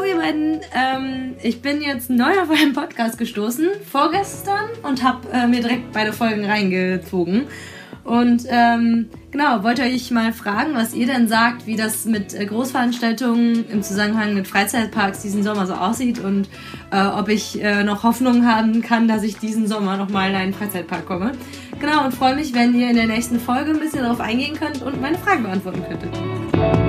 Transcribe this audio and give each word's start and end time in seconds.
hallo 0.00 0.12
ihr 0.12 0.16
beiden. 0.16 0.60
Ähm, 0.74 1.34
ich 1.42 1.62
bin 1.62 1.82
jetzt 1.82 2.10
neu 2.10 2.40
auf 2.40 2.50
einen 2.50 2.72
Podcast 2.72 3.18
gestoßen, 3.18 3.68
vorgestern, 3.90 4.70
und 4.82 5.02
habe 5.02 5.28
äh, 5.32 5.46
mir 5.46 5.60
direkt 5.60 5.92
beide 5.92 6.12
Folgen 6.12 6.44
reingezogen. 6.44 7.46
Und 8.02 8.44
ähm, 8.48 9.10
genau, 9.30 9.62
wollte 9.62 9.82
euch 9.82 10.10
mal 10.10 10.32
fragen, 10.32 10.74
was 10.74 10.94
ihr 10.94 11.06
denn 11.06 11.28
sagt, 11.28 11.66
wie 11.66 11.76
das 11.76 12.06
mit 12.06 12.34
äh, 12.34 12.46
Großveranstaltungen 12.46 13.68
im 13.68 13.82
Zusammenhang 13.82 14.34
mit 14.34 14.48
Freizeitparks 14.48 15.20
diesen 15.20 15.42
Sommer 15.42 15.66
so 15.66 15.74
aussieht 15.74 16.18
und 16.18 16.48
äh, 16.92 17.04
ob 17.04 17.28
ich 17.28 17.62
äh, 17.62 17.84
noch 17.84 18.02
Hoffnung 18.02 18.46
haben 18.46 18.80
kann, 18.80 19.06
dass 19.06 19.22
ich 19.22 19.36
diesen 19.36 19.66
Sommer 19.68 19.96
nochmal 19.96 20.30
in 20.30 20.36
einen 20.36 20.54
Freizeitpark 20.54 21.06
komme. 21.06 21.32
Genau, 21.78 22.04
und 22.04 22.14
freue 22.14 22.36
mich, 22.36 22.54
wenn 22.54 22.74
ihr 22.74 22.88
in 22.88 22.96
der 22.96 23.06
nächsten 23.06 23.38
Folge 23.38 23.72
ein 23.72 23.80
bisschen 23.80 24.02
darauf 24.02 24.20
eingehen 24.20 24.56
könnt 24.58 24.82
und 24.82 25.00
meine 25.00 25.18
Fragen 25.18 25.42
beantworten 25.42 25.84
könntet. 25.86 26.79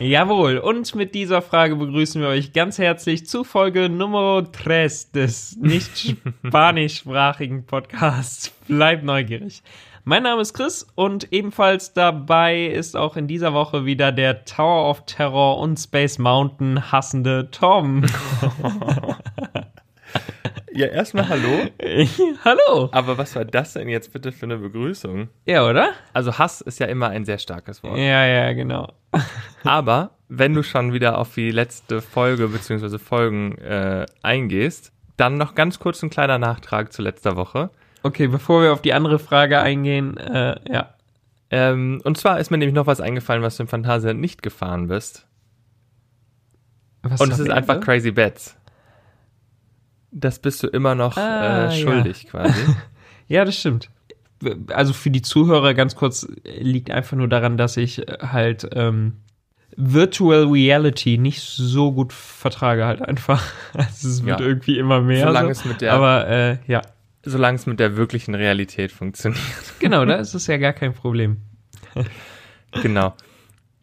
Jawohl, 0.00 0.58
und 0.58 0.94
mit 0.94 1.16
dieser 1.16 1.42
Frage 1.42 1.74
begrüßen 1.74 2.22
wir 2.22 2.28
euch 2.28 2.52
ganz 2.52 2.78
herzlich 2.78 3.26
zu 3.26 3.42
Folge 3.42 3.88
Nummer 3.88 4.42
3 4.42 4.88
des 5.12 5.56
nicht 5.56 6.16
spanischsprachigen 6.46 7.66
Podcasts. 7.66 8.50
Bleibt 8.68 9.02
neugierig. 9.02 9.64
Mein 10.04 10.22
Name 10.22 10.40
ist 10.40 10.54
Chris 10.54 10.86
und 10.94 11.32
ebenfalls 11.32 11.94
dabei 11.94 12.66
ist 12.66 12.96
auch 12.96 13.16
in 13.16 13.26
dieser 13.26 13.54
Woche 13.54 13.86
wieder 13.86 14.12
der 14.12 14.44
Tower 14.44 14.88
of 14.88 15.04
Terror 15.04 15.58
und 15.58 15.78
Space 15.78 16.18
Mountain 16.18 16.92
hassende 16.92 17.50
Tom. 17.50 18.04
Ja, 20.78 20.86
erstmal 20.86 21.28
hallo. 21.28 21.66
Hallo. 22.44 22.88
Aber 22.92 23.18
was 23.18 23.34
war 23.34 23.44
das 23.44 23.72
denn 23.72 23.88
jetzt 23.88 24.12
bitte 24.12 24.30
für 24.30 24.46
eine 24.46 24.58
Begrüßung? 24.58 25.28
Ja, 25.44 25.68
oder? 25.68 25.90
Also 26.12 26.38
Hass 26.38 26.60
ist 26.60 26.78
ja 26.78 26.86
immer 26.86 27.08
ein 27.08 27.24
sehr 27.24 27.38
starkes 27.38 27.82
Wort. 27.82 27.98
Ja, 27.98 28.24
ja, 28.24 28.52
genau. 28.52 28.92
Aber 29.64 30.12
wenn 30.28 30.54
du 30.54 30.62
schon 30.62 30.92
wieder 30.92 31.18
auf 31.18 31.34
die 31.34 31.50
letzte 31.50 32.00
Folge 32.00 32.46
bzw. 32.46 32.96
Folgen 32.98 33.58
äh, 33.58 34.06
eingehst, 34.22 34.92
dann 35.16 35.36
noch 35.36 35.56
ganz 35.56 35.80
kurz 35.80 36.00
ein 36.04 36.10
kleiner 36.10 36.38
Nachtrag 36.38 36.92
zu 36.92 37.02
letzter 37.02 37.34
Woche. 37.34 37.70
Okay, 38.04 38.28
bevor 38.28 38.62
wir 38.62 38.72
auf 38.72 38.80
die 38.80 38.92
andere 38.92 39.18
Frage 39.18 39.58
eingehen, 39.58 40.16
äh, 40.16 40.60
ja. 40.72 40.94
Ähm, 41.50 42.00
und 42.04 42.18
zwar 42.18 42.38
ist 42.38 42.52
mir 42.52 42.58
nämlich 42.58 42.76
noch 42.76 42.86
was 42.86 43.00
eingefallen, 43.00 43.42
was 43.42 43.56
du 43.56 43.64
im 43.64 43.68
Phantasialand 43.68 44.20
nicht 44.20 44.44
gefahren 44.44 44.86
bist. 44.86 45.26
Was 47.02 47.20
und 47.20 47.32
es 47.32 47.40
ist 47.40 47.50
einfach? 47.50 47.80
Crazy 47.80 48.12
Bets. 48.12 48.54
Das 50.10 50.38
bist 50.38 50.62
du 50.62 50.68
immer 50.68 50.94
noch 50.94 51.16
Ah, 51.16 51.66
äh, 51.66 51.72
schuldig 51.82 52.28
quasi. 52.30 52.60
Ja, 53.28 53.44
das 53.44 53.58
stimmt. 53.58 53.90
Also 54.72 54.94
für 54.94 55.10
die 55.10 55.20
Zuhörer 55.20 55.74
ganz 55.74 55.94
kurz 55.96 56.26
liegt 56.44 56.90
einfach 56.90 57.14
nur 57.16 57.28
daran, 57.28 57.58
dass 57.58 57.76
ich 57.76 57.98
halt 58.22 58.66
ähm, 58.72 59.16
Virtual 59.76 60.44
Reality 60.46 61.18
nicht 61.18 61.42
so 61.42 61.92
gut 61.92 62.12
vertrage 62.14 62.86
halt 62.86 63.02
einfach. 63.02 63.42
Also 63.74 64.08
es 64.08 64.24
wird 64.24 64.40
Ja. 64.40 64.46
irgendwie 64.46 64.78
immer 64.78 65.02
mehr. 65.02 65.26
Solange 65.26 65.54
so. 65.54 65.60
es 65.60 65.64
mit 65.66 65.80
der- 65.82 65.92
Aber 65.92 66.26
äh, 66.28 66.56
ja, 66.66 66.80
Solange 67.24 67.56
es 67.56 67.66
mit 67.66 67.78
der 67.80 67.96
wirklichen 67.96 68.34
Realität 68.34 68.92
funktioniert. 68.92 69.42
genau, 69.80 70.04
da 70.06 70.14
ist 70.14 70.32
es 70.34 70.46
ja 70.46 70.56
gar 70.56 70.72
kein 70.72 70.94
Problem. 70.94 71.38
Genau. 72.82 73.14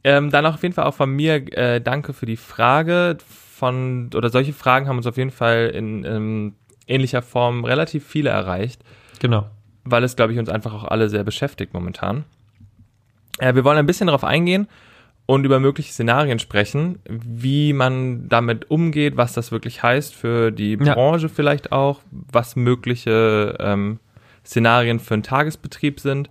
Ähm, 0.03 0.29
dann 0.31 0.45
auf 0.45 0.61
jeden 0.63 0.73
Fall 0.73 0.85
auch 0.85 0.93
von 0.95 1.11
mir 1.11 1.35
äh, 1.57 1.81
danke 1.81 2.13
für 2.13 2.25
die 2.25 2.37
Frage 2.37 3.17
von 3.55 4.09
oder 4.13 4.29
solche 4.29 4.53
Fragen 4.53 4.87
haben 4.87 4.97
uns 4.97 5.07
auf 5.07 5.17
jeden 5.17 5.31
Fall 5.31 5.71
in 5.73 6.03
ähm, 6.03 6.53
ähnlicher 6.87 7.21
Form 7.21 7.63
relativ 7.63 8.05
viele 8.05 8.29
erreicht, 8.29 8.81
Genau. 9.19 9.47
weil 9.85 10.03
es 10.03 10.15
glaube 10.15 10.33
ich 10.33 10.39
uns 10.39 10.49
einfach 10.49 10.73
auch 10.73 10.83
alle 10.83 11.09
sehr 11.09 11.23
beschäftigt 11.23 11.73
momentan. 11.73 12.25
Äh, 13.39 13.55
wir 13.55 13.63
wollen 13.63 13.77
ein 13.77 13.85
bisschen 13.85 14.07
darauf 14.07 14.23
eingehen 14.23 14.67
und 15.25 15.45
über 15.45 15.59
mögliche 15.59 15.91
Szenarien 15.91 16.37
sprechen, 16.39 16.99
wie 17.09 17.73
man 17.73 18.27
damit 18.29 18.69
umgeht, 18.69 19.17
was 19.17 19.33
das 19.33 19.51
wirklich 19.51 19.81
heißt 19.81 20.13
für 20.13 20.51
die 20.51 20.77
Ja. 20.81 20.93
Branche 20.93 21.29
vielleicht 21.29 21.71
auch, 21.71 22.01
was 22.11 22.55
mögliche 22.55 23.55
ähm, 23.59 23.99
Szenarien 24.45 24.99
für 24.99 25.15
einen 25.15 25.23
Tagesbetrieb 25.23 25.99
sind. 25.99 26.29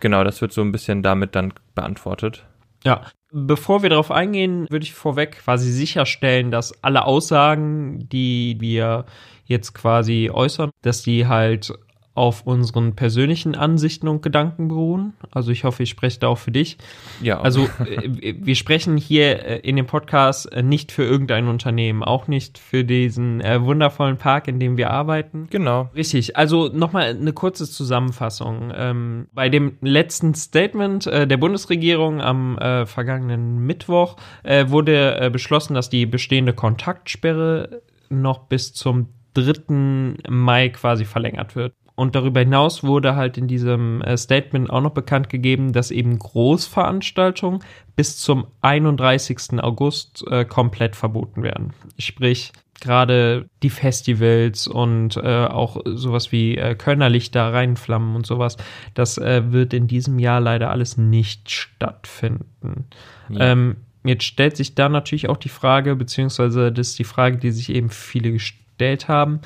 Genau, 0.00 0.24
das 0.24 0.40
wird 0.42 0.52
so 0.52 0.60
ein 0.60 0.72
bisschen 0.72 1.02
damit 1.02 1.34
dann 1.34 1.54
beantwortet. 1.74 2.44
Ja. 2.84 3.02
Bevor 3.38 3.82
wir 3.82 3.90
darauf 3.90 4.10
eingehen, 4.10 4.66
würde 4.70 4.84
ich 4.84 4.94
vorweg 4.94 5.32
quasi 5.32 5.70
sicherstellen, 5.70 6.50
dass 6.50 6.82
alle 6.82 7.04
Aussagen, 7.04 8.08
die 8.08 8.56
wir 8.60 9.04
jetzt 9.44 9.74
quasi 9.74 10.30
äußern, 10.32 10.70
dass 10.80 11.02
die 11.02 11.26
halt 11.26 11.70
auf 12.16 12.46
unseren 12.46 12.94
persönlichen 12.96 13.54
Ansichten 13.54 14.08
und 14.08 14.22
Gedanken 14.22 14.68
beruhen. 14.68 15.12
Also 15.30 15.50
ich 15.52 15.64
hoffe, 15.64 15.82
ich 15.82 15.90
spreche 15.90 16.18
da 16.20 16.28
auch 16.28 16.38
für 16.38 16.50
dich. 16.50 16.78
Ja, 17.20 17.40
Also 17.40 17.68
äh, 17.84 18.34
wir 18.38 18.56
sprechen 18.56 18.96
hier 18.96 19.44
äh, 19.44 19.58
in 19.60 19.76
dem 19.76 19.86
Podcast 19.86 20.50
äh, 20.52 20.62
nicht 20.62 20.92
für 20.92 21.04
irgendein 21.04 21.48
Unternehmen, 21.48 22.02
auch 22.02 22.26
nicht 22.26 22.58
für 22.58 22.84
diesen 22.84 23.40
äh, 23.40 23.62
wundervollen 23.62 24.16
Park, 24.16 24.48
in 24.48 24.58
dem 24.58 24.76
wir 24.76 24.90
arbeiten. 24.90 25.48
genau. 25.50 25.90
Richtig, 25.94 26.36
also 26.36 26.68
nochmal 26.68 27.10
eine 27.10 27.32
kurze 27.32 27.70
Zusammenfassung. 27.70 28.72
Ähm, 28.74 29.26
bei 29.34 29.48
dem 29.48 29.76
letzten 29.82 30.34
Statement 30.34 31.06
äh, 31.06 31.26
der 31.26 31.36
Bundesregierung 31.36 32.20
am 32.20 32.56
äh, 32.58 32.86
vergangenen 32.86 33.58
Mittwoch 33.66 34.16
wurde 34.44 35.30
beschlossen, 35.32 35.74
dass 35.74 35.90
die 35.90 36.06
bestehende 36.06 36.52
Kontaktsperre 36.52 37.82
noch 38.08 38.44
bis 38.44 38.72
zum 38.72 39.08
3. 39.34 40.14
Mai 40.28 40.70
quasi 40.70 41.04
verlängert 41.04 41.56
wird. 41.56 41.74
Und 41.96 42.14
darüber 42.14 42.40
hinaus 42.40 42.84
wurde 42.84 43.16
halt 43.16 43.38
in 43.38 43.48
diesem 43.48 44.02
äh, 44.02 44.16
Statement 44.16 44.70
auch 44.70 44.82
noch 44.82 44.92
bekannt 44.92 45.30
gegeben, 45.30 45.72
dass 45.72 45.90
eben 45.90 46.18
Großveranstaltungen 46.18 47.60
bis 47.96 48.18
zum 48.18 48.46
31. 48.60 49.62
August 49.62 50.24
äh, 50.30 50.44
komplett 50.44 50.94
verboten 50.94 51.42
werden. 51.42 51.72
Sprich, 51.98 52.52
gerade 52.80 53.48
die 53.62 53.70
Festivals 53.70 54.66
und 54.66 55.16
äh, 55.16 55.46
auch 55.46 55.80
sowas 55.86 56.32
wie 56.32 56.56
äh, 56.56 56.74
Kölner 56.74 57.08
Lichter, 57.08 57.52
Rheinflammen 57.52 58.14
und 58.14 58.26
sowas, 58.26 58.56
das 58.94 59.18
äh, 59.18 59.50
wird 59.50 59.72
in 59.72 59.86
diesem 59.86 60.18
Jahr 60.18 60.40
leider 60.40 60.70
alles 60.70 60.96
nicht 60.96 61.50
stattfinden. 61.50 62.84
Ja. 63.30 63.52
Ähm, 63.52 63.76
jetzt 64.04 64.24
stellt 64.24 64.56
sich 64.56 64.74
da 64.74 64.88
natürlich 64.88 65.28
auch 65.28 65.38
die 65.38 65.48
Frage, 65.48 65.96
beziehungsweise 65.96 66.70
das 66.70 66.88
ist 66.88 66.98
die 66.98 67.04
Frage, 67.04 67.38
die 67.38 67.50
sich 67.50 67.70
eben 67.70 67.90
viele 67.90 68.32
gestellt 68.32 69.08
haben, 69.08 69.40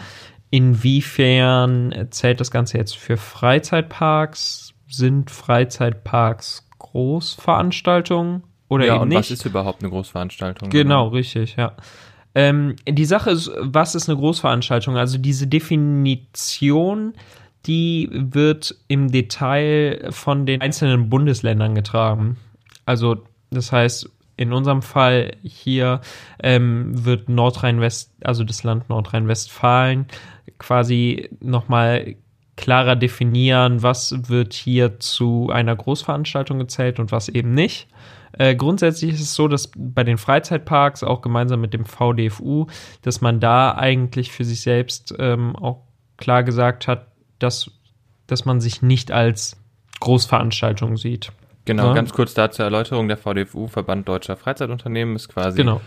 inwiefern 0.51 2.09
zählt 2.11 2.41
das 2.41 2.51
Ganze 2.51 2.79
jetzt 2.79 2.97
für 2.97 3.17
Freizeitparks? 3.17 4.75
Sind 4.89 5.31
Freizeitparks 5.31 6.69
Großveranstaltungen 6.79 8.43
oder 8.69 8.87
ja, 8.87 8.95
eben 8.95 9.03
und 9.03 9.09
nicht? 9.09 9.19
was 9.19 9.31
ist 9.31 9.45
überhaupt 9.45 9.83
eine 9.83 9.91
Großveranstaltung? 9.91 10.71
Genau, 10.71 11.09
richtig, 11.09 11.57
ja. 11.57 11.77
Ähm, 12.35 12.77
die 12.89 13.05
Sache 13.05 13.31
ist, 13.31 13.51
was 13.59 13.95
ist 13.95 14.09
eine 14.09 14.19
Großveranstaltung? 14.19 14.97
Also 14.97 15.19
diese 15.19 15.47
Definition, 15.47 17.15
die 17.67 18.09
wird 18.13 18.77
im 18.89 19.11
Detail 19.11 20.09
von 20.11 20.47
den 20.47 20.61
einzelnen 20.61 21.09
Bundesländern 21.09 21.75
getragen. 21.75 22.37
Also 22.87 23.25
das 23.51 23.73
heißt, 23.73 24.09
in 24.37 24.53
unserem 24.53 24.81
Fall 24.81 25.37
hier 25.43 26.01
ähm, 26.43 27.05
wird 27.05 27.29
Nordrhein-West, 27.29 28.13
also 28.25 28.43
das 28.43 28.63
Land 28.63 28.89
Nordrhein-Westfalen, 28.89 30.07
quasi 30.61 31.29
nochmal 31.41 32.15
klarer 32.57 32.95
definieren, 32.95 33.83
was 33.83 34.29
wird 34.29 34.53
hier 34.53 35.01
zu 35.01 35.51
einer 35.51 35.75
Großveranstaltung 35.75 36.59
gezählt 36.59 37.01
und 37.01 37.11
was 37.11 37.29
eben 37.29 37.55
nicht. 37.55 37.89
Äh, 38.39 38.55
grundsätzlich 38.55 39.15
ist 39.15 39.21
es 39.23 39.35
so, 39.35 39.49
dass 39.49 39.71
bei 39.75 40.05
den 40.05 40.19
Freizeitparks, 40.19 41.03
auch 41.03 41.23
gemeinsam 41.23 41.61
mit 41.61 41.73
dem 41.75 41.85
VDFU, 41.85 42.67
dass 43.03 43.21
man 43.21 43.41
da 43.41 43.73
eigentlich 43.75 44.31
für 44.31 44.45
sich 44.45 44.61
selbst 44.61 45.15
ähm, 45.19 45.57
auch 45.57 45.83
klar 46.17 46.45
gesagt 46.45 46.87
hat, 46.87 47.09
dass, 47.39 47.71
dass 48.27 48.45
man 48.45 48.61
sich 48.61 48.83
nicht 48.83 49.11
als 49.11 49.57
Großveranstaltung 50.01 50.97
sieht. 50.97 51.33
Genau, 51.65 51.89
Ja. 51.89 51.95
ganz 51.95 52.13
kurz 52.13 52.35
da 52.35 52.51
zur 52.51 52.67
Erläuterung. 52.67 53.09
Der 53.09 53.17
VDFU, 53.17 53.69
Verband 53.69 54.09
Deutscher 54.09 54.37
Freizeitunternehmen, 54.37 55.17
ist 55.17 55.29
quasi 55.29 55.57
Genau. 55.57 55.81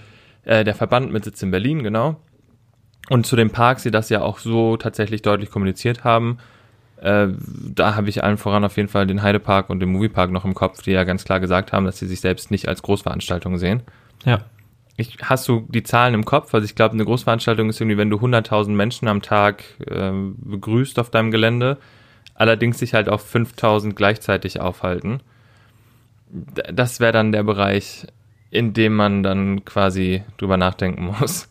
äh, 0.44 0.64
der 0.64 0.76
Verband 0.76 1.12
mit 1.12 1.24
Sitz 1.24 1.42
in 1.44 1.52
Berlin, 1.52 1.84
genau. 1.84 2.18
Und 3.10 3.26
zu 3.26 3.36
den 3.36 3.50
Parks, 3.50 3.84
die 3.84 3.92
das 3.92 4.10
ja 4.10 4.22
auch 4.22 4.40
so 4.40 4.78
tatsächlich 4.78 5.22
deutlich 5.22 5.50
kommuniziert 5.52 6.04
haben, 6.04 6.38
äh, 7.04 7.28
da 7.76 7.96
habe 7.96 8.10
ich 8.10 8.24
allen 8.24 8.38
voran 8.38 8.64
auf 8.64 8.78
jeden 8.78 8.88
Fall 8.88 9.06
den 9.06 9.22
Heidepark 9.22 9.70
und 9.70 9.82
den 9.82 9.90
Moviepark 9.90 10.32
noch 10.32 10.46
im 10.46 10.54
Kopf, 10.54 10.82
die 10.84 10.92
ja 10.92 11.04
ganz 11.04 11.26
klar 11.26 11.42
gesagt 11.42 11.74
haben, 11.74 11.86
dass 11.86 12.00
sie 12.00 12.08
sich 12.08 12.22
selbst 12.22 12.50
nicht 12.50 12.70
als 12.70 12.82
Großveranstaltung 12.82 13.58
sehen. 13.58 13.84
Ja. 14.24 14.46
Ich, 14.96 15.18
hast 15.24 15.48
du 15.48 15.66
die 15.70 15.84
Zahlen 15.84 16.14
im 16.14 16.24
Kopf? 16.24 16.54
Also 16.54 16.64
ich 16.64 16.76
glaube, 16.76 16.94
eine 16.94 17.04
Großveranstaltung 17.04 17.68
ist 17.68 17.82
irgendwie, 17.82 17.98
wenn 17.98 18.10
du 18.10 18.18
100.000 18.18 18.70
Menschen 18.70 19.08
am 19.08 19.22
Tag 19.22 19.64
äh, 19.86 20.12
begrüßt 20.14 20.98
auf 20.98 21.10
deinem 21.10 21.32
Gelände, 21.32 21.78
allerdings 22.36 22.80
sich 22.80 22.94
halt 22.94 23.10
auf 23.10 23.34
5.000 23.34 23.94
gleichzeitig 23.94 24.62
aufhalten. 24.62 25.20
Das 26.30 27.00
wäre 27.00 27.12
dann 27.12 27.32
der 27.34 27.44
Bereich, 27.44 28.08
in 28.50 28.74
dem 28.74 28.96
man 28.96 29.24
dann 29.24 29.66
quasi 29.66 30.24
drüber 30.38 30.56
nachdenken 30.56 31.06
muss. 31.20 31.50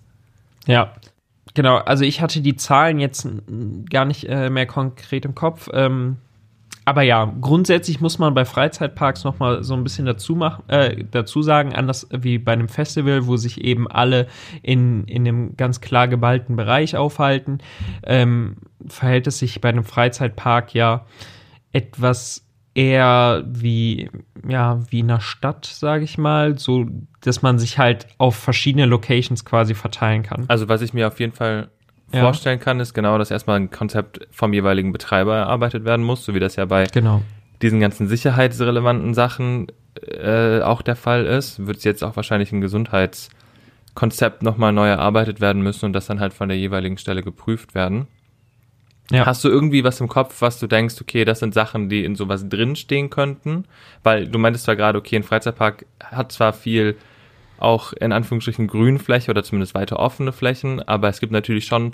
Ja, 0.67 0.95
genau. 1.55 1.77
Also 1.77 2.05
ich 2.05 2.21
hatte 2.21 2.41
die 2.41 2.57
Zahlen 2.57 2.99
jetzt 2.99 3.29
gar 3.91 4.05
nicht 4.05 4.25
äh, 4.29 4.51
mehr 4.51 4.67
konkret 4.67 5.25
im 5.25 5.35
Kopf. 5.35 5.69
Ähm, 5.73 6.19
aber 6.85 7.03
ja, 7.03 7.33
grundsätzlich 7.41 8.01
muss 8.01 8.19
man 8.19 8.35
bei 8.35 8.45
Freizeitparks 8.45 9.23
noch 9.23 9.39
mal 9.39 9.63
so 9.63 9.75
ein 9.75 9.85
bisschen 9.85 10.05
dazu 10.05 10.35
machen, 10.35 10.69
äh, 10.69 11.05
dazu 11.09 11.41
sagen, 11.41 11.75
anders 11.75 12.09
wie 12.11 12.39
bei 12.39 12.53
einem 12.53 12.69
Festival, 12.69 13.27
wo 13.27 13.37
sich 13.37 13.63
eben 13.63 13.89
alle 13.89 14.27
in, 14.63 15.05
in 15.05 15.27
einem 15.27 15.57
ganz 15.57 15.81
klar 15.81 16.09
geballten 16.09 16.57
Bereich 16.57 16.97
aufhalten, 16.97 17.59
ähm, 18.03 18.57
verhält 18.87 19.29
es 19.29 19.39
sich 19.39 19.61
bei 19.61 19.69
einem 19.69 19.85
Freizeitpark 19.85 20.75
ja 20.75 21.07
etwas 21.73 22.45
eher 22.75 23.45
wie 23.47 24.11
ja 24.49 24.81
wie 24.91 25.01
in 25.01 25.11
einer 25.11 25.21
Stadt, 25.21 25.67
sage 25.67 26.05
ich 26.05 26.19
mal, 26.19 26.59
so 26.59 26.87
dass 27.21 27.43
man 27.43 27.59
sich 27.59 27.79
halt 27.79 28.07
auf 28.19 28.37
verschiedene 28.37 28.87
Locations 28.87 29.45
quasi 29.45 29.75
verteilen 29.75 30.23
kann. 30.23 30.45
Also 30.49 30.69
was 30.69 30.83
ich 30.83 30.95
mir 30.95 31.07
auf 31.07 31.21
jeden 31.21 31.33
Fall 31.33 31.69
ja. 32.13 32.21
vorstellen 32.21 32.61
kann, 32.61 32.81
ist 32.81 32.95
genau, 32.95 33.19
dass 33.19 33.31
erstmal 33.31 33.61
ein 33.61 33.71
Konzept 33.71 34.27
vom 34.31 34.53
jeweiligen 34.53 34.93
Betreiber 34.93 35.37
erarbeitet 35.37 35.85
werden 35.85 36.05
muss, 36.05 36.25
so 36.25 36.35
wie 36.35 36.41
das 36.41 36.57
ja 36.57 36.65
bei 36.65 36.85
genau. 36.85 37.23
diesen 37.61 37.81
ganzen 37.81 38.09
sicherheitsrelevanten 38.09 39.15
Sachen 39.15 39.69
äh, 40.07 40.61
auch 40.61 40.83
der 40.83 40.97
Fall 40.97 41.27
ist, 41.27 41.67
wird 41.67 41.85
jetzt 41.85 42.03
auch 42.03 42.17
wahrscheinlich 42.17 42.53
ein 42.53 42.61
Gesundheitskonzept 42.61 44.43
nochmal 44.43 44.73
neu 44.73 44.89
erarbeitet 44.89 45.41
werden 45.41 45.63
müssen 45.63 45.87
und 45.87 45.93
das 45.93 46.07
dann 46.07 46.21
halt 46.21 46.33
von 46.33 46.49
der 46.49 46.59
jeweiligen 46.59 46.97
Stelle 46.99 47.23
geprüft 47.23 47.75
werden. 47.75 48.07
Ja. 49.13 49.27
Hast 49.27 49.45
du 49.45 49.49
irgendwie 49.49 49.85
was 49.85 50.01
im 50.01 50.09
Kopf, 50.09 50.41
was 50.41 50.59
du 50.59 50.67
denkst, 50.67 50.95
okay, 51.01 51.25
das 51.25 51.41
sind 51.41 51.53
Sachen, 51.53 51.89
die 51.89 52.05
in 52.05 52.17
sowas 52.17 52.49
drinstehen 52.49 53.11
könnten? 53.11 53.65
Weil 54.03 54.27
du 54.27 54.39
meintest 54.39 54.65
zwar 54.65 54.77
gerade, 54.77 54.99
okay, 54.99 55.17
ein 55.17 55.23
Freizeitpark 55.23 55.85
hat 56.03 56.33
zwar 56.33 56.53
viel 56.53 56.97
auch 57.59 57.93
in 57.93 58.13
Anführungsstrichen 58.13 58.67
Grünfläche 58.67 59.31
oder 59.31 59.45
zumindest 59.45 59.75
weiter 59.75 59.99
offene 59.99 60.33
Flächen, 60.33 60.81
aber 60.81 61.09
es 61.09 61.21
gibt 61.21 61.33
natürlich 61.33 61.67
schon 61.67 61.93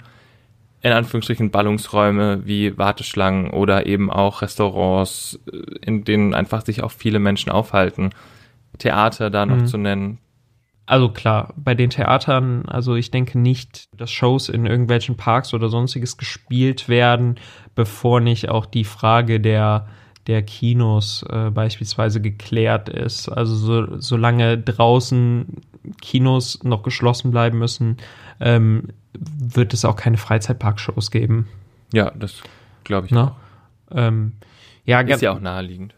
in 0.80 0.92
Anführungsstrichen 0.92 1.50
Ballungsräume 1.50 2.46
wie 2.46 2.78
Warteschlangen 2.78 3.50
oder 3.50 3.86
eben 3.86 4.10
auch 4.10 4.42
Restaurants, 4.42 5.40
in 5.82 6.04
denen 6.04 6.34
einfach 6.34 6.64
sich 6.64 6.82
auch 6.82 6.92
viele 6.92 7.18
Menschen 7.18 7.50
aufhalten. 7.50 8.10
Theater 8.78 9.28
da 9.28 9.44
noch 9.44 9.56
mhm. 9.56 9.66
zu 9.66 9.76
nennen. 9.76 10.18
Also 10.88 11.10
klar, 11.10 11.52
bei 11.54 11.74
den 11.74 11.90
Theatern, 11.90 12.64
also 12.66 12.94
ich 12.94 13.10
denke 13.10 13.38
nicht, 13.38 13.90
dass 13.94 14.10
Shows 14.10 14.48
in 14.48 14.64
irgendwelchen 14.64 15.18
Parks 15.18 15.52
oder 15.52 15.68
sonstiges 15.68 16.16
gespielt 16.16 16.88
werden, 16.88 17.36
bevor 17.74 18.20
nicht 18.20 18.48
auch 18.48 18.64
die 18.64 18.84
Frage 18.84 19.38
der 19.38 19.86
der 20.26 20.42
Kinos 20.42 21.24
äh, 21.28 21.50
beispielsweise 21.50 22.22
geklärt 22.22 22.88
ist. 22.88 23.28
Also 23.28 23.54
so, 23.54 24.00
solange 24.00 24.56
draußen 24.56 25.58
Kinos 26.00 26.64
noch 26.64 26.82
geschlossen 26.82 27.32
bleiben 27.32 27.58
müssen, 27.58 27.98
ähm, 28.40 28.88
wird 29.12 29.74
es 29.74 29.84
auch 29.84 29.96
keine 29.96 30.16
Freizeitparkshows 30.16 31.10
geben. 31.10 31.48
Ja, 31.92 32.12
das 32.12 32.42
glaube 32.84 33.06
ich 33.06 33.12
ne? 33.12 33.24
auch. 33.24 33.36
Ähm, 33.94 34.32
ja, 34.86 35.00
ist 35.00 35.20
ja 35.20 35.32
auch 35.32 35.40
naheliegend. 35.40 35.94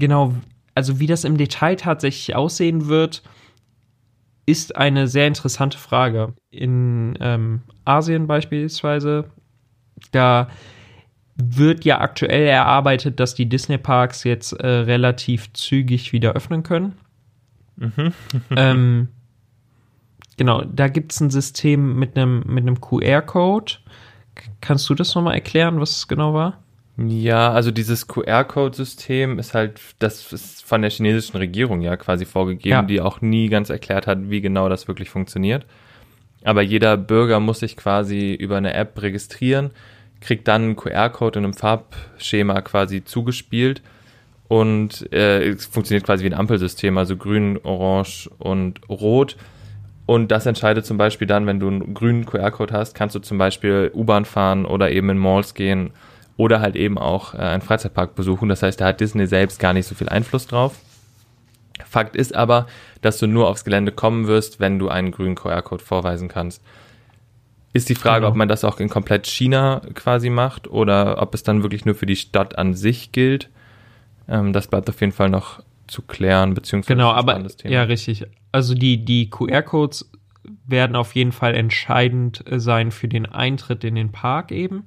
Genau, 0.00 0.34
also 0.74 0.98
wie 0.98 1.06
das 1.06 1.22
im 1.22 1.36
Detail 1.36 1.76
tatsächlich 1.76 2.34
aussehen 2.34 2.88
wird, 2.88 3.22
ist 4.46 4.76
eine 4.76 5.08
sehr 5.08 5.26
interessante 5.26 5.76
Frage. 5.76 6.34
In 6.50 7.18
ähm, 7.20 7.62
Asien 7.84 8.26
beispielsweise, 8.26 9.30
da 10.12 10.48
wird 11.34 11.84
ja 11.84 12.00
aktuell 12.00 12.46
erarbeitet, 12.46 13.20
dass 13.20 13.34
die 13.34 13.48
Disney-Parks 13.48 14.24
jetzt 14.24 14.52
äh, 14.52 14.66
relativ 14.66 15.52
zügig 15.52 16.12
wieder 16.12 16.32
öffnen 16.32 16.62
können. 16.62 16.94
Mhm. 17.76 18.12
ähm, 18.56 19.08
genau, 20.36 20.62
da 20.62 20.88
gibt 20.88 21.12
es 21.12 21.20
ein 21.20 21.30
System 21.30 21.98
mit 21.98 22.16
einem 22.16 22.42
mit 22.46 22.80
QR-Code. 22.80 23.74
Kannst 24.60 24.88
du 24.88 24.94
das 24.94 25.14
nochmal 25.14 25.34
erklären, 25.34 25.80
was 25.80 25.98
es 25.98 26.08
genau 26.08 26.32
war? 26.32 26.62
Ja, 26.98 27.52
also 27.52 27.70
dieses 27.70 28.06
QR-Code-System 28.08 29.38
ist 29.38 29.52
halt, 29.52 29.80
das 29.98 30.32
ist 30.32 30.64
von 30.64 30.80
der 30.80 30.90
chinesischen 30.90 31.36
Regierung 31.36 31.82
ja 31.82 31.96
quasi 31.96 32.24
vorgegeben, 32.24 32.70
ja. 32.70 32.82
die 32.82 33.00
auch 33.00 33.20
nie 33.20 33.48
ganz 33.48 33.68
erklärt 33.68 34.06
hat, 34.06 34.30
wie 34.30 34.40
genau 34.40 34.68
das 34.68 34.88
wirklich 34.88 35.10
funktioniert. 35.10 35.66
Aber 36.42 36.62
jeder 36.62 36.96
Bürger 36.96 37.38
muss 37.40 37.58
sich 37.58 37.76
quasi 37.76 38.32
über 38.32 38.56
eine 38.56 38.72
App 38.72 39.00
registrieren 39.02 39.72
kriegt 40.20 40.48
dann 40.48 40.62
einen 40.62 40.76
QR-Code 40.76 41.38
in 41.38 41.44
einem 41.44 41.54
Farbschema 41.54 42.60
quasi 42.62 43.04
zugespielt 43.04 43.82
und 44.48 45.12
äh, 45.12 45.48
es 45.48 45.66
funktioniert 45.66 46.04
quasi 46.04 46.24
wie 46.24 46.28
ein 46.28 46.38
Ampelsystem, 46.38 46.98
also 46.98 47.16
grün, 47.16 47.58
orange 47.62 48.30
und 48.38 48.80
rot. 48.88 49.36
Und 50.06 50.30
das 50.30 50.46
entscheidet 50.46 50.86
zum 50.86 50.98
Beispiel 50.98 51.26
dann, 51.26 51.46
wenn 51.46 51.58
du 51.58 51.66
einen 51.66 51.92
grünen 51.92 52.26
QR-Code 52.26 52.72
hast, 52.72 52.94
kannst 52.94 53.16
du 53.16 53.18
zum 53.18 53.38
Beispiel 53.38 53.90
U-Bahn 53.92 54.24
fahren 54.24 54.64
oder 54.64 54.92
eben 54.92 55.10
in 55.10 55.18
Malls 55.18 55.54
gehen 55.54 55.90
oder 56.36 56.60
halt 56.60 56.76
eben 56.76 56.98
auch 56.98 57.34
äh, 57.34 57.38
einen 57.38 57.62
Freizeitpark 57.62 58.14
besuchen. 58.14 58.48
Das 58.48 58.62
heißt, 58.62 58.80
da 58.80 58.86
hat 58.86 59.00
Disney 59.00 59.26
selbst 59.26 59.58
gar 59.58 59.72
nicht 59.72 59.86
so 59.86 59.94
viel 59.94 60.08
Einfluss 60.08 60.46
drauf. 60.46 60.76
Fakt 61.84 62.16
ist 62.16 62.34
aber, 62.34 62.66
dass 63.02 63.18
du 63.18 63.26
nur 63.26 63.48
aufs 63.48 63.64
Gelände 63.64 63.92
kommen 63.92 64.26
wirst, 64.26 64.60
wenn 64.60 64.78
du 64.78 64.88
einen 64.88 65.10
grünen 65.10 65.34
QR-Code 65.34 65.84
vorweisen 65.84 66.28
kannst. 66.28 66.62
Ist 67.72 67.88
die 67.90 67.94
Frage, 67.94 68.20
genau. 68.20 68.30
ob 68.30 68.36
man 68.36 68.48
das 68.48 68.64
auch 68.64 68.80
in 68.80 68.88
komplett 68.88 69.26
China 69.26 69.82
quasi 69.94 70.30
macht 70.30 70.68
oder 70.68 71.20
ob 71.20 71.34
es 71.34 71.42
dann 71.42 71.62
wirklich 71.62 71.84
nur 71.84 71.94
für 71.94 72.06
die 72.06 72.16
Stadt 72.16 72.56
an 72.56 72.74
sich 72.74 73.12
gilt. 73.12 73.50
Ähm, 74.28 74.52
das 74.52 74.68
bleibt 74.68 74.88
auf 74.88 75.00
jeden 75.00 75.12
Fall 75.12 75.28
noch 75.28 75.62
zu 75.86 76.02
klären, 76.02 76.54
beziehungsweise 76.54 76.94
genau, 76.94 77.12
aber 77.12 77.40
ja 77.64 77.82
richtig. 77.82 78.26
Also 78.50 78.74
die 78.74 79.04
die 79.04 79.30
QR-Codes 79.30 80.10
werden 80.66 80.96
auf 80.96 81.14
jeden 81.14 81.32
Fall 81.32 81.54
entscheidend 81.54 82.42
sein 82.50 82.90
für 82.90 83.08
den 83.08 83.26
Eintritt 83.26 83.84
in 83.84 83.94
den 83.94 84.10
Park 84.10 84.52
eben. 84.52 84.84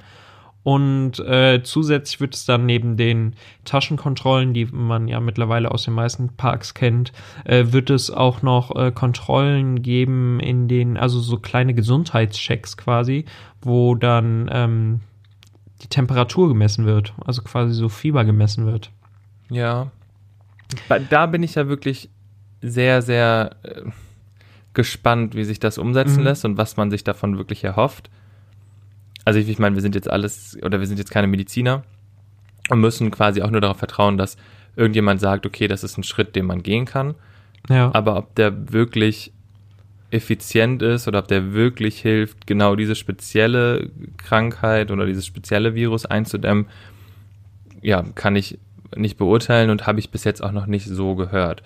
Und 0.63 1.19
äh, 1.19 1.63
zusätzlich 1.63 2.19
wird 2.19 2.35
es 2.35 2.45
dann 2.45 2.65
neben 2.65 2.97
den 2.97 3.33
Taschenkontrollen, 3.63 4.53
die 4.53 4.65
man 4.65 5.07
ja 5.07 5.19
mittlerweile 5.19 5.71
aus 5.71 5.83
den 5.83 5.93
meisten 5.93 6.35
Parks 6.35 6.73
kennt, 6.73 7.13
äh, 7.45 7.67
wird 7.69 7.89
es 7.89 8.11
auch 8.11 8.41
noch 8.41 8.75
äh, 8.75 8.91
Kontrollen 8.91 9.81
geben 9.81 10.39
in 10.39 10.67
den, 10.67 10.97
also 10.97 11.21
so 11.21 11.37
kleine 11.37 11.73
Gesundheitschecks 11.73 12.75
quasi, 12.75 13.25
wo 13.61 13.95
dann 13.95 14.49
ähm, 14.51 14.99
die 15.81 15.87
Temperatur 15.87 16.49
gemessen 16.49 16.85
wird, 16.85 17.13
also 17.25 17.41
quasi 17.41 17.73
so 17.73 17.87
Fieber 17.87 18.25
gemessen 18.25 18.65
wird. 18.65 18.91
Ja. 19.49 19.91
Da 21.09 21.25
bin 21.25 21.41
ich 21.41 21.55
ja 21.55 21.69
wirklich 21.69 22.09
sehr, 22.61 23.01
sehr 23.01 23.55
äh, 23.63 23.83
gespannt, 24.73 25.35
wie 25.35 25.45
sich 25.45 25.59
das 25.59 25.77
umsetzen 25.77 26.19
mhm. 26.19 26.25
lässt 26.25 26.43
und 26.43 26.57
was 26.57 26.75
man 26.75 26.91
sich 26.91 27.05
davon 27.05 27.37
wirklich 27.37 27.63
erhofft 27.63 28.09
also 29.25 29.39
ich, 29.39 29.49
ich 29.49 29.59
meine, 29.59 29.75
wir 29.75 29.81
sind 29.81 29.95
jetzt 29.95 30.09
alles, 30.09 30.57
oder 30.63 30.79
wir 30.79 30.87
sind 30.87 30.97
jetzt 30.97 31.11
keine 31.11 31.27
Mediziner 31.27 31.83
und 32.69 32.79
müssen 32.79 33.11
quasi 33.11 33.41
auch 33.41 33.51
nur 33.51 33.61
darauf 33.61 33.77
vertrauen, 33.77 34.17
dass 34.17 34.37
irgendjemand 34.75 35.19
sagt, 35.19 35.45
okay, 35.45 35.67
das 35.67 35.83
ist 35.83 35.97
ein 35.97 36.03
Schritt, 36.03 36.35
den 36.35 36.45
man 36.45 36.63
gehen 36.63 36.85
kann. 36.85 37.15
Ja. 37.69 37.91
Aber 37.93 38.17
ob 38.17 38.35
der 38.35 38.71
wirklich 38.71 39.31
effizient 40.11 40.81
ist 40.81 41.07
oder 41.07 41.19
ob 41.19 41.27
der 41.27 41.53
wirklich 41.53 41.99
hilft, 41.99 42.47
genau 42.47 42.75
diese 42.75 42.95
spezielle 42.95 43.91
Krankheit 44.17 44.89
oder 44.91 45.05
dieses 45.05 45.25
spezielle 45.25 45.75
Virus 45.75 46.05
einzudämmen, 46.05 46.65
ja, 47.81 48.03
kann 48.15 48.35
ich 48.35 48.57
nicht 48.95 49.17
beurteilen 49.17 49.69
und 49.69 49.85
habe 49.85 49.99
ich 49.99 50.09
bis 50.09 50.23
jetzt 50.23 50.43
auch 50.43 50.51
noch 50.51 50.65
nicht 50.65 50.87
so 50.87 51.15
gehört. 51.15 51.61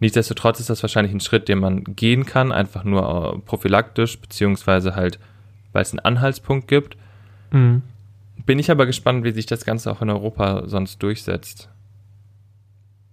Nichtsdestotrotz 0.00 0.60
ist 0.60 0.70
das 0.70 0.82
wahrscheinlich 0.82 1.14
ein 1.14 1.20
Schritt, 1.20 1.48
den 1.48 1.58
man 1.58 1.84
gehen 1.84 2.26
kann, 2.26 2.52
einfach 2.52 2.84
nur 2.84 3.34
äh, 3.34 3.38
prophylaktisch, 3.40 4.18
beziehungsweise 4.18 4.94
halt 4.94 5.18
weil 5.76 5.82
es 5.82 5.92
einen 5.92 6.00
Anhaltspunkt 6.00 6.68
gibt. 6.68 6.96
Mhm. 7.52 7.82
Bin 8.46 8.58
ich 8.58 8.70
aber 8.70 8.86
gespannt, 8.86 9.24
wie 9.24 9.32
sich 9.32 9.44
das 9.44 9.66
Ganze 9.66 9.92
auch 9.92 10.00
in 10.00 10.08
Europa 10.08 10.66
sonst 10.66 11.02
durchsetzt. 11.02 11.68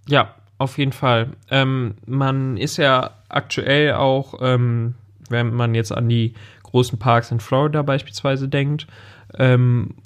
Ja, 0.08 0.34
auf 0.56 0.78
jeden 0.78 0.92
Fall. 0.92 1.32
Ähm, 1.50 1.96
man 2.06 2.56
ist 2.56 2.78
ja 2.78 3.10
aktuell 3.28 3.92
auch, 3.92 4.38
ähm, 4.40 4.94
wenn 5.28 5.52
man 5.52 5.74
jetzt 5.74 5.92
an 5.92 6.08
die 6.08 6.32
großen 6.62 6.98
Parks 6.98 7.30
in 7.30 7.40
Florida 7.40 7.82
beispielsweise 7.82 8.48
denkt, 8.48 8.86
ähm, 9.34 9.96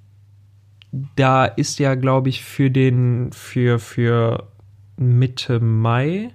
da 1.14 1.44
ist 1.44 1.78
ja, 1.78 1.94
glaube 1.94 2.28
ich, 2.28 2.42
für 2.42 2.70
den, 2.70 3.30
für, 3.32 3.78
für 3.78 4.48
Mitte 4.96 5.60
Mai, 5.60 6.30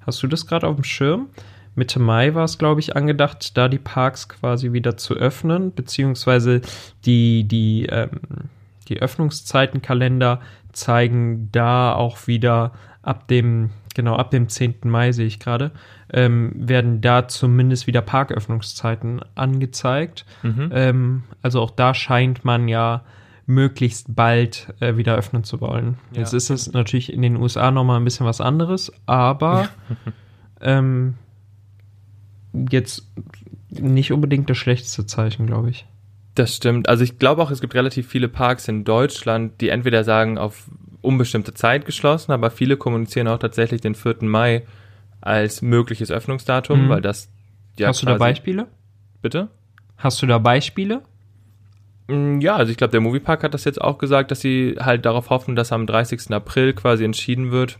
hast 0.00 0.22
du 0.22 0.28
das 0.28 0.46
gerade 0.46 0.66
auf 0.66 0.76
dem 0.76 0.84
Schirm? 0.84 1.28
Mitte 1.76 2.00
Mai 2.00 2.34
war 2.34 2.44
es, 2.44 2.58
glaube 2.58 2.80
ich, 2.80 2.96
angedacht, 2.96 3.56
da 3.56 3.68
die 3.68 3.78
Parks 3.78 4.28
quasi 4.28 4.72
wieder 4.72 4.96
zu 4.96 5.14
öffnen, 5.14 5.72
beziehungsweise 5.72 6.62
die, 7.04 7.44
die, 7.44 7.86
ähm, 7.86 8.10
die 8.88 9.00
Öffnungszeitenkalender 9.00 10.40
zeigen 10.72 11.50
da 11.52 11.94
auch 11.94 12.26
wieder 12.26 12.72
ab 13.02 13.28
dem, 13.28 13.70
genau, 13.94 14.16
ab 14.16 14.30
dem 14.30 14.48
10. 14.48 14.76
Mai 14.84 15.12
sehe 15.12 15.26
ich 15.26 15.38
gerade, 15.38 15.70
ähm, 16.12 16.52
werden 16.56 17.00
da 17.00 17.28
zumindest 17.28 17.86
wieder 17.86 18.02
Parköffnungszeiten 18.02 19.20
angezeigt. 19.34 20.24
Mhm. 20.42 20.70
Ähm, 20.72 21.22
also 21.42 21.60
auch 21.60 21.70
da 21.70 21.94
scheint 21.94 22.44
man 22.44 22.68
ja 22.68 23.02
möglichst 23.46 24.14
bald 24.16 24.74
äh, 24.80 24.96
wieder 24.96 25.14
öffnen 25.14 25.44
zu 25.44 25.60
wollen. 25.60 25.98
Ja. 26.12 26.20
Jetzt 26.20 26.32
ist 26.32 26.50
es 26.50 26.72
natürlich 26.72 27.12
in 27.12 27.22
den 27.22 27.36
USA 27.36 27.70
nochmal 27.70 28.00
ein 28.00 28.04
bisschen 28.04 28.26
was 28.26 28.40
anderes, 28.40 28.92
aber 29.06 29.68
ähm, 30.60 31.14
jetzt 32.70 33.06
nicht 33.70 34.12
unbedingt 34.12 34.48
das 34.48 34.56
schlechteste 34.58 35.06
Zeichen, 35.06 35.46
glaube 35.46 35.70
ich. 35.70 35.86
Das 36.34 36.54
stimmt. 36.54 36.88
Also 36.88 37.02
ich 37.04 37.18
glaube 37.18 37.42
auch, 37.42 37.50
es 37.50 37.60
gibt 37.60 37.74
relativ 37.74 38.08
viele 38.08 38.28
Parks 38.28 38.68
in 38.68 38.84
Deutschland, 38.84 39.60
die 39.60 39.70
entweder 39.70 40.04
sagen 40.04 40.38
auf 40.38 40.68
unbestimmte 41.00 41.54
Zeit 41.54 41.86
geschlossen, 41.86 42.32
aber 42.32 42.50
viele 42.50 42.76
kommunizieren 42.76 43.28
auch 43.28 43.38
tatsächlich 43.38 43.80
den 43.80 43.94
4. 43.94 44.16
Mai 44.22 44.62
als 45.20 45.62
mögliches 45.62 46.10
Öffnungsdatum, 46.10 46.84
Mhm. 46.86 46.88
weil 46.88 47.00
das 47.00 47.30
ja 47.78 47.88
Hast 47.88 48.02
du 48.02 48.06
da 48.06 48.16
Beispiele? 48.18 48.66
Bitte? 49.22 49.48
Hast 49.96 50.20
du 50.20 50.26
da 50.26 50.38
Beispiele? 50.38 51.02
Mm, 52.08 52.40
Ja, 52.40 52.56
also 52.56 52.70
ich 52.70 52.76
glaube, 52.76 52.90
der 52.92 53.00
Moviepark 53.00 53.42
hat 53.42 53.54
das 53.54 53.64
jetzt 53.64 53.80
auch 53.80 53.98
gesagt, 53.98 54.30
dass 54.30 54.40
sie 54.40 54.76
halt 54.78 55.06
darauf 55.06 55.30
hoffen, 55.30 55.56
dass 55.56 55.72
am 55.72 55.86
30. 55.86 56.32
April 56.34 56.72
quasi 56.74 57.04
entschieden 57.04 57.50
wird, 57.50 57.78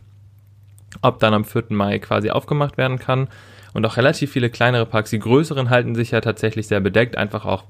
ob 1.01 1.19
dann 1.19 1.33
am 1.33 1.45
4. 1.45 1.65
Mai 1.75 1.99
quasi 1.99 2.29
aufgemacht 2.31 2.77
werden 2.77 2.97
kann. 2.99 3.27
Und 3.73 3.85
auch 3.85 3.97
relativ 3.97 4.31
viele 4.31 4.49
kleinere 4.49 4.85
Parks, 4.85 5.09
die 5.11 5.19
größeren 5.19 5.69
halten 5.69 5.93
sich 5.95 6.11
ja 6.11 6.21
tatsächlich 6.21 6.67
sehr 6.67 6.79
bedeckt, 6.79 7.17
einfach 7.17 7.45
auch, 7.45 7.65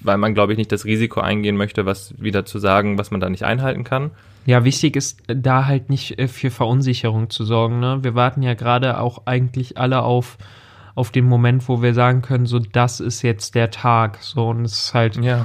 weil 0.00 0.16
man, 0.18 0.34
glaube 0.34 0.52
ich, 0.52 0.58
nicht 0.58 0.72
das 0.72 0.84
Risiko 0.84 1.20
eingehen 1.20 1.56
möchte, 1.56 1.84
was 1.86 2.14
wieder 2.20 2.44
zu 2.46 2.58
sagen, 2.58 2.96
was 2.98 3.10
man 3.10 3.20
da 3.20 3.28
nicht 3.28 3.44
einhalten 3.44 3.84
kann. 3.84 4.12
Ja, 4.46 4.64
wichtig 4.64 4.96
ist 4.96 5.22
da 5.26 5.66
halt 5.66 5.90
nicht 5.90 6.18
äh, 6.18 6.26
für 6.28 6.50
Verunsicherung 6.50 7.28
zu 7.28 7.44
sorgen. 7.44 7.80
Ne? 7.80 7.98
Wir 8.02 8.14
warten 8.14 8.42
ja 8.42 8.54
gerade 8.54 8.98
auch 8.98 9.26
eigentlich 9.26 9.76
alle 9.76 10.02
auf, 10.02 10.38
auf 10.94 11.10
den 11.10 11.26
Moment, 11.26 11.68
wo 11.68 11.82
wir 11.82 11.92
sagen 11.92 12.22
können, 12.22 12.46
so 12.46 12.58
das 12.58 13.00
ist 13.00 13.20
jetzt 13.22 13.54
der 13.54 13.70
Tag. 13.70 14.18
So 14.22 14.48
und 14.48 14.64
es 14.64 14.72
ist 14.84 14.94
halt 14.94 15.16
Ja. 15.16 15.44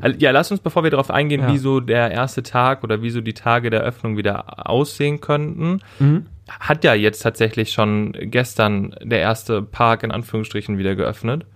Also, 0.00 0.16
Ja, 0.18 0.30
lass 0.30 0.50
uns, 0.50 0.60
bevor 0.60 0.84
wir 0.84 0.90
darauf 0.90 1.10
eingehen, 1.10 1.42
Ja. 1.42 1.52
wie 1.52 1.58
so 1.58 1.80
der 1.80 2.10
erste 2.10 2.42
Tag 2.42 2.84
oder 2.84 3.02
wie 3.02 3.10
so 3.10 3.20
die 3.20 3.34
Tage 3.34 3.70
der 3.70 3.80
Öffnung 3.80 4.16
wieder 4.16 4.68
aussehen 4.68 5.20
könnten, 5.20 5.80
Mhm. 5.98 6.26
Hat 6.60 6.84
ja 6.84 6.94
jetzt 6.94 7.20
tatsächlich 7.22 7.72
schon 7.72 8.12
gestern 8.20 8.94
der 9.02 9.20
erste 9.20 9.62
Park 9.62 10.02
in 10.02 10.10
Anführungsstrichen 10.10 10.78
wieder 10.78 10.94
geöffnet, 10.94 11.46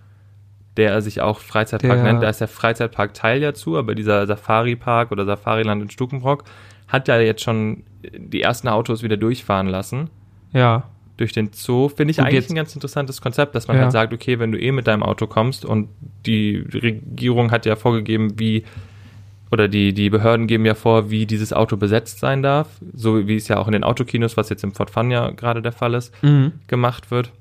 der 0.77 1.01
sich 1.01 1.21
auch 1.21 1.39
Freizeitpark 1.39 1.93
Der- 1.97 2.03
nennt. 2.03 2.23
Da 2.23 2.29
ist 2.29 2.41
der 2.41 2.47
Freizeitpark 2.47 3.13
Teil 3.13 3.41
ja 3.41 3.53
zu, 3.53 3.77
aber 3.77 3.95
dieser 3.95 4.25
Safari-Park 4.27 5.11
oder 5.11 5.25
Safariland 5.25 5.81
in 5.81 5.89
Stukenbrock 5.89 6.43
hat 6.87 7.07
ja 7.07 7.19
jetzt 7.19 7.41
schon 7.43 7.83
die 8.15 8.41
ersten 8.41 8.67
Autos 8.67 9.03
wieder 9.03 9.17
durchfahren 9.17 9.67
lassen 9.67 10.09
ja. 10.53 10.83
durch 11.17 11.33
den 11.33 11.51
Zoo. 11.51 11.89
Finde 11.89 12.11
ich 12.11 12.17
Gut, 12.17 12.27
eigentlich 12.27 12.49
ein 12.49 12.55
ganz 12.55 12.73
interessantes 12.75 13.21
Konzept, 13.21 13.55
dass 13.55 13.67
man 13.67 13.77
Ja. 13.77 13.83
halt 13.83 13.91
sagt, 13.91 14.13
okay, 14.13 14.39
wenn 14.39 14.51
du 14.51 14.59
eh 14.61 14.71
mit 14.71 14.87
deinem 14.87 15.03
Auto 15.03 15.27
kommst 15.27 15.65
und 15.65 15.89
die 16.25 16.57
Regierung 16.73 17.51
hat 17.51 17.65
ja 17.65 17.75
vorgegeben, 17.75 18.39
wie 18.39 18.63
oder 19.51 19.67
die, 19.67 19.93
die 19.93 20.09
Behörden 20.09 20.47
geben 20.47 20.65
ja 20.65 20.75
vor, 20.75 21.09
wie 21.09 21.25
dieses 21.25 21.53
Auto 21.53 21.77
besetzt 21.77 22.19
sein 22.19 22.41
darf, 22.43 22.67
so 22.93 23.27
wie 23.27 23.35
es 23.35 23.47
ja 23.47 23.57
auch 23.57 23.67
in 23.67 23.73
den 23.73 23.83
Autokinos, 23.83 24.35
was 24.37 24.49
jetzt 24.49 24.63
im 24.63 24.73
Fort 24.73 24.89
Fun 24.89 25.09
ja 25.11 25.29
gerade 25.31 25.61
der 25.61 25.71
Fall 25.71 25.93
ist, 25.93 26.13
Mhm. 26.23 26.53
gemacht 26.67 27.11
wird. 27.11 27.31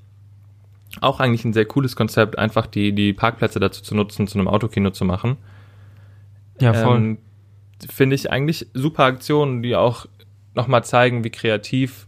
Auch 1.01 1.21
eigentlich 1.21 1.45
ein 1.45 1.53
sehr 1.53 1.65
cooles 1.67 1.97
Konzept, 1.97 2.39
einfach 2.39 2.67
die, 2.67 2.93
die 2.93 3.13
Parkplätze 3.13 3.59
dazu 3.61 3.83
zu 3.83 3.95
nutzen, 3.95 4.27
zu 4.27 4.39
einem 4.39 4.49
Autokino 4.49 4.91
zu 4.91 5.05
machen. 5.05 5.37
Ja, 6.61 6.73
voll. 6.73 6.97
Ähm, 6.97 7.19
Finde 7.91 8.15
ich 8.15 8.31
eigentlich 8.31 8.67
super 8.73 9.05
Aktionen, 9.05 9.63
die 9.63 9.77
auch 9.77 10.07
nochmal 10.55 10.85
zeigen, 10.85 11.25
wie 11.25 11.31
kreativ 11.31 12.07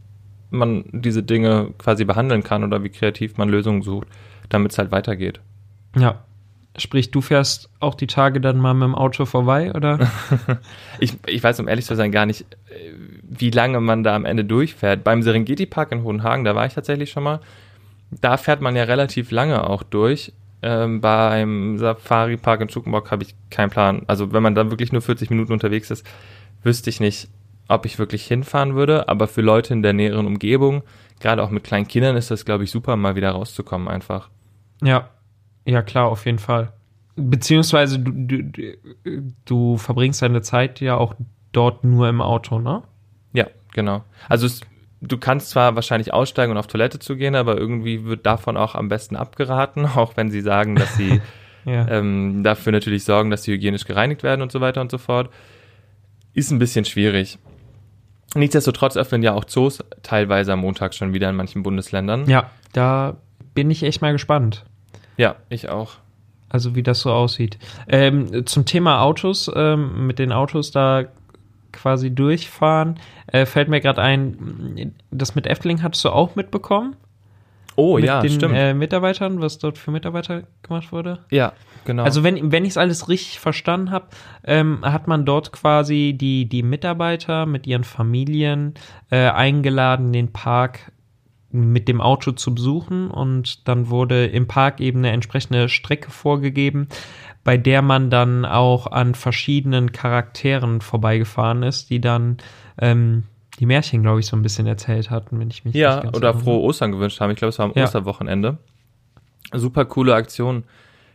man 0.50 0.84
diese 0.92 1.22
Dinge 1.22 1.74
quasi 1.76 2.06
behandeln 2.06 2.42
kann 2.42 2.64
oder 2.64 2.82
wie 2.82 2.88
kreativ 2.88 3.36
man 3.36 3.50
Lösungen 3.50 3.82
sucht, 3.82 4.08
damit 4.48 4.72
es 4.72 4.78
halt 4.78 4.90
weitergeht. 4.92 5.40
ja. 5.96 6.24
Sprich, 6.76 7.10
du 7.10 7.20
fährst 7.20 7.70
auch 7.80 7.94
die 7.94 8.06
Tage 8.06 8.40
dann 8.40 8.58
mal 8.58 8.74
mit 8.74 8.84
dem 8.84 8.94
Auto 8.94 9.24
vorbei, 9.24 9.72
oder? 9.74 10.10
Ich, 11.00 11.14
ich 11.26 11.42
weiß, 11.42 11.60
um 11.60 11.68
ehrlich 11.68 11.86
zu 11.86 11.94
sein, 11.94 12.10
gar 12.12 12.26
nicht, 12.26 12.42
äh, 12.42 12.92
wie 13.22 13.50
lange 13.50 13.80
man 13.80 14.02
da 14.02 14.16
am 14.16 14.24
Ende 14.24 14.44
durchfährt. 14.44 15.04
Beim 15.04 15.22
Serengeti 15.22 15.66
Park 15.66 15.92
in 15.92 16.02
Hohenhagen, 16.02 16.44
da 16.44 16.54
war 16.54 16.66
ich 16.66 16.74
tatsächlich 16.74 17.10
schon 17.10 17.22
mal, 17.22 17.40
da 18.10 18.36
fährt 18.36 18.60
man 18.60 18.74
ja 18.74 18.84
relativ 18.84 19.30
lange 19.30 19.68
auch 19.68 19.82
durch. 19.82 20.32
Ähm, 20.60 21.00
beim 21.00 21.78
Safari 21.78 22.36
Park 22.36 22.60
in 22.60 22.68
Schukenbock 22.68 23.10
habe 23.10 23.22
ich 23.22 23.34
keinen 23.50 23.70
Plan. 23.70 24.02
Also 24.06 24.32
wenn 24.32 24.42
man 24.42 24.54
da 24.54 24.70
wirklich 24.70 24.92
nur 24.92 25.02
40 25.02 25.30
Minuten 25.30 25.52
unterwegs 25.52 25.90
ist, 25.90 26.04
wüsste 26.64 26.90
ich 26.90 27.00
nicht, 27.00 27.28
ob 27.68 27.86
ich 27.86 27.98
wirklich 27.98 28.26
hinfahren 28.26 28.74
würde. 28.74 29.08
Aber 29.08 29.28
für 29.28 29.42
Leute 29.42 29.72
in 29.72 29.82
der 29.82 29.92
näheren 29.92 30.26
Umgebung, 30.26 30.82
gerade 31.20 31.42
auch 31.42 31.50
mit 31.50 31.64
kleinen 31.64 31.86
Kindern, 31.86 32.16
ist 32.16 32.30
das, 32.30 32.44
glaube 32.44 32.64
ich, 32.64 32.70
super, 32.70 32.96
mal 32.96 33.14
wieder 33.14 33.30
rauszukommen 33.30 33.86
einfach. 33.86 34.30
Ja, 34.82 35.10
ja 35.68 35.82
klar, 35.82 36.06
auf 36.08 36.24
jeden 36.26 36.38
Fall. 36.38 36.72
Beziehungsweise 37.16 37.98
du, 37.98 38.12
du, 38.42 38.76
du- 39.44 39.76
verbringst 39.76 40.22
deine 40.22 40.40
Zeit 40.42 40.80
ja 40.80 40.96
auch 40.96 41.14
dort 41.52 41.84
nur 41.84 42.08
im 42.08 42.20
Auto, 42.20 42.58
ne? 42.58 42.82
Ja, 43.32 43.46
genau. 43.72 44.04
Also 44.28 44.46
es, 44.46 44.60
du 45.00 45.18
kannst 45.18 45.50
zwar 45.50 45.74
wahrscheinlich 45.74 46.12
aussteigen 46.14 46.52
und 46.52 46.58
auf 46.58 46.68
Toilette 46.68 46.98
zu 47.00 47.16
gehen, 47.16 47.34
aber 47.34 47.56
irgendwie 47.56 48.04
wird 48.04 48.24
davon 48.24 48.56
auch 48.56 48.74
am 48.74 48.88
besten 48.88 49.16
abgeraten, 49.16 49.84
auch 49.96 50.16
wenn 50.16 50.30
sie 50.30 50.40
sagen, 50.40 50.74
dass 50.76 50.96
sie 50.96 51.20
Ja. 51.64 51.86
ähm, 51.88 52.42
dafür 52.44 52.72
natürlich 52.72 53.04
sorgen, 53.04 53.30
dass 53.30 53.42
sie 53.42 53.52
hygienisch 53.52 53.84
gereinigt 53.84 54.22
werden 54.22 54.40
und 54.40 54.50
so 54.52 54.60
weiter 54.62 54.80
und 54.80 54.90
so 54.90 54.96
fort. 54.96 55.28
Ist 56.32 56.50
ein 56.50 56.58
bisschen 56.58 56.86
schwierig. 56.86 57.38
Nichtsdestotrotz 58.34 58.96
öffnen 58.96 59.22
ja 59.22 59.34
auch 59.34 59.44
Zoos 59.44 59.82
teilweise 60.02 60.52
am 60.52 60.60
Montag 60.60 60.94
schon 60.94 61.12
wieder 61.12 61.28
in 61.28 61.36
manchen 61.36 61.62
Bundesländern. 61.62 62.26
ja, 62.28 62.50
da 62.72 63.16
bin 63.54 63.70
ich 63.70 63.82
echt 63.82 64.00
mal 64.02 64.12
gespannt. 64.12 64.64
Ja, 65.18 65.36
ich 65.50 65.68
auch. 65.68 65.96
Also 66.48 66.74
wie 66.74 66.82
das 66.82 67.00
so 67.00 67.12
aussieht. 67.12 67.58
Ähm, 67.88 68.46
zum 68.46 68.64
Thema 68.64 69.02
Autos, 69.02 69.50
ähm, 69.54 70.06
mit 70.06 70.18
den 70.18 70.32
Autos 70.32 70.70
da 70.70 71.04
quasi 71.72 72.10
durchfahren, 72.10 72.98
äh, 73.26 73.44
fällt 73.44 73.68
mir 73.68 73.80
gerade 73.80 74.00
ein, 74.00 74.94
das 75.10 75.34
mit 75.34 75.46
Efteling 75.46 75.82
hattest 75.82 76.04
du 76.06 76.10
auch 76.10 76.34
mitbekommen? 76.34 76.96
Oh 77.76 77.96
mit 77.96 78.06
ja, 78.06 78.20
den 78.20 78.30
stimmt. 78.30 78.54
Äh, 78.56 78.74
Mitarbeitern, 78.74 79.40
was 79.40 79.58
dort 79.58 79.78
für 79.78 79.90
Mitarbeiter 79.90 80.44
gemacht 80.62 80.90
wurde? 80.90 81.20
ja, 81.30 81.52
genau. 81.84 82.02
Also 82.02 82.24
wenn, 82.24 82.50
wenn 82.50 82.64
ich 82.64 82.70
es 82.70 82.76
alles 82.76 83.08
richtig 83.08 83.38
verstanden 83.38 83.90
habe, 83.90 84.06
ähm, 84.44 84.80
hat 84.82 85.06
man 85.06 85.24
dort 85.24 85.52
quasi 85.52 86.16
die, 86.18 86.48
die 86.48 86.62
Mitarbeiter 86.62 87.46
mit 87.46 87.66
ihren 87.66 87.84
Familien 87.84 88.74
äh, 89.10 89.28
eingeladen, 89.28 90.12
den 90.12 90.32
Park 90.32 90.90
mit 91.58 91.88
dem 91.88 92.00
Auto 92.00 92.32
zu 92.32 92.54
besuchen 92.54 93.10
und 93.10 93.66
dann 93.68 93.88
wurde 93.90 94.26
im 94.26 94.46
Park 94.46 94.80
eben 94.80 94.98
eine 95.00 95.10
entsprechende 95.10 95.68
Strecke 95.68 96.10
vorgegeben, 96.10 96.88
bei 97.44 97.56
der 97.56 97.82
man 97.82 98.10
dann 98.10 98.44
auch 98.44 98.86
an 98.86 99.14
verschiedenen 99.14 99.92
Charakteren 99.92 100.80
vorbeigefahren 100.80 101.62
ist, 101.62 101.90
die 101.90 102.00
dann 102.00 102.36
ähm, 102.80 103.24
die 103.58 103.66
Märchen, 103.66 104.02
glaube 104.02 104.20
ich, 104.20 104.26
so 104.26 104.36
ein 104.36 104.42
bisschen 104.42 104.66
erzählt 104.66 105.10
hatten, 105.10 105.40
wenn 105.40 105.50
ich 105.50 105.64
mich 105.64 105.74
Ja, 105.74 105.94
nicht 105.96 106.02
ganz 106.04 106.16
oder 106.16 106.28
erinnere. 106.28 106.44
frohe 106.44 106.60
Ostern 106.60 106.92
gewünscht 106.92 107.20
haben. 107.20 107.30
Ich 107.30 107.36
glaube, 107.38 107.50
es 107.50 107.58
war 107.58 107.66
am 107.66 107.72
Ja. 107.74 107.84
Osterwochenende. 107.84 108.58
Super 109.52 109.84
coole 109.86 110.14
Aktion, 110.14 110.64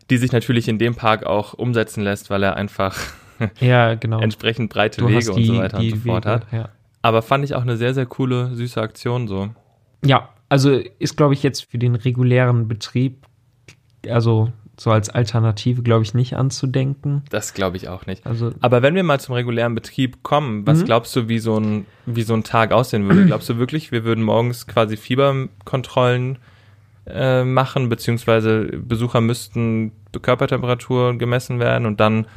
die 0.10 0.18
sich 0.18 0.32
natürlich 0.32 0.68
in 0.68 0.78
dem 0.80 0.96
Park 0.96 1.26
auch 1.26 1.54
umsetzen 1.54 2.04
lässt, 2.04 2.30
weil 2.30 2.44
er 2.44 2.56
einfach 2.58 2.98
Ja, 3.60 3.94
genau. 3.96 4.20
entsprechend 4.20 4.72
breite 4.74 5.02
Du 5.02 5.08
Wege 5.08 5.18
hast 5.20 5.30
und 5.30 5.46
so 5.46 5.58
weiter 5.58 5.78
und 5.80 5.90
so 5.90 5.96
fort 5.98 6.26
Wege, 6.26 6.34
hat. 6.36 6.46
Ja. 6.52 6.70
Aber 7.02 7.22
fand 7.22 7.44
ich 7.46 7.54
auch 7.56 7.62
eine 7.62 7.78
sehr, 7.78 7.94
sehr 7.94 8.06
coole, 8.06 8.56
süße 8.56 8.82
Aktion 8.82 9.28
so. 9.28 9.50
Ja, 10.06 10.30
also 10.54 10.80
ist, 11.00 11.18
glaube 11.18 11.34
ich, 11.34 11.42
jetzt 11.42 11.62
für 11.72 11.80
den 11.80 11.96
regulären 11.96 12.68
Betrieb, 12.68 13.26
also 14.08 14.52
so 14.78 14.92
als 14.92 15.10
Alternative, 15.10 15.82
glaube 15.82 16.04
ich, 16.04 16.14
nicht 16.14 16.36
anzudenken. 16.36 17.24
Das 17.32 17.56
glaube 17.56 17.78
ich 17.78 17.90
auch 17.90 18.06
nicht. 18.06 18.24
Also, 18.28 18.52
Aber 18.62 18.84
wenn 18.84 18.94
wir 18.94 19.02
mal 19.04 19.20
zum 19.20 19.34
regulären 19.34 19.74
Betrieb 19.74 20.22
kommen, 20.22 20.68
was 20.68 20.82
Mhm. 20.82 20.86
glaubst 20.86 21.16
du, 21.16 21.28
wie 21.28 21.40
so 21.40 21.60
ein, 21.60 21.88
wie 22.06 22.22
so 22.22 22.36
ein 22.36 22.44
Tag 22.44 22.72
aussehen 22.72 23.08
würde? 23.10 23.26
Glaubst 23.32 23.50
du 23.50 23.58
wirklich, 23.58 23.92
wir 23.92 24.04
würden 24.04 24.24
morgens 24.24 24.68
quasi 24.68 24.96
Fieberkontrollen 24.96 26.38
äh, 27.08 27.44
machen, 27.44 27.90
beziehungsweise 27.90 28.66
Besucher 28.66 29.22
müssten 29.22 29.92
Körpertemperatur 30.22 31.18
gemessen 31.18 31.60
werden 31.60 31.88
und 31.88 32.00
dann 32.00 32.28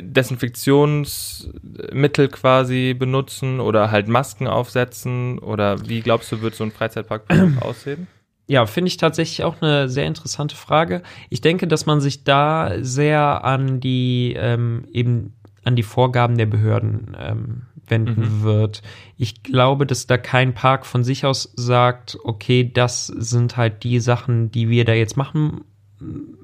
Desinfektionsmittel 0.00 2.28
quasi 2.28 2.94
benutzen 2.94 3.60
oder 3.60 3.90
halt 3.90 4.08
Masken 4.08 4.46
aufsetzen? 4.46 5.38
Oder 5.38 5.88
wie 5.88 6.00
glaubst 6.00 6.30
du, 6.32 6.40
wird 6.42 6.54
so 6.54 6.64
ein 6.64 6.72
Freizeitpark 6.72 7.24
aussehen? 7.60 8.06
ja, 8.46 8.66
finde 8.66 8.88
ich 8.88 8.98
tatsächlich 8.98 9.42
auch 9.42 9.62
eine 9.62 9.88
sehr 9.88 10.04
interessante 10.06 10.54
Frage. 10.54 11.02
Ich 11.30 11.40
denke, 11.40 11.66
dass 11.66 11.86
man 11.86 12.02
sich 12.02 12.24
da 12.24 12.72
sehr 12.80 13.42
an 13.42 13.80
die 13.80 14.34
ähm, 14.38 14.84
eben 14.92 15.32
an 15.64 15.76
die 15.76 15.82
Vorgaben 15.82 16.36
der 16.36 16.44
Behörden 16.44 17.16
ähm, 17.18 17.62
wenden 17.88 18.20
Mhm. 18.20 18.42
wird. 18.42 18.82
Ich 19.16 19.42
glaube, 19.42 19.86
dass 19.86 20.06
da 20.06 20.18
kein 20.18 20.52
Park 20.52 20.84
von 20.84 21.04
sich 21.04 21.24
aus 21.24 21.54
sagt, 21.56 22.18
okay, 22.22 22.70
das 22.70 23.06
sind 23.06 23.56
halt 23.56 23.82
die 23.82 23.98
Sachen, 23.98 24.50
die 24.50 24.68
wir 24.68 24.84
da 24.84 24.92
jetzt 24.92 25.16
machen 25.16 25.62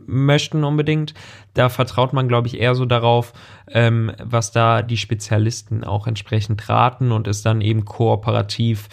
möchten 0.07 0.65
unbedingt. 0.65 1.15
Da 1.55 1.69
vertraut 1.69 2.13
man, 2.13 2.29
glaube 2.29 2.49
ich, 2.49 2.61
eher 2.61 2.75
so 2.75 2.85
darauf, 2.87 3.33
ähm, 3.69 4.13
was 4.23 4.53
da 4.53 4.83
die 4.83 4.97
Spezialisten 4.97 5.85
auch 5.85 6.07
entsprechend 6.07 6.69
raten 6.69 7.13
und 7.13 7.29
ist 7.29 7.45
dann 7.47 7.61
eben 7.61 7.85
kooperativ, 7.85 8.89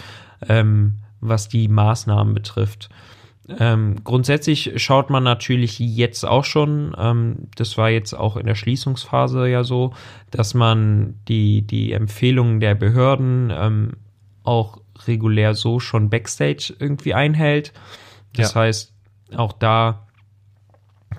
ähm, 0.48 1.00
was 1.20 1.50
die 1.50 1.68
Maßnahmen 1.68 2.34
betrifft. 2.34 2.90
Ähm, 3.60 4.04
grundsätzlich 4.04 4.74
schaut 4.76 5.10
man 5.10 5.24
natürlich 5.24 5.80
jetzt 5.80 6.26
auch 6.26 6.44
schon, 6.44 6.94
ähm, 6.98 7.48
das 7.56 7.78
war 7.78 7.90
jetzt 7.90 8.14
auch 8.14 8.36
in 8.36 8.46
der 8.46 8.56
Schließungsphase 8.56 9.48
ja 9.48 9.64
so, 9.64 9.94
dass 10.32 10.54
man 10.54 11.16
die, 11.30 11.62
die 11.62 11.94
Empfehlungen 11.94 12.60
der 12.60 12.76
Behörden 12.76 13.50
ähm, 13.56 13.92
auch 14.44 14.80
regulär 15.06 15.54
so 15.54 15.80
schon 15.80 16.10
backstage 16.10 16.74
irgendwie 16.78 17.14
einhält. 17.14 17.72
Das 18.34 18.54
Ja. 18.54 18.62
heißt, 18.62 18.94
auch 19.36 19.54
da 19.54 20.07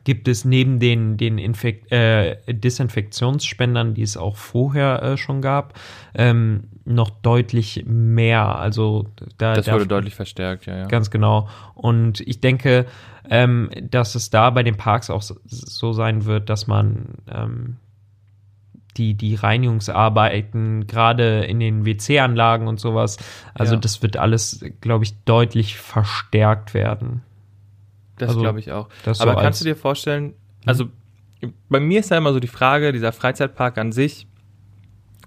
gibt 0.08 0.26
es 0.26 0.46
neben 0.46 0.78
den, 0.78 1.18
den 1.18 1.36
Infekt, 1.36 1.92
äh, 1.92 2.38
Desinfektionsspendern, 2.46 3.92
die 3.92 4.00
es 4.00 4.16
auch 4.16 4.38
vorher 4.38 5.02
äh, 5.02 5.16
schon 5.18 5.42
gab, 5.42 5.78
ähm, 6.14 6.64
noch 6.86 7.10
deutlich 7.10 7.84
mehr. 7.86 8.58
Also 8.58 9.08
da, 9.36 9.52
Das 9.52 9.66
da, 9.66 9.74
wurde 9.74 9.86
deutlich 9.86 10.14
verstärkt, 10.14 10.64
ja, 10.64 10.78
ja. 10.78 10.86
Ganz 10.86 11.10
genau. 11.10 11.50
Und 11.74 12.20
ich 12.20 12.40
denke, 12.40 12.86
ähm, 13.28 13.68
dass 13.82 14.14
es 14.14 14.30
da 14.30 14.48
bei 14.48 14.62
den 14.62 14.78
Parks 14.78 15.10
auch 15.10 15.20
so, 15.20 15.36
so 15.44 15.92
sein 15.92 16.24
wird, 16.24 16.48
dass 16.48 16.66
man 16.66 17.16
ähm, 17.30 17.76
die, 18.96 19.12
die 19.12 19.34
Reinigungsarbeiten, 19.34 20.86
gerade 20.86 21.44
in 21.44 21.60
den 21.60 21.84
WC-Anlagen 21.84 22.66
und 22.66 22.80
sowas, 22.80 23.18
also 23.52 23.74
Ja. 23.74 23.80
das 23.80 24.00
wird 24.02 24.16
alles, 24.16 24.64
glaube 24.80 25.04
ich, 25.04 25.22
deutlich 25.24 25.76
verstärkt 25.76 26.72
werden. 26.72 27.24
Das 28.18 28.30
Also, 28.30 28.40
glaube 28.40 28.58
ich 28.58 28.72
auch. 28.72 28.88
Aber 29.06 29.32
so 29.32 29.38
kannst 29.38 29.60
du 29.60 29.64
dir 29.64 29.76
vorstellen, 29.76 30.34
also 30.66 30.86
bei 31.68 31.80
mir 31.80 32.00
ist 32.00 32.10
ja 32.10 32.18
immer 32.18 32.32
so 32.32 32.40
die 32.40 32.48
Frage, 32.48 32.92
dieser 32.92 33.12
Freizeitpark 33.12 33.78
an 33.78 33.92
sich 33.92 34.26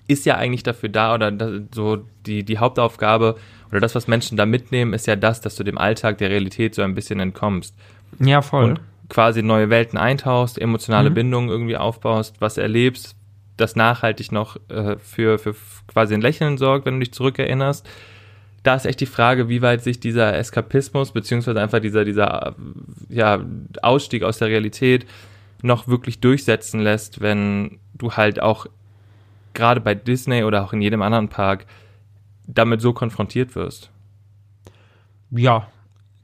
ist 0.07 0.25
ja 0.25 0.35
eigentlich 0.35 0.63
dafür 0.63 0.89
da 0.89 1.13
oder 1.15 1.31
so 1.73 1.99
die, 2.25 2.43
die 2.43 2.57
Hauptaufgabe 2.57 3.35
oder 3.69 3.79
das, 3.79 3.95
was 3.95 4.07
Menschen 4.07 4.35
da 4.37 4.45
mitnehmen, 4.45 4.93
ist 4.93 5.07
ja 5.07 5.15
das, 5.15 5.39
dass 5.39 5.55
du 5.55 5.63
dem 5.63 5.77
Alltag 5.77 6.17
der 6.17 6.29
Realität 6.29 6.75
so 6.75 6.81
ein 6.81 6.95
bisschen 6.95 7.19
entkommst 7.21 7.75
Ja, 8.19 8.41
voll. 8.41 8.63
und 8.71 8.81
quasi 9.07 9.41
neue 9.41 9.69
Welten 9.69 9.97
eintauchst, 9.97 10.59
emotionale 10.59 11.09
Mhm. 11.09 11.13
Bindungen 11.13 11.49
irgendwie 11.49 11.77
aufbaust, 11.77 12.35
was 12.39 12.57
erlebst, 12.57 13.15
das 13.55 13.75
nachhaltig 13.77 14.31
noch 14.33 14.57
äh, 14.69 14.97
für, 14.97 15.37
für 15.39 15.55
quasi 15.87 16.13
ein 16.13 16.21
Lächeln 16.21 16.57
sorgt, 16.57 16.85
wenn 16.85 16.95
du 16.95 16.99
dich 17.01 17.13
zurückerinnerst. 17.13 17.87
Da 18.63 18.75
ist 18.75 18.85
echt 18.85 18.99
die 18.99 19.07
Frage, 19.07 19.49
wie 19.49 19.61
weit 19.61 19.81
sich 19.83 19.99
dieser 19.99 20.37
Eskapismus, 20.37 21.11
beziehungsweise 21.11 21.59
einfach 21.59 21.79
dieser, 21.79 22.05
dieser 22.05 22.47
äh, 22.47 22.53
ja, 23.09 23.43
Ausstieg 23.81 24.23
aus 24.23 24.37
der 24.37 24.49
Realität 24.49 25.05
noch 25.63 25.87
wirklich 25.87 26.19
durchsetzen 26.19 26.79
lässt, 26.79 27.21
wenn 27.21 27.79
du 27.93 28.11
halt 28.13 28.41
auch 28.41 28.67
gerade 29.53 29.81
bei 29.81 29.95
Disney 29.95 30.43
oder 30.43 30.63
auch 30.63 30.73
in 30.73 30.81
jedem 30.81 31.01
anderen 31.01 31.29
Park 31.29 31.65
damit 32.47 32.81
so 32.81 32.93
konfrontiert 32.93 33.55
wirst. 33.55 33.91
Ja. 35.31 35.67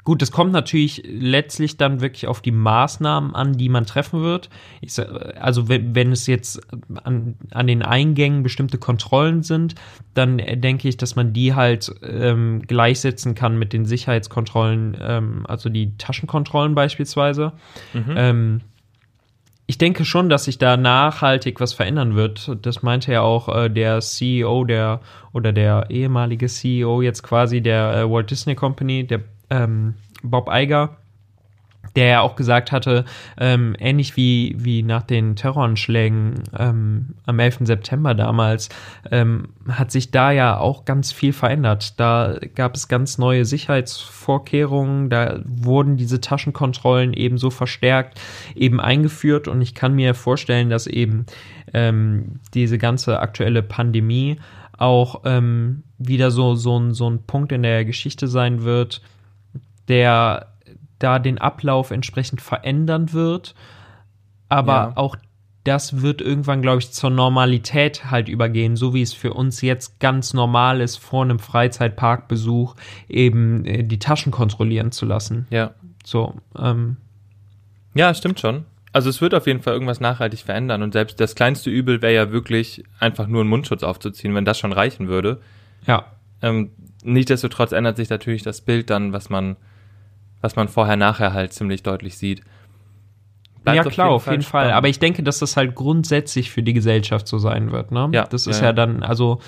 Gut, 0.07 0.21
es 0.21 0.31
kommt 0.31 0.53
natürlich 0.53 1.03
letztlich 1.05 1.75
dann 1.75 1.99
wirklich 1.99 2.27
auf 2.27 2.39
die 2.39 2.53
Maßnahmen 2.53 3.35
an, 3.35 3.57
die 3.57 3.67
man 3.67 3.85
treffen 3.85 4.21
wird. 4.21 4.49
Ich, 4.79 4.93
sag, 4.93 5.35
also 5.37 5.67
wenn, 5.67 5.95
wenn 5.95 6.13
es 6.13 6.27
jetzt 6.27 6.61
an, 7.03 7.35
an 7.51 7.67
den 7.67 7.81
Eingängen 7.81 8.41
bestimmte 8.41 8.77
Kontrollen 8.77 9.43
sind, 9.43 9.75
dann 10.13 10.37
denke 10.37 10.87
ich, 10.87 10.95
dass 10.95 11.17
man 11.17 11.33
die 11.33 11.55
halt 11.55 11.93
ähm, 12.03 12.61
gleichsetzen 12.65 13.35
kann 13.35 13.59
mit 13.59 13.73
den 13.73 13.83
Sicherheitskontrollen, 13.83 14.95
ähm, 15.01 15.45
also 15.45 15.67
die 15.67 15.97
Taschenkontrollen 15.97 16.73
beispielsweise. 16.73 17.51
Ähm, 18.15 18.61
ich 19.65 19.77
denke 19.77 20.05
schon, 20.05 20.29
dass 20.29 20.45
sich 20.45 20.57
da 20.57 20.77
nachhaltig 20.77 21.59
was 21.59 21.73
verändern 21.73 22.15
wird. 22.15 22.57
Das 22.61 22.81
meinte 22.81 23.11
ja 23.11 23.23
auch 23.23 23.53
äh, 23.53 23.69
der 23.69 23.99
CEO 23.99 24.63
der 24.63 25.01
oder 25.33 25.51
der 25.51 25.87
ehemalige 25.89 26.47
CEO 26.47 27.01
jetzt 27.01 27.23
quasi 27.23 27.59
der 27.59 27.93
äh, 27.93 28.09
Walt 28.09 28.31
Disney 28.31 28.55
Company, 28.55 29.05
der 29.05 29.19
ähm, 29.49 29.95
Bob 30.23 30.49
Iger, 30.51 30.97
der 31.95 32.07
ja 32.07 32.21
auch 32.21 32.35
gesagt 32.35 32.71
hatte, 32.71 33.05
ähm, 33.39 33.75
ähnlich 33.79 34.15
wie, 34.15 34.55
wie 34.59 34.83
nach 34.83 35.03
den 35.03 35.35
Terroranschlägen 35.35 36.43
ähm, 36.57 37.15
am 37.25 37.39
11. 37.39 37.59
September 37.61 38.13
damals, 38.13 38.69
ähm, 39.09 39.49
hat 39.67 39.91
sich 39.91 40.11
da 40.11 40.31
ja 40.31 40.59
auch 40.59 40.85
ganz 40.85 41.11
viel 41.11 41.33
verändert. 41.33 41.99
Da 41.99 42.37
gab 42.55 42.75
es 42.75 42.87
ganz 42.87 43.17
neue 43.17 43.45
Sicherheitsvorkehrungen, 43.45 45.09
da 45.09 45.39
wurden 45.45 45.97
diese 45.97 46.21
Taschenkontrollen 46.21 47.13
eben 47.13 47.37
so 47.37 47.49
verstärkt 47.49 48.19
eben 48.55 48.79
eingeführt 48.79 49.47
und 49.47 49.61
ich 49.61 49.73
kann 49.73 49.95
mir 49.95 50.13
vorstellen, 50.13 50.69
dass 50.69 50.87
eben 50.87 51.25
ähm, 51.73 52.39
diese 52.53 52.77
ganze 52.77 53.19
aktuelle 53.19 53.63
Pandemie 53.63 54.37
auch 54.77 55.21
ähm, 55.25 55.83
wieder 55.97 56.29
so, 56.29 56.53
so, 56.55 56.79
ein, 56.79 56.93
so 56.93 57.09
ein 57.09 57.23
Punkt 57.23 57.51
in 57.51 57.63
der 57.63 57.85
Geschichte 57.85 58.27
sein 58.27 58.63
wird, 58.63 59.01
der 59.87 60.47
da 60.99 61.19
den 61.19 61.37
Ablauf 61.37 61.91
entsprechend 61.91 62.41
verändern 62.41 63.13
wird. 63.13 63.53
Aber 64.49 64.71
Ja. 64.73 64.91
auch 64.95 65.15
das 65.63 66.01
wird 66.01 66.21
irgendwann, 66.21 66.61
glaube 66.61 66.79
ich, 66.79 66.91
zur 66.91 67.09
Normalität 67.09 68.09
halt 68.09 68.29
übergehen, 68.29 68.77
so 68.77 68.93
wie 68.93 69.01
es 69.01 69.13
für 69.13 69.33
uns 69.33 69.61
jetzt 69.61 69.99
ganz 69.99 70.33
normal 70.33 70.79
ist, 70.79 70.95
vor 70.95 71.23
einem 71.23 71.39
Freizeitparkbesuch 71.39 72.75
eben 73.09 73.65
äh, 73.65 73.83
die 73.83 73.99
Taschen 73.99 74.31
kontrollieren 74.31 74.91
zu 74.93 75.05
lassen. 75.05 75.45
Ja. 75.49 75.71
So, 76.05 76.35
ähm, 76.57 76.95
Ja, 77.93 78.13
stimmt 78.13 78.39
schon. 78.39 78.65
Also 78.93 79.09
es 79.09 79.19
wird 79.21 79.35
auf 79.35 79.45
jeden 79.45 79.61
Fall 79.61 79.73
irgendwas 79.73 79.99
nachhaltig 79.99 80.39
verändern 80.39 80.81
und 80.81 80.93
selbst 80.93 81.19
das 81.19 81.35
kleinste 81.35 81.69
Übel 81.69 82.01
wäre 82.01 82.13
ja 82.13 82.31
wirklich 82.31 82.83
einfach 82.99 83.27
nur 83.27 83.41
einen 83.41 83.49
Mundschutz 83.49 83.83
aufzuziehen, 83.83 84.33
wenn 84.33 84.45
das 84.45 84.57
schon 84.57 84.71
reichen 84.71 85.07
würde. 85.09 85.41
ja, 85.85 86.05
Ähm, 86.41 86.71
nichtsdestotrotz 87.03 87.73
ändert 87.73 87.97
sich 87.97 88.09
natürlich 88.09 88.43
das 88.43 88.61
Bild 88.61 88.89
dann, 88.89 89.11
was 89.11 89.29
man, 89.29 89.57
was 90.41 90.55
man 90.55 90.67
vorher 90.67 90.95
nachher 90.95 91.33
halt 91.33 91.53
ziemlich 91.53 91.83
deutlich 91.83 92.17
sieht. 92.17 92.41
Bleibt 93.63 93.77
ja, 93.85 93.91
klar, 93.91 94.09
auf 94.11 94.27
jeden 94.27 94.43
Fall. 94.43 94.61
spannend. 94.65 94.75
Aber 94.75 94.87
ich 94.87 94.99
denke, 94.99 95.23
dass 95.23 95.39
das 95.39 95.57
halt 95.57 95.75
grundsätzlich 95.75 96.51
für 96.51 96.63
die 96.63 96.73
Gesellschaft 96.73 97.27
so 97.27 97.37
sein 97.37 97.71
wird. 97.71 97.91
Ne? 97.91 98.09
Ja, 98.13 98.23
das 98.25 98.47
ist 98.47 98.59
ja, 98.61 98.67
ja, 98.67 98.73
dann, 98.73 99.03
also 99.03 99.39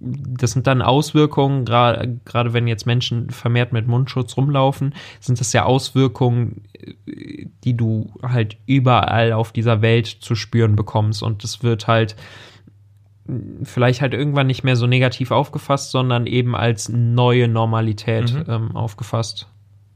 das 0.00 0.50
sind 0.50 0.66
dann 0.66 0.82
Auswirkungen, 0.82 1.64
gra- 1.64 2.18
gerade 2.24 2.52
wenn 2.52 2.66
jetzt 2.66 2.86
Menschen 2.86 3.30
vermehrt 3.30 3.72
mit 3.72 3.86
Mundschutz 3.86 4.36
rumlaufen, 4.36 4.94
sind 5.20 5.38
das 5.38 5.52
ja 5.52 5.64
Auswirkungen, 5.64 6.64
äh, 7.06 7.46
die 7.62 7.76
du 7.76 8.10
halt 8.20 8.56
überall 8.66 9.32
auf 9.32 9.52
dieser 9.52 9.80
Welt 9.80 10.08
zu 10.08 10.34
spüren 10.34 10.74
bekommst. 10.74 11.22
Und 11.22 11.44
das 11.44 11.62
wird 11.62 11.86
halt 11.86 12.16
mh, 13.26 13.64
vielleicht 13.64 14.00
halt 14.00 14.12
irgendwann 14.12 14.48
nicht 14.48 14.64
mehr 14.64 14.74
so 14.74 14.88
negativ 14.88 15.30
aufgefasst, 15.30 15.92
sondern 15.92 16.26
eben 16.26 16.56
als 16.56 16.88
neue 16.88 17.46
Normalität 17.46 18.34
Mhm. 18.34 18.44
ähm, 18.48 18.76
aufgefasst, 18.76 19.46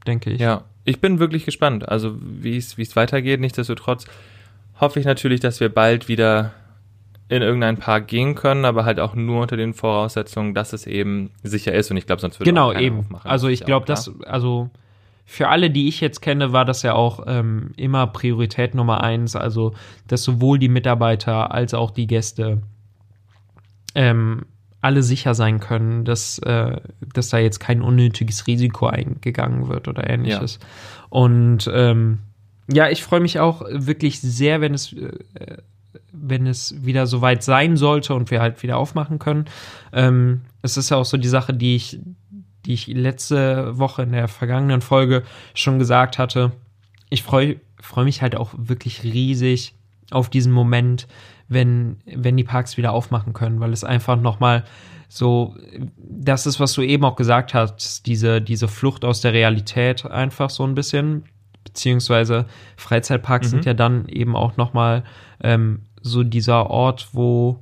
denke 0.07 0.31
ich. 0.31 0.41
Ja, 0.41 0.63
ich 0.85 1.01
bin 1.01 1.19
wirklich 1.19 1.45
gespannt, 1.45 1.89
also 1.89 2.17
wie 2.21 2.57
es 2.57 2.79
wie 2.79 2.83
es 2.83 2.97
weitergeht. 2.97 3.41
Nichtsdestotrotz 3.41 4.07
hoffe 4.81 5.01
ich 5.01 5.07
natürlich, 5.07 5.41
dass 5.41 5.61
wir 5.61 5.69
bald 5.69 6.09
wieder 6.09 6.53
in 7.29 7.43
irgendeinen 7.43 7.79
Park 7.79 8.07
gehen 8.07 8.35
können, 8.37 8.65
aber 8.65 8.85
halt 8.85 9.01
auch 9.01 9.15
nur 9.15 9.43
unter 9.43 9.57
den 9.57 9.75
Voraussetzungen, 9.75 10.55
dass 10.55 10.73
es 10.73 10.87
eben 10.87 11.31
sicher 11.43 11.75
ist. 11.75 11.91
Und 11.91 11.97
ich 11.97 12.07
glaube, 12.07 12.21
sonst 12.21 12.39
würde 12.39 12.51
Genau, 12.51 12.69
auch 12.69 12.73
keiner 12.75 12.87
eben. 12.87 12.99
aufmachen. 13.01 13.29
Also 13.31 13.49
ich 13.49 13.65
glaube, 13.65 13.85
das, 13.87 14.13
also 14.25 14.71
für 15.25 15.49
alle, 15.49 15.71
die 15.71 15.89
ich 15.89 16.01
jetzt 16.01 16.23
kenne, 16.23 16.53
war 16.53 16.65
das 16.65 16.83
ja 16.83 16.95
auch 16.95 17.25
ähm, 17.27 17.73
immer 17.77 18.07
Priorität 18.07 18.77
Nummer 18.77 19.03
eins. 19.03 19.35
Also, 19.35 19.75
dass 20.07 20.23
sowohl 20.23 20.61
die 20.61 20.69
Mitarbeiter 20.69 21.53
als 21.53 21.75
auch 21.75 21.91
die 21.91 22.07
Gäste 22.07 22.63
ähm, 23.97 24.43
alle 24.87 25.03
sicher 25.03 25.35
sein 25.35 25.59
können, 25.59 26.05
dass, 26.05 26.39
äh, 26.39 26.81
dass 27.13 27.31
da 27.31 27.39
jetzt 27.39 27.59
kein 27.59 27.83
unnötiges 27.83 28.47
Risiko 28.47 28.87
eingegangen 28.87 29.69
wird 29.69 29.89
oder 29.89 30.09
ähnliches. 30.09 30.61
Und 31.11 31.69
ähm, 31.75 32.21
ja, 32.73 32.89
ich 32.89 33.03
freue 33.03 33.21
mich 33.21 33.41
auch 33.41 33.63
wirklich 33.69 34.21
sehr, 34.21 34.61
wenn 34.61 34.75
es, 34.75 34.93
äh, 34.93 35.59
wenn 36.13 36.47
es 36.47 36.85
wieder 36.85 37.07
soweit 37.09 37.43
sein 37.43 37.77
sollte 37.77 38.15
und 38.15 38.31
wir 38.31 38.41
halt 38.41 38.63
wieder 38.63 38.77
aufmachen 38.77 39.19
können. 39.19 39.47
Ähm, 39.93 40.43
es 40.63 40.77
ist 40.77 40.91
ja 40.91 40.99
auch 40.99 41.05
so 41.05 41.17
die 41.17 41.29
Sache, 41.29 41.53
die 41.53 41.75
ich, 41.75 41.99
die 42.65 42.75
ich 42.75 42.87
letzte 42.87 43.77
Woche 43.79 44.05
in 44.05 44.13
der 44.13 44.29
vergangenen 44.29 44.83
Folge 44.83 45.25
schon 45.55 45.81
gesagt 45.81 46.17
hatte. 46.17 46.53
Ich 47.11 47.25
freue 47.25 47.61
freu 47.81 48.05
mich 48.05 48.23
halt 48.23 48.37
auch 48.37 48.53
wirklich 48.57 49.03
riesig 49.03 49.75
auf 50.11 50.31
diesen 50.31 50.53
Moment, 50.53 51.07
wenn, 51.49 51.99
wenn 52.07 52.37
die 52.37 52.45
Parks 52.45 52.77
wieder 52.77 52.93
aufmachen 52.93 53.33
können, 53.33 53.61
weil 53.61 53.73
es 53.73 53.85
einfach 53.85 54.21
nochmal 54.21 54.65
so, 55.09 55.55
das 55.97 56.47
ist, 56.47 56.59
was 56.59 56.73
du 56.73 56.83
eben 56.83 57.05
auch 57.05 57.15
gesagt 57.17 57.55
hast, 57.55 58.07
diese, 58.07 58.41
diese 58.43 58.67
Flucht 58.67 59.05
aus 59.05 59.21
der 59.21 59.33
Realität 59.33 60.05
einfach 60.05 60.51
so 60.51 60.65
ein 60.65 60.75
bisschen, 60.75 61.25
beziehungsweise 61.65 62.47
Freizeitparks 62.77 63.47
Mhm. 63.49 63.51
sind 63.51 63.65
ja 63.67 63.75
dann 63.75 64.09
eben 64.09 64.35
auch 64.35 64.57
nochmal 64.57 65.05
ähm, 65.43 65.83
so 66.03 66.23
dieser 66.25 66.71
Ort, 66.71 67.09
wo, 67.13 67.61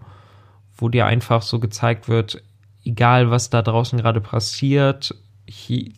wo 0.77 0.89
dir 0.89 1.07
einfach 1.07 1.43
so 1.43 1.59
gezeigt 1.61 2.09
wird, 2.09 2.43
egal 2.85 3.31
was 3.31 3.51
da 3.51 3.61
draußen 3.63 3.99
gerade 3.99 4.21
passiert, 4.21 5.15
hi- 5.51 5.93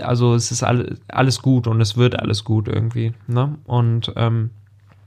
also 0.00 0.34
es 0.34 0.52
ist 0.52 0.62
alle, 0.62 0.98
alles 1.08 1.42
gut 1.42 1.66
und 1.66 1.80
es 1.80 1.96
wird 1.96 2.18
alles 2.20 2.44
gut 2.44 2.68
irgendwie. 2.68 3.12
Ne? 3.26 3.56
Und 3.64 4.12
ähm, 4.14 4.50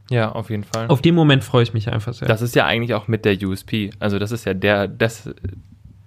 Ja, 0.10 0.32
auf 0.32 0.50
jeden 0.52 0.64
Fall. 0.64 0.88
auf 0.88 1.02
den 1.02 1.16
Moment 1.16 1.44
freue 1.44 1.64
ich 1.64 1.74
mich 1.74 1.90
einfach 1.92 2.14
sehr. 2.14 2.28
Das 2.28 2.42
ist 2.42 2.56
ja 2.56 2.66
eigentlich 2.66 2.94
auch 2.94 3.08
mit 3.08 3.26
der 3.26 3.36
USP. 3.42 3.90
Also 4.00 4.20
das 4.20 4.32
ist 4.32 4.46
ja 4.46 4.54
der, 4.54 4.88
das, 4.88 5.30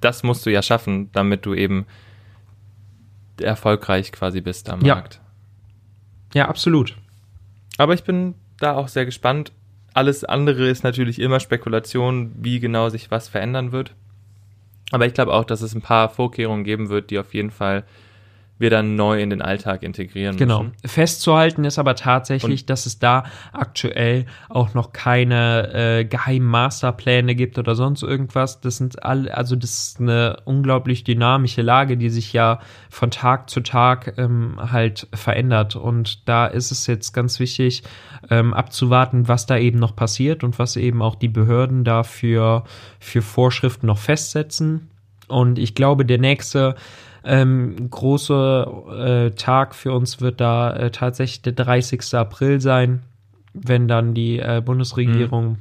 das 0.01 0.23
musst 0.23 0.47
du 0.47 0.51
ja 0.51 0.63
schaffen, 0.63 1.11
damit 1.13 1.45
du 1.47 1.55
eben 1.55 1.87
erfolgreich 3.41 4.13
quasi 4.13 4.41
bist 4.41 4.69
am 4.71 4.81
Ja. 4.85 4.95
Markt. 4.97 5.21
ja, 6.35 6.49
absolut. 6.49 6.97
Aber 7.77 7.95
ich 7.95 8.03
bin 8.05 8.35
da 8.59 8.75
auch 8.75 8.89
sehr 8.89 9.05
gespannt. 9.07 9.53
Alles 9.95 10.25
andere 10.25 10.69
ist 10.69 10.83
natürlich 10.85 11.21
immer 11.21 11.41
Spekulation, 11.41 12.33
wie 12.37 12.61
genau 12.61 12.89
sich 12.89 13.11
was 13.11 13.29
verändern 13.29 13.73
wird. 13.73 13.95
Aber 14.91 15.07
ich 15.07 15.15
glaube 15.15 15.33
auch, 15.33 15.45
dass 15.45 15.61
es 15.63 15.75
ein 15.75 15.83
paar 15.83 16.09
Vorkehrungen 16.09 16.65
geben 16.65 16.89
wird, 16.89 17.11
die 17.11 17.19
auf 17.19 17.35
jeden 17.35 17.51
Fall 17.51 17.85
wir 18.59 18.71
dann 18.71 18.97
neu 18.97 19.21
in 19.23 19.31
den 19.31 19.41
Alltag 19.43 19.83
integrieren 19.83 20.37
Genau. 20.37 20.65
müssen. 20.65 20.75
Festzuhalten 20.85 21.65
ist 21.65 21.79
aber 21.79 21.95
tatsächlich, 21.95 22.67
dass 22.67 22.87
es 22.87 22.99
da 22.99 23.25
aktuell 23.53 24.27
auch 24.49 24.75
noch 24.75 24.93
keine 24.93 25.73
äh, 25.73 26.05
geheimen 26.05 26.49
Masterpläne 26.49 27.35
gibt 27.35 27.59
oder 27.59 27.75
sonst 27.75 28.03
irgendwas. 28.03 28.61
Das 28.61 28.77
sind 28.77 29.03
alle, 29.05 29.37
also 29.37 29.55
das 29.57 29.71
ist 29.71 30.01
eine 30.01 30.39
unglaublich 30.45 31.05
dynamische 31.05 31.63
Lage, 31.63 31.97
die 31.97 32.11
sich 32.11 32.33
ja 32.33 32.61
von 32.91 33.11
Tag 33.11 33.49
zu 33.49 33.61
Tag 33.61 34.15
ähm, 34.19 34.59
halt 34.59 35.07
verändert. 35.15 35.77
Und 35.77 36.29
da 36.29 36.47
ist 36.47 36.71
es 36.73 36.87
jetzt 36.87 37.13
ganz 37.13 37.39
wichtig, 37.41 37.83
ähm, 38.31 38.53
abzuwarten, 38.55 39.29
was 39.29 39.47
da 39.47 39.57
eben 39.57 39.79
noch 39.79 39.95
passiert 39.95 40.43
und 40.43 40.59
was 40.59 40.77
eben 40.77 41.01
auch 41.03 41.15
die 41.15 41.29
Behörden 41.29 41.85
dafür 41.85 42.65
für 42.99 43.23
Vorschriften 43.23 43.87
noch 43.87 43.99
festsetzen. 43.99 44.91
Und 45.29 45.59
ich 45.59 45.75
glaube, 45.75 46.05
der 46.05 46.19
nächste 46.19 46.75
ähm, 47.25 47.91
große 47.91 49.31
äh, 49.33 49.37
Tag 49.37 49.75
für 49.75 49.93
uns 49.93 50.21
wird 50.21 50.41
da 50.41 50.75
äh, 50.75 50.91
tatsächlich 50.91 51.43
der 51.43 51.53
30. 51.53 52.15
April 52.15 52.61
sein, 52.61 53.03
wenn 53.55 53.89
dann 53.89 54.15
die 54.15 54.39
äh, 54.39 54.63
Bundesregierung 54.65 55.59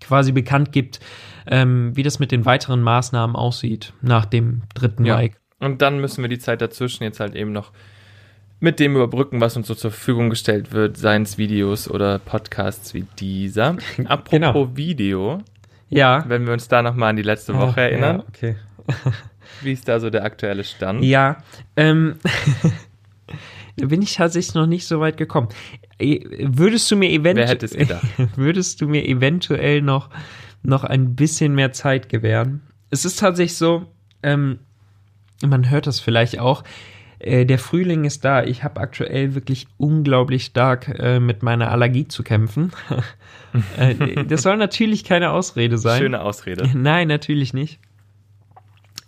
quasi 0.00 0.32
bekannt 0.32 0.72
gibt, 0.72 1.00
ähm, 1.46 1.96
wie 1.96 2.02
das 2.02 2.18
mit 2.18 2.32
den 2.32 2.44
weiteren 2.44 2.82
Maßnahmen 2.82 3.34
aussieht 3.36 3.92
nach 4.02 4.24
dem 4.26 4.62
dritten 4.74 5.04
Ja. 5.04 5.16
Mai. 5.16 5.32
Und 5.58 5.80
dann 5.82 6.00
müssen 6.00 6.22
wir 6.22 6.28
die 6.28 6.38
Zeit 6.38 6.60
dazwischen 6.60 7.02
jetzt 7.04 7.18
halt 7.20 7.34
eben 7.34 7.52
noch 7.52 7.72
mit 8.60 8.78
dem 8.80 8.94
überbrücken, 8.94 9.40
was 9.40 9.56
uns 9.56 9.66
so 9.68 9.74
zur 9.74 9.90
Verfügung 9.90 10.30
gestellt 10.30 10.72
wird, 10.72 10.96
seien 10.96 11.22
es 11.22 11.38
Videos 11.38 11.90
oder 11.90 12.18
Podcasts 12.18 12.94
wie 12.94 13.06
dieser. 13.18 13.76
Apropos 14.06 14.30
Genau. 14.30 14.76
Video, 14.76 15.38
Ja. 15.88 16.24
wenn 16.28 16.46
wir 16.46 16.52
uns 16.52 16.68
da 16.68 16.82
nochmal 16.82 17.10
an 17.10 17.16
die 17.16 17.22
letzte 17.22 17.54
Woche 17.54 17.80
erinnern, 17.82 18.18
Ja, 18.18 18.24
okay. 18.28 18.56
wie 19.62 19.72
ist 19.72 19.88
da 19.88 20.00
so 20.00 20.10
der 20.10 20.24
aktuelle 20.24 20.64
Stand? 20.64 21.02
Ja, 21.02 21.42
ähm, 21.76 22.16
da 23.76 23.86
bin 23.86 24.02
ich 24.02 24.14
tatsächlich 24.14 24.54
noch 24.54 24.66
nicht 24.66 24.86
so 24.86 25.00
weit 25.00 25.16
gekommen. 25.16 25.48
Eh, 25.98 26.20
Würdest 26.40 26.90
du 26.90 26.96
mir 26.96 27.10
eventuell, 27.10 27.58
würdest 28.36 28.80
du 28.80 28.88
mir 28.88 29.06
eventuell 29.06 29.82
noch, 29.82 30.10
noch 30.62 30.84
ein 30.84 31.14
bisschen 31.14 31.54
mehr 31.54 31.72
Zeit 31.72 32.08
gewähren? 32.08 32.62
Es 32.90 33.04
ist 33.04 33.18
tatsächlich 33.18 33.56
so, 33.56 33.86
ähm, 34.22 34.58
man 35.44 35.70
hört 35.70 35.86
das 35.86 36.00
vielleicht 36.00 36.38
auch, 36.38 36.64
äh, 37.18 37.46
der 37.46 37.58
Frühling 37.58 38.04
ist 38.04 38.24
da. 38.24 38.44
Ich 38.44 38.62
habe 38.62 38.80
aktuell 38.80 39.34
wirklich 39.34 39.66
unglaublich 39.78 40.44
stark 40.44 40.88
äh, 40.98 41.18
mit 41.18 41.42
meiner 41.42 41.70
Allergie 41.70 42.08
zu 42.08 42.22
kämpfen. 42.22 42.72
äh, 43.78 44.24
das 44.24 44.42
soll 44.42 44.56
natürlich 44.56 45.04
keine 45.04 45.30
Ausrede 45.30 45.78
sein. 45.78 46.00
Schöne 46.00 46.20
Ausrede. 46.20 46.68
Nein, 46.74 47.08
natürlich 47.08 47.54
nicht. 47.54 47.80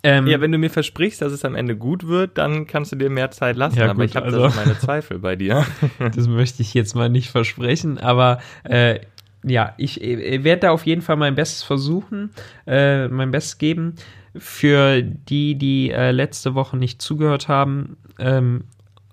Ähm, 0.03 0.27
Ja, 0.27 0.39
wenn 0.39 0.51
du 0.51 0.57
mir 0.57 0.69
versprichst, 0.69 1.21
dass 1.21 1.31
es 1.33 1.43
am 1.43 1.55
Ende 1.55 1.75
gut 1.75 2.07
wird, 2.07 2.37
dann 2.37 2.65
kannst 2.67 2.91
du 2.91 2.95
dir 2.95 3.09
mehr 3.09 3.31
Zeit 3.31 3.57
lassen. 3.57 3.77
Ja, 3.77 3.85
aber 3.85 3.95
gut, 3.95 4.05
ich 4.05 4.15
habe 4.15 4.27
also- 4.27 4.49
meine 4.55 4.77
Zweifel 4.79 5.19
bei 5.19 5.35
dir. 5.35 5.65
Das 6.15 6.27
möchte 6.27 6.61
ich 6.61 6.73
jetzt 6.73 6.95
mal 6.95 7.09
nicht 7.09 7.29
versprechen, 7.29 7.97
aber 7.97 8.39
äh, 8.63 8.99
ja, 9.43 9.73
ich, 9.77 10.01
äh, 10.01 10.43
werde 10.43 10.61
da 10.61 10.71
auf 10.71 10.85
jeden 10.85 11.01
Fall 11.01 11.15
mein 11.15 11.35
Bestes 11.35 11.63
versuchen, 11.63 12.31
äh, 12.67 13.07
mein 13.07 13.31
Bestes 13.31 13.57
geben. 13.57 13.95
Für 14.37 15.01
die, 15.01 15.55
die 15.55 15.91
äh, 15.91 16.11
letzte 16.11 16.55
Woche 16.55 16.77
nicht 16.77 17.01
zugehört 17.01 17.47
haben, 17.47 17.97
ähm, 18.19 18.65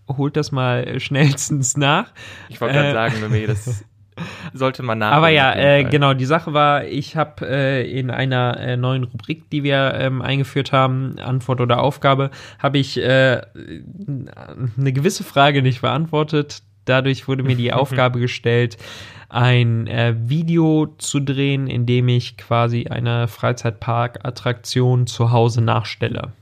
holt 0.09 0.37
das 0.37 0.53
mal 0.53 1.01
schnellstens 1.01 1.77
nach. 1.77 2.12
Ich 2.49 2.61
wollte 2.61 2.75
gerade 2.75 2.90
Äh. 2.90 2.92
sagen, 2.92 3.14
wenn 3.22 3.33
wir 3.33 3.46
das 3.46 3.85
sollte 4.52 4.83
man 4.83 4.98
nach. 4.98 5.12
Aber 5.12 5.29
ja, 5.29 5.55
äh, 5.55 5.85
genau, 5.85 6.14
die 6.14 6.24
Sache 6.24 6.52
war, 6.52 6.85
ich 6.85 7.16
habe 7.16 7.46
äh, 7.48 7.98
in 7.98 8.11
einer 8.11 8.59
äh, 8.59 8.76
neuen 8.76 9.05
Rubrik, 9.05 9.50
die 9.50 9.62
wir 9.62 9.94
ähm, 9.94 10.22
eingeführt 10.22 10.72
haben, 10.72 11.18
Antwort 11.18 11.61
oder 11.61 11.81
Aufgabe, 11.81 12.31
habe 12.59 12.79
ich 12.79 13.00
äh, 13.00 13.42
eine 14.79 14.92
gewisse 14.92 15.24
Frage 15.24 15.62
nicht 15.62 15.81
beantwortet. 15.81 16.62
Dadurch 16.85 17.29
wurde 17.29 17.42
mir 17.42 17.57
die 17.57 17.72
Aufgabe 17.72 18.20
gestellt, 18.20 18.76
ein 19.29 19.87
äh, 19.87 20.14
Video 20.18 20.94
zu 20.98 21.20
drehen, 21.20 21.66
in 21.66 21.85
dem 21.85 22.09
ich 22.09 22.37
quasi 22.37 22.87
eine 22.87 23.29
Freizeitpark-Attraktion 23.29 25.07
zu 25.07 25.33
Hause 25.33 25.62
nachstelle. 25.62 26.33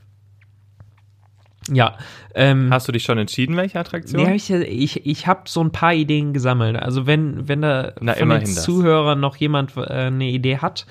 Ja, 1.71 1.97
ähm, 2.35 2.69
Hast 2.71 2.87
du 2.87 2.91
dich 2.91 3.03
schon 3.03 3.17
entschieden, 3.17 3.57
welche 3.57 3.79
Attraktion? 3.79 4.21
Nee, 4.21 4.27
hab 4.27 4.35
ich 4.35 4.51
ich, 4.51 5.05
ich 5.05 5.27
habe 5.27 5.41
so 5.45 5.63
ein 5.63 5.71
paar 5.71 5.93
Ideen 5.93 6.33
gesammelt. 6.33 6.77
Also 6.77 7.07
wenn, 7.07 7.47
wenn 7.47 7.61
da 7.61 7.93
Na, 8.01 8.13
von 8.13 8.29
den. 8.29 8.45
Zuhörern 8.45 9.19
noch 9.19 9.35
jemand 9.37 9.75
äh, 9.77 9.81
eine 9.81 10.29
Idee 10.29 10.59
hat 10.59 10.85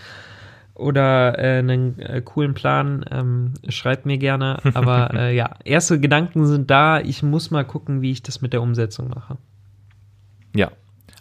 oder 0.74 1.38
äh, 1.38 1.58
einen 1.58 2.00
äh, 2.00 2.20
coolen 2.24 2.54
Plan, 2.54 3.04
ähm, 3.10 3.54
schreibt 3.68 4.04
mir 4.04 4.18
gerne. 4.18 4.58
Aber 4.74 5.10
äh, 5.14 5.34
ja, 5.34 5.50
erste 5.64 6.00
Gedanken 6.00 6.46
sind 6.46 6.70
da. 6.70 7.00
Ich 7.00 7.22
muss 7.22 7.52
mal 7.52 7.64
gucken, 7.64 8.02
wie 8.02 8.10
ich 8.10 8.22
das 8.22 8.42
mit 8.42 8.52
der 8.52 8.60
Umsetzung 8.60 9.08
mache. 9.08 9.36
Ja. 10.56 10.72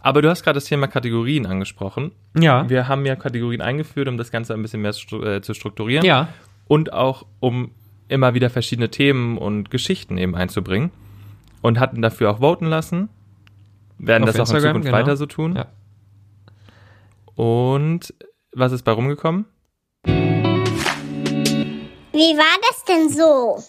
Aber 0.02 0.22
du 0.22 0.30
hast 0.30 0.44
gerade 0.44 0.58
das 0.58 0.66
Thema 0.66 0.88
Kategorien 0.88 1.46
angesprochen. 1.46 2.12
Ja. 2.38 2.68
Wir 2.70 2.88
haben 2.88 3.06
ja 3.06 3.16
Kategorien 3.16 3.62
eingeführt, 3.62 4.08
um 4.08 4.18
das 4.18 4.32
Ganze 4.32 4.54
ein 4.54 4.62
bisschen 4.62 4.82
mehr 4.82 4.94
stru 4.94 5.24
äh, 5.24 5.42
zu 5.42 5.54
strukturieren. 5.54 6.06
Ja. 6.06 6.30
Und 6.68 6.92
auch, 6.92 7.26
um 7.40 7.72
immer 8.08 8.34
wieder 8.34 8.50
verschiedene 8.50 8.90
Themen 8.90 9.38
und 9.38 9.70
Geschichten 9.70 10.18
eben 10.18 10.36
einzubringen. 10.36 10.92
Und 11.62 11.80
hatten 11.80 12.02
dafür 12.02 12.32
auch 12.32 12.40
voten 12.40 12.66
lassen. 12.66 13.10
Werden 13.98 14.24
Auf 14.24 14.32
das 14.32 14.36
auch 14.36 14.50
in 14.50 14.56
Instagram, 14.56 14.72
Zukunft 14.72 14.86
genau. 14.86 14.98
weiter 14.98 15.18
so 15.18 15.26
tun. 15.26 15.56
Ja. 15.56 15.68
Und 17.36 18.14
was 18.52 18.72
ist 18.74 18.84
bei 18.84 18.92
rumgekommen? 18.92 19.46
Wie 22.12 22.38
war 22.38 22.60
das 22.70 22.84
denn 22.84 23.10
so? 23.10 23.64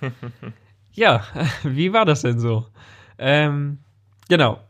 Ja, 0.92 1.24
wie 1.62 1.92
war 1.92 2.04
das 2.04 2.22
denn 2.22 2.38
so? 2.38 2.66
Ähm, 3.18 3.78
genau. 4.28 4.60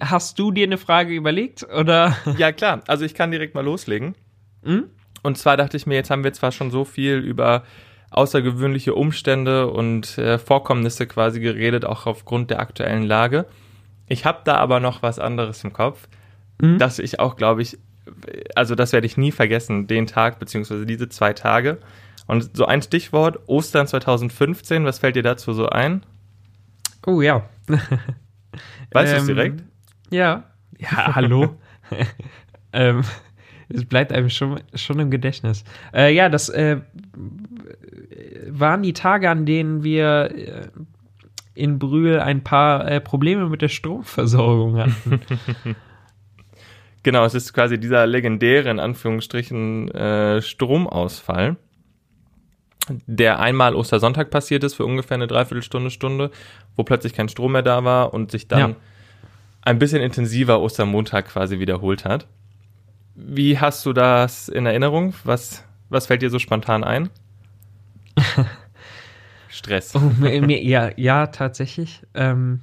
Hast 0.00 0.38
du 0.38 0.50
dir 0.50 0.64
eine 0.64 0.78
Frage 0.78 1.14
überlegt 1.14 1.62
oder? 1.62 2.16
Ja, 2.36 2.52
klar. 2.52 2.82
Also 2.86 3.04
ich 3.04 3.14
kann 3.14 3.30
direkt 3.30 3.54
mal 3.54 3.64
loslegen. 3.64 4.14
Hm? 4.62 4.90
Und 5.26 5.36
zwar 5.36 5.56
dachte 5.56 5.76
ich 5.76 5.86
mir, 5.86 5.96
jetzt 5.96 6.10
haben 6.10 6.22
wir 6.22 6.32
zwar 6.32 6.52
schon 6.52 6.70
so 6.70 6.84
viel 6.84 7.16
über 7.16 7.64
außergewöhnliche 8.10 8.94
Umstände 8.94 9.66
und 9.66 10.16
äh, 10.18 10.38
Vorkommnisse 10.38 11.08
quasi 11.08 11.40
geredet, 11.40 11.84
auch 11.84 12.06
aufgrund 12.06 12.50
der 12.50 12.60
aktuellen 12.60 13.02
Lage. 13.02 13.46
Ich 14.06 14.24
habe 14.24 14.42
da 14.44 14.56
aber 14.58 14.78
noch 14.78 15.02
was 15.02 15.18
anderes 15.18 15.64
im 15.64 15.72
Kopf, 15.72 16.06
Mhm. 16.62 16.78
dass 16.78 17.00
ich 17.00 17.18
auch, 17.20 17.34
glaube 17.36 17.60
ich, 17.62 17.76
also 18.54 18.74
das 18.76 18.92
werde 18.92 19.06
ich 19.06 19.16
nie 19.16 19.32
vergessen, 19.32 19.88
den 19.88 20.06
Tag 20.06 20.38
beziehungsweise 20.38 20.86
diese 20.86 21.08
zwei 21.08 21.32
Tage. 21.32 21.78
Und 22.28 22.56
so 22.56 22.64
ein 22.64 22.80
Stichwort, 22.80 23.40
Ostern 23.48 23.86
2015, 23.88 24.84
was 24.84 25.00
fällt 25.00 25.16
dir 25.16 25.22
dazu 25.24 25.52
so 25.52 25.68
ein? 25.68 26.06
Oh 27.04 27.20
ja. 27.20 27.48
Weißt 28.92 29.12
du 29.12 29.16
es 29.16 29.22
Ähm, 29.22 29.26
direkt? 29.26 29.64
Ja. 30.10 30.44
Ja, 30.78 31.14
hallo. 31.16 31.56
ähm, 32.72 33.02
es 33.68 33.84
bleibt 33.84 34.12
einem 34.12 34.28
schon, 34.30 34.60
schon 34.74 34.98
im 35.00 35.10
Gedächtnis. 35.10 35.64
Äh, 35.92 36.14
ja, 36.14 36.28
das 36.28 36.48
äh, 36.48 36.78
waren 38.48 38.82
die 38.82 38.92
Tage, 38.92 39.28
an 39.30 39.46
denen 39.46 39.82
wir 39.82 40.30
äh, 40.34 40.68
in 41.54 41.78
Brühl 41.78 42.20
ein 42.20 42.44
paar 42.44 42.86
äh, 42.88 43.00
Probleme 43.00 43.48
mit 43.48 43.62
der 43.62 43.68
Stromversorgung 43.68 44.76
hatten. 44.78 45.20
Genau, 47.02 47.24
es 47.24 47.34
ist 47.34 47.52
quasi 47.52 47.78
dieser 47.78 48.04
legendäre, 48.04 48.68
in 48.68 48.80
Anführungsstrichen, 48.80 49.88
äh, 49.92 50.42
Stromausfall, 50.42 51.54
der 53.06 53.38
einmal 53.38 53.76
Ostersonntag 53.76 54.30
passiert 54.30 54.64
ist 54.64 54.74
für 54.74 54.84
ungefähr 54.84 55.14
eine 55.14 55.28
Dreiviertelstunde, 55.28 55.90
Stunde, 55.90 56.32
wo 56.74 56.82
plötzlich 56.82 57.12
kein 57.14 57.28
Strom 57.28 57.52
mehr 57.52 57.62
da 57.62 57.84
war 57.84 58.12
und 58.12 58.32
sich 58.32 58.48
dann 58.48 58.58
Ja. 58.58 58.76
ein 59.62 59.78
bisschen 59.78 60.02
intensiver 60.02 60.60
Ostermontag 60.60 61.28
quasi 61.28 61.60
wiederholt 61.60 62.04
hat. 62.04 62.26
Wie 63.16 63.58
hast 63.58 63.86
du 63.86 63.94
das 63.94 64.48
in 64.48 64.66
Erinnerung? 64.66 65.14
Was, 65.24 65.64
was 65.88 66.06
fällt 66.06 66.20
dir 66.22 66.30
so 66.30 66.38
spontan 66.38 66.84
ein? 66.84 67.08
Stress. 69.48 69.94
Oh, 69.94 70.12
mir, 70.18 70.42
mir, 70.42 70.62
ja, 70.62 70.90
ja, 70.96 71.26
tatsächlich. 71.28 72.02
Ähm, 72.14 72.60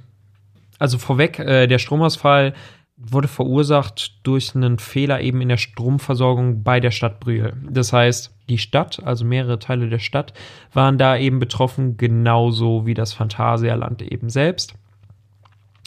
also 0.78 0.98
vorweg, 0.98 1.40
äh, 1.40 1.66
der 1.66 1.78
Stromausfall 1.78 2.54
wurde 2.96 3.26
verursacht 3.26 4.20
durch 4.22 4.54
einen 4.54 4.78
Fehler 4.78 5.20
eben 5.20 5.40
in 5.40 5.48
der 5.48 5.56
Stromversorgung 5.56 6.62
bei 6.62 6.78
der 6.78 6.92
Stadt 6.92 7.18
Brühl. 7.18 7.54
Das 7.68 7.92
heißt, 7.92 8.32
die 8.48 8.58
Stadt, 8.58 9.02
also 9.04 9.24
mehrere 9.24 9.58
Teile 9.58 9.88
der 9.88 9.98
Stadt, 9.98 10.32
waren 10.72 10.98
da 10.98 11.16
eben 11.16 11.40
betroffen, 11.40 11.96
genauso 11.96 12.86
wie 12.86 12.94
das 12.94 13.12
Phantasialand 13.12 14.02
eben 14.02 14.30
selbst. 14.30 14.74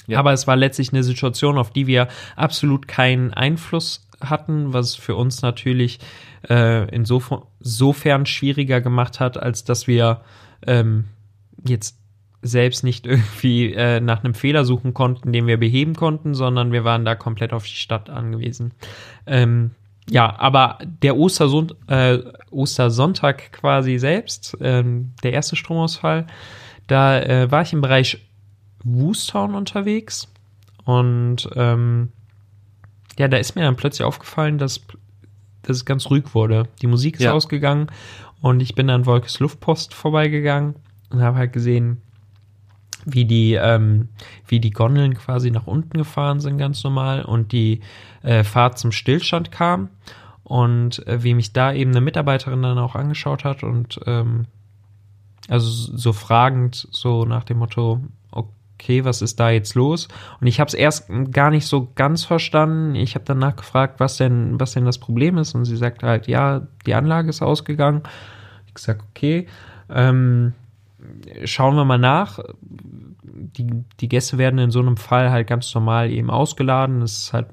Ja. 0.08 0.20
Aber 0.20 0.34
es 0.34 0.48
war 0.48 0.56
letztlich 0.56 0.92
eine 0.92 1.04
Situation, 1.04 1.58
auf 1.58 1.72
die 1.72 1.88
wir 1.88 2.08
absolut 2.36 2.88
keinen 2.88 3.34
Einfluss 3.34 4.07
hatten, 4.22 4.74
was 4.74 4.96
für 4.96 5.16
uns 5.16 5.42
natürlich 5.42 6.00
äh, 6.50 6.88
insofern, 6.94 8.26
schwieriger 8.26 8.82
gemacht 8.82 9.20
hat, 9.20 9.38
als 9.38 9.64
dass 9.64 9.88
wir 9.88 10.22
ähm, 10.66 11.06
jetzt 11.66 11.98
selbst 12.42 12.84
nicht 12.84 13.06
irgendwie 13.08 13.74
äh, 13.74 14.00
nach 14.00 14.24
einem 14.24 14.34
Fehler 14.34 14.66
suchen 14.66 14.94
konnten, 14.94 15.32
den 15.34 15.48
wir 15.48 15.58
beheben 15.58 15.96
konnten, 15.96 16.34
sondern 16.34 16.72
wir 16.72 16.84
waren 16.84 17.06
da 17.06 17.16
komplett 17.16 17.54
auf 17.54 17.66
die 17.66 17.76
Stadt 17.76 18.10
angewiesen. 18.10 18.74
Ähm, 19.26 19.72
ja, 20.10 20.40
aber 20.40 20.80
der 21.02 21.18
Osterson 21.18 21.74
äh, 21.88 22.20
Ostersonntag 22.50 23.52
quasi 23.52 23.98
selbst, 23.98 24.58
ähm, 24.62 25.14
der 25.22 25.34
erste 25.34 25.58
Stromausfall, 25.58 26.28
da 26.88 27.20
äh, 27.20 27.52
war 27.52 27.62
ich 27.62 27.74
im 27.74 27.82
Bereich 27.82 28.26
Woostown 28.84 29.54
unterwegs 29.54 30.32
und 30.86 31.50
ähm, 31.56 32.14
ja, 33.18 33.28
da 33.28 33.38
ist 33.38 33.56
mir 33.56 33.64
dann 33.64 33.76
plötzlich 33.76 34.06
aufgefallen, 34.06 34.58
dass, 34.58 34.82
dass 35.64 35.78
es 35.78 35.86
ganz 35.86 36.10
ruhig 36.10 36.34
wurde. 36.34 36.68
Die 36.82 36.88
Musik 36.88 37.16
ist 37.16 37.24
Ja. 37.24 37.34
ausgegangen 37.34 37.88
und 38.42 38.62
ich 38.62 38.76
bin 38.76 38.90
an 38.90 39.06
Wolkes 39.06 39.40
Luftpost 39.40 39.94
vorbeigegangen 39.94 40.76
und 41.10 41.22
habe 41.22 41.38
halt 41.38 41.54
gesehen, 41.54 42.02
wie 43.06 43.26
die, 43.26 43.54
ähm, 43.54 44.10
wie 44.48 44.60
die 44.60 44.72
Gondeln 44.72 45.14
quasi 45.16 45.50
nach 45.50 45.66
unten 45.66 45.98
gefahren 45.98 46.40
sind, 46.42 46.58
ganz 46.58 46.84
normal, 46.84 47.24
und 47.24 47.54
die 47.54 47.80
äh, 48.22 48.44
Fahrt 48.44 48.78
zum 48.78 48.92
Stillstand 48.92 49.52
kam. 49.52 49.90
Und 50.44 51.06
äh, 51.08 51.24
wie 51.24 51.34
mich 51.34 51.52
da 51.54 51.74
eben 51.74 51.92
eine 51.92 52.00
Mitarbeiterin 52.02 52.62
dann 52.62 52.78
auch 52.78 52.96
angeschaut 52.96 53.44
hat 53.44 53.64
und 53.64 54.00
ähm, 54.06 54.46
also 55.50 55.68
so 55.70 56.14
fragend, 56.14 56.88
so 56.92 57.26
nach 57.26 57.44
dem 57.44 57.58
Motto, 57.58 58.02
okay, 58.80 59.04
was 59.04 59.22
ist 59.22 59.40
da 59.40 59.50
jetzt 59.50 59.76
los? 59.76 60.08
Und 60.40 60.48
ich 60.48 60.60
habe 60.60 60.68
es 60.68 60.74
erst 60.74 61.10
gar 61.32 61.50
nicht 61.50 61.66
so 61.66 61.92
ganz 61.96 62.24
verstanden. 62.24 62.96
Ich 62.96 63.16
habe 63.16 63.26
dann 63.26 63.40
nachgefragt, 63.40 64.00
was 64.00 64.18
denn, 64.18 64.60
was 64.60 64.74
denn 64.74 64.86
das 64.86 65.00
Problem 65.00 65.38
ist. 65.38 65.56
Und 65.56 65.66
sie 65.66 65.78
sagt 65.78 66.04
halt, 66.04 66.28
ja, 66.28 66.68
die 66.86 66.94
Anlage 66.94 67.30
ist 67.30 67.42
ausgegangen. 67.42 68.04
Ich 68.68 68.74
gesagt, 68.76 69.04
okay, 69.10 69.48
ähm, 69.90 70.54
schauen 71.44 71.76
wir 71.76 71.86
mal 71.86 71.98
nach. 71.98 72.40
Die, 73.24 73.68
die 74.00 74.10
Gäste 74.10 74.38
werden 74.38 74.60
in 74.60 74.72
so 74.72 74.80
einem 74.80 74.98
Fall 74.98 75.32
halt 75.32 75.48
ganz 75.48 75.74
normal 75.74 76.12
eben 76.12 76.30
ausgeladen. 76.30 77.02
Es 77.02 77.24
ist 77.24 77.34
halt 77.34 77.48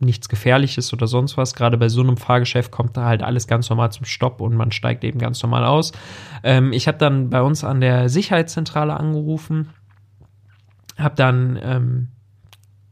nichts 0.00 0.28
Gefährliches 0.28 0.92
oder 0.92 1.06
sonst 1.06 1.36
was. 1.36 1.54
Gerade 1.54 1.78
bei 1.78 1.88
so 1.88 2.00
einem 2.02 2.16
Fahrgeschäft 2.16 2.70
kommt 2.70 2.96
da 2.96 3.04
halt 3.04 3.22
alles 3.22 3.46
ganz 3.46 3.70
normal 3.70 3.92
zum 3.92 4.04
Stopp 4.04 4.40
und 4.40 4.54
man 4.56 4.72
steigt 4.72 5.04
eben 5.04 5.18
ganz 5.18 5.42
normal 5.42 5.64
aus. 5.64 5.92
Ähm, 6.42 6.72
ich 6.72 6.88
habe 6.88 6.98
dann 6.98 7.30
bei 7.30 7.40
uns 7.42 7.64
an 7.64 7.80
der 7.80 8.08
Sicherheitszentrale 8.08 8.94
angerufen, 8.94 9.70
habe 10.98 11.14
dann 11.16 11.58
ähm, 11.62 12.08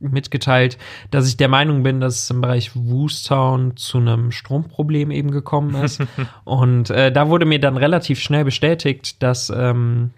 mitgeteilt, 0.01 0.79
dass 1.11 1.29
ich 1.29 1.37
der 1.37 1.49
Meinung 1.49 1.83
bin, 1.83 2.01
dass 2.01 2.25
es 2.25 2.31
im 2.31 2.41
Bereich 2.41 2.73
Woostown 2.75 3.77
zu 3.77 3.99
einem 3.99 4.33
Stromproblem 4.33 5.11
eben 5.11 5.31
gekommen 5.31 5.75
ist. 5.83 6.03
und 6.45 6.91
äh, 6.91 7.13
da 7.13 7.29
wurde 7.29 7.47
mir 7.47 7.61
dann 7.61 7.77
relativ 7.77 8.19
schnell 8.21 8.45
bestätigt, 8.45 9.23
dass 9.23 9.53
ähm, 9.55 10.11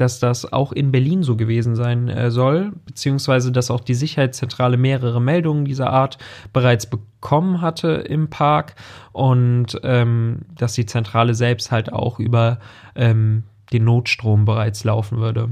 dass 0.00 0.18
das 0.18 0.50
auch 0.50 0.72
in 0.72 0.92
Berlin 0.92 1.22
so 1.22 1.36
gewesen 1.36 1.76
sein 1.76 2.08
äh, 2.08 2.30
soll, 2.30 2.72
beziehungsweise 2.86 3.52
dass 3.52 3.70
auch 3.70 3.80
die 3.80 3.94
Sicherheitszentrale 3.94 4.78
mehrere 4.78 5.20
Meldungen 5.20 5.66
dieser 5.66 5.90
Art 5.90 6.16
bereits 6.54 6.88
bekommen 6.88 7.60
hatte 7.60 7.88
im 7.88 8.30
Park 8.30 8.76
und 9.12 9.78
ähm, 9.82 10.40
dass 10.56 10.72
die 10.72 10.86
Zentrale 10.86 11.34
selbst 11.34 11.70
halt 11.70 11.92
auch 11.92 12.18
über 12.18 12.60
ähm, 12.94 13.42
den 13.74 13.84
Notstrom 13.84 14.46
bereits 14.46 14.84
laufen 14.84 15.18
würde. 15.18 15.50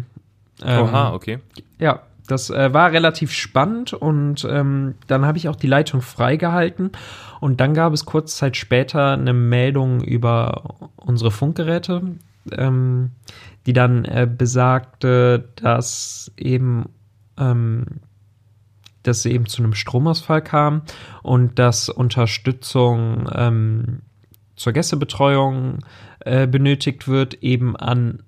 Ähm, 0.65 0.85
Oha, 0.85 1.13
okay. 1.13 1.39
ja, 1.79 2.03
das 2.27 2.51
äh, 2.51 2.73
war 2.73 2.93
relativ 2.93 3.33
spannend 3.33 3.95
und 3.95 4.47
ähm, 4.49 4.95
dann 5.07 5.25
habe 5.25 5.39
ich 5.39 5.49
auch 5.49 5.57
die 5.57 5.67
Leitung 5.67 6.03
freigehalten 6.03 6.93
und 7.41 7.61
dann 7.61 7.75
gab 7.75 7.93
es 7.93 8.05
kurz 8.05 8.37
Zeit 8.37 8.57
später 8.57 9.13
eine 9.13 9.33
Meldung 9.33 10.03
über 10.03 10.75
unsere 10.97 11.31
Funkgeräte, 11.31 12.03
ähm, 12.53 13.13
die 13.67 13.73
dann 13.73 14.05
äh, 14.05 14.29
besagte, 14.31 15.49
dass 15.57 16.31
eben 16.37 16.91
ähm, 17.39 17.87
dass 19.05 19.19
es 19.19 19.27
eben 19.27 19.47
zu 19.47 19.63
einem 19.63 19.75
Stromausfall 19.75 20.43
kam 20.43 20.83
und 21.23 21.59
dass 21.59 21.89
Unterstützung 21.89 23.29
ähm, 23.35 24.01
zur 24.57 24.73
Gästebetreuung 24.73 25.79
äh, 26.21 26.47
benötigt 26.47 27.09
wird, 27.09 27.35
eben 27.43 27.77
an 27.77 28.23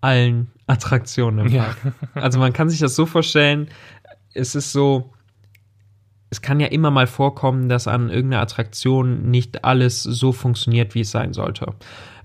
allen 0.00 0.50
Attraktionen 0.66 1.46
im 1.46 1.52
Ja. 1.52 1.64
Park. 1.64 1.94
Also 2.14 2.38
man 2.38 2.52
kann 2.52 2.68
sich 2.68 2.80
das 2.80 2.96
so 2.96 3.06
vorstellen, 3.06 3.68
es 4.34 4.54
ist 4.54 4.72
so, 4.72 5.12
es 6.30 6.42
kann 6.42 6.60
ja 6.60 6.66
immer 6.66 6.90
mal 6.90 7.06
vorkommen, 7.06 7.68
dass 7.68 7.88
an 7.88 8.10
irgendeiner 8.10 8.42
Attraktion 8.42 9.30
nicht 9.30 9.64
alles 9.64 10.02
so 10.02 10.32
funktioniert, 10.32 10.94
wie 10.94 11.00
es 11.00 11.10
sein 11.10 11.32
sollte. 11.32 11.74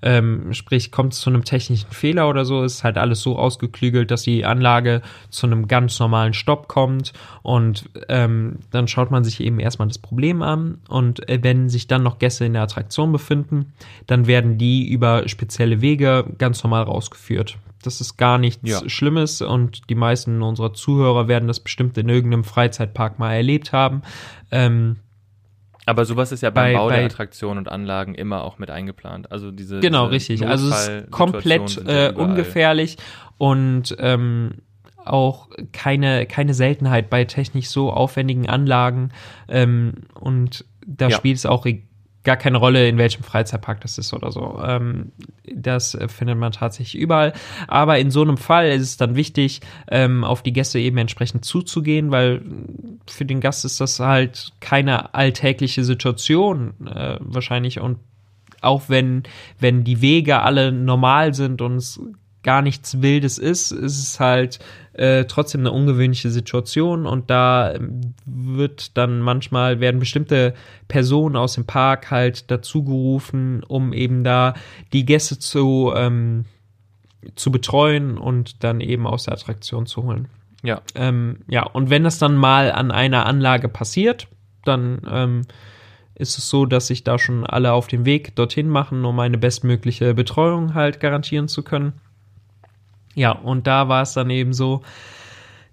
Ähm, 0.01 0.53
sprich, 0.53 0.91
kommt 0.91 1.13
es 1.13 1.19
zu 1.19 1.29
einem 1.29 1.43
technischen 1.43 1.89
Fehler 1.91 2.27
oder 2.29 2.45
so, 2.45 2.63
ist 2.63 2.83
halt 2.83 2.97
alles 2.97 3.21
so 3.21 3.37
ausgeklügelt, 3.37 4.11
dass 4.11 4.23
die 4.23 4.45
Anlage 4.45 5.01
zu 5.29 5.45
einem 5.47 5.67
ganz 5.67 5.99
normalen 5.99 6.33
Stopp 6.33 6.67
kommt 6.67 7.13
und 7.43 7.89
ähm, 8.09 8.57
dann 8.71 8.87
schaut 8.87 9.11
man 9.11 9.23
sich 9.23 9.39
eben 9.41 9.59
erstmal 9.59 9.87
das 9.87 9.99
Problem 9.99 10.41
an 10.41 10.79
und 10.89 11.27
äh, 11.29 11.39
wenn 11.41 11.69
sich 11.69 11.87
dann 11.87 12.03
noch 12.03 12.19
Gäste 12.19 12.45
in 12.45 12.53
der 12.53 12.63
Attraktion 12.63 13.11
befinden, 13.11 13.73
dann 14.07 14.27
werden 14.27 14.57
die 14.57 14.89
über 14.89 15.27
spezielle 15.27 15.81
Wege 15.81 16.25
ganz 16.37 16.63
normal 16.63 16.83
rausgeführt. 16.83 17.57
Das 17.83 18.01
ist 18.01 18.17
gar 18.17 18.37
nichts 18.37 18.69
Ja. 18.69 18.87
Schlimmes 18.87 19.41
und 19.41 19.89
die 19.89 19.95
meisten 19.95 20.41
unserer 20.41 20.73
Zuhörer 20.73 21.27
werden 21.27 21.47
das 21.47 21.59
bestimmt 21.59 21.97
in 21.97 22.09
irgendeinem 22.09 22.43
Freizeitpark 22.43 23.19
mal 23.19 23.33
erlebt 23.33 23.73
haben. 23.73 24.03
Ähm, 24.51 24.97
Aber 25.91 26.05
sowas 26.05 26.31
ist 26.31 26.41
ja 26.41 26.49
beim 26.49 26.73
Bei- 26.73 26.79
Bau 26.79 26.87
bei- 26.87 26.95
der 26.97 27.05
Attraktionen 27.05 27.59
und 27.59 27.69
Anlagen 27.69 28.15
immer 28.15 28.43
auch 28.43 28.57
mit 28.57 28.71
eingeplant. 28.71 29.31
Also 29.31 29.51
diese 29.51 29.79
Genau, 29.81 30.05
diese 30.09 30.15
richtig. 30.15 30.47
Also 30.47 30.69
es 30.69 30.87
ist 30.87 31.11
komplett 31.11 31.77
äh, 31.85 32.13
ungefährlich 32.15 32.97
und 33.37 33.95
ähm, 33.99 34.51
auch 35.03 35.49
keine, 35.73 36.25
keine 36.27 36.53
Seltenheit 36.53 37.09
bei 37.09 37.25
technisch 37.25 37.67
so 37.69 37.91
aufwendigen 37.91 38.47
Anlagen. 38.49 39.09
Ähm, 39.49 39.93
und 40.19 40.63
da 40.85 41.09
Ja. 41.09 41.17
spielt 41.17 41.37
es 41.37 41.45
auch 41.45 41.65
e- 41.65 41.83
gar 42.23 42.37
keine 42.37 42.57
Rolle, 42.57 42.87
in 42.87 42.97
welchem 42.97 43.23
Freizeitpark 43.23 43.81
das 43.81 43.97
ist 43.97 44.13
oder 44.13 44.31
so. 44.31 44.61
Ähm, 44.63 45.11
das 45.43 45.97
findet 46.07 46.37
man 46.37 46.51
tatsächlich 46.51 47.01
überall. 47.01 47.33
Aber 47.67 47.99
in 47.99 48.11
so 48.11 48.21
einem 48.21 48.37
Fall 48.37 48.69
ist 48.69 48.81
es 48.81 48.97
dann 48.97 49.15
wichtig, 49.15 49.61
ähm, 49.89 50.23
auf 50.23 50.43
die 50.43 50.53
Gäste 50.53 50.79
eben 50.79 50.97
entsprechend 50.97 51.45
zuzugehen, 51.45 52.11
weil 52.11 52.41
für 53.07 53.25
den 53.25 53.41
Gast 53.41 53.65
ist 53.65 53.81
das 53.81 53.99
halt 53.99 54.51
keine 54.59 55.13
alltägliche 55.13 55.83
Situation 55.83 56.73
äh, 56.85 57.17
wahrscheinlich 57.19 57.79
und 57.79 57.97
auch 58.61 58.89
wenn, 58.89 59.23
wenn 59.59 59.83
die 59.83 60.01
Wege 60.01 60.41
alle 60.41 60.71
normal 60.71 61.33
sind 61.33 61.61
und 61.61 61.77
es 61.77 61.99
gar 62.43 62.61
nichts 62.61 63.01
Wildes 63.01 63.37
ist, 63.37 63.71
ist 63.71 63.99
es 63.99 64.19
halt 64.19 64.59
äh, 64.93 65.25
trotzdem 65.25 65.61
eine 65.61 65.71
ungewöhnliche 65.71 66.29
Situation 66.29 67.05
und 67.05 67.29
da 67.29 67.73
ähm, 67.73 68.01
wird 68.25 68.97
dann 68.97 69.21
manchmal, 69.21 69.79
werden 69.79 69.99
bestimmte 69.99 70.53
Personen 70.87 71.35
aus 71.35 71.53
dem 71.53 71.65
Park 71.65 72.11
halt 72.11 72.51
dazu 72.51 72.83
gerufen, 72.83 73.63
um 73.63 73.93
eben 73.93 74.23
da 74.23 74.53
die 74.91 75.05
Gäste 75.05 75.39
zu, 75.39 75.93
ähm, 75.95 76.45
zu 77.35 77.51
betreuen 77.51 78.17
und 78.17 78.63
dann 78.63 78.81
eben 78.81 79.07
aus 79.07 79.25
der 79.25 79.33
Attraktion 79.33 79.85
zu 79.85 80.03
holen. 80.03 80.27
Ja, 80.63 80.81
Ähm, 80.95 81.39
ja, 81.47 81.63
und 81.63 81.89
wenn 81.89 82.03
das 82.03 82.19
dann 82.19 82.35
mal 82.35 82.71
an 82.71 82.91
einer 82.91 83.25
Anlage 83.25 83.67
passiert, 83.67 84.27
dann 84.63 85.01
ähm, 85.09 85.41
ist 86.15 86.37
es 86.37 86.49
so, 86.49 86.65
dass 86.65 86.87
sich 86.87 87.03
da 87.03 87.17
schon 87.17 87.45
alle 87.45 87.73
auf 87.73 87.87
den 87.87 88.05
Weg 88.05 88.35
dorthin 88.35 88.69
machen, 88.69 89.05
um 89.05 89.19
eine 89.19 89.39
bestmögliche 89.39 90.13
Betreuung 90.13 90.75
halt 90.75 90.99
garantieren 90.99 91.47
zu 91.47 91.63
können. 91.63 91.93
Ja, 93.15 93.31
und 93.31 93.67
da 93.67 93.89
war 93.89 94.01
es 94.01 94.13
dann 94.13 94.29
eben 94.29 94.53
so, 94.53 94.81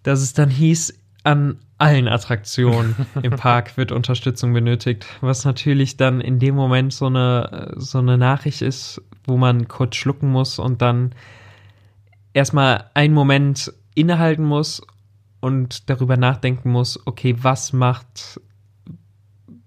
dass 0.03 0.20
es 0.20 0.33
dann 0.33 0.51
hieß, 0.51 0.98
an 1.24 1.59
allen 1.79 2.09
Attraktionen 2.09 2.94
im 3.22 3.33
Park 3.37 3.77
wird 3.77 3.92
Unterstützung 3.92 4.53
benötigt, 4.53 5.07
was 5.20 5.44
natürlich 5.44 5.96
dann 5.96 6.20
in 6.20 6.38
dem 6.38 6.55
Moment 6.55 6.92
so 6.92 7.07
eine, 7.07 7.74
so 7.77 7.98
eine 7.98 8.18
Nachricht 8.18 8.62
ist, 8.62 9.03
wo 9.24 9.37
man 9.37 9.68
kurz 9.68 9.96
schlucken 9.96 10.31
muss 10.31 10.59
und 10.59 10.81
dann 10.83 11.14
erstmal 12.33 12.90
einen 12.94 13.14
Moment 13.14 13.72
innehalten 13.94 14.44
muss 14.44 14.81
und 15.40 15.88
darüber 15.90 16.16
nachdenken 16.16 16.70
muss, 16.70 17.01
okay, 17.07 17.37
was 17.40 17.72
macht 17.72 18.40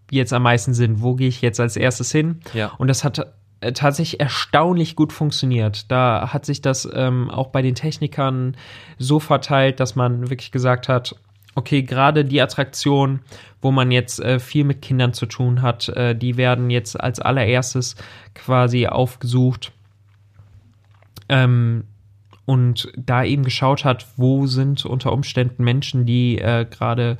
jetzt 0.09 0.33
am 0.33 0.43
meisten 0.43 0.73
Sinn? 0.73 1.01
Wo 1.01 1.15
gehe 1.15 1.29
ich 1.29 1.41
jetzt 1.41 1.59
als 1.59 1.77
erstes 1.77 2.11
hin? 2.11 2.41
ja. 2.53 2.71
Und 2.77 2.87
das 2.87 3.03
hat 3.03 3.33
tatsächlich 3.61 4.19
erstaunlich 4.19 4.95
gut 4.95 5.13
funktioniert. 5.13 5.91
Da 5.91 6.33
hat 6.33 6.45
sich 6.45 6.61
das 6.61 6.89
ähm, 6.93 7.29
auch 7.29 7.47
bei 7.47 7.61
den 7.61 7.75
Technikern 7.75 8.57
so 8.97 9.19
verteilt, 9.19 9.79
dass 9.79 9.95
man 9.95 10.29
wirklich 10.29 10.51
gesagt 10.51 10.89
hat, 10.89 11.15
okay, 11.55 11.83
gerade 11.83 12.25
die 12.25 12.41
Attraktion, 12.41 13.19
wo 13.61 13.71
man 13.71 13.91
jetzt 13.91 14.19
äh, 14.19 14.39
viel 14.39 14.63
mit 14.63 14.81
Kindern 14.81 15.13
zu 15.13 15.25
tun 15.25 15.61
hat, 15.61 15.89
äh, 15.89 16.15
die 16.15 16.37
werden 16.37 16.69
jetzt 16.69 16.99
als 16.99 17.19
allererstes 17.19 17.95
quasi 18.33 18.87
aufgesucht. 18.87 19.71
Ähm, 21.29 21.85
und 22.45 22.91
da 22.97 23.23
eben 23.23 23.43
geschaut 23.43 23.85
hat, 23.85 24.07
wo 24.17 24.47
sind 24.47 24.85
unter 24.85 25.13
Umständen 25.13 25.63
Menschen, 25.63 26.05
die 26.05 26.39
äh, 26.39 26.65
gerade 26.69 27.17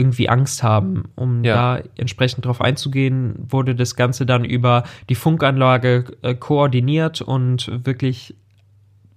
irgendwie 0.00 0.28
Angst 0.28 0.62
haben. 0.62 1.04
Um 1.14 1.44
Ja. 1.44 1.76
da 1.76 1.82
entsprechend 1.96 2.46
drauf 2.46 2.60
einzugehen, 2.60 3.34
wurde 3.38 3.74
das 3.74 3.94
Ganze 3.94 4.24
dann 4.26 4.44
über 4.44 4.84
die 5.08 5.14
Funkanlage 5.14 6.04
äh, 6.22 6.34
koordiniert 6.34 7.20
und 7.20 7.70
wirklich 7.84 8.34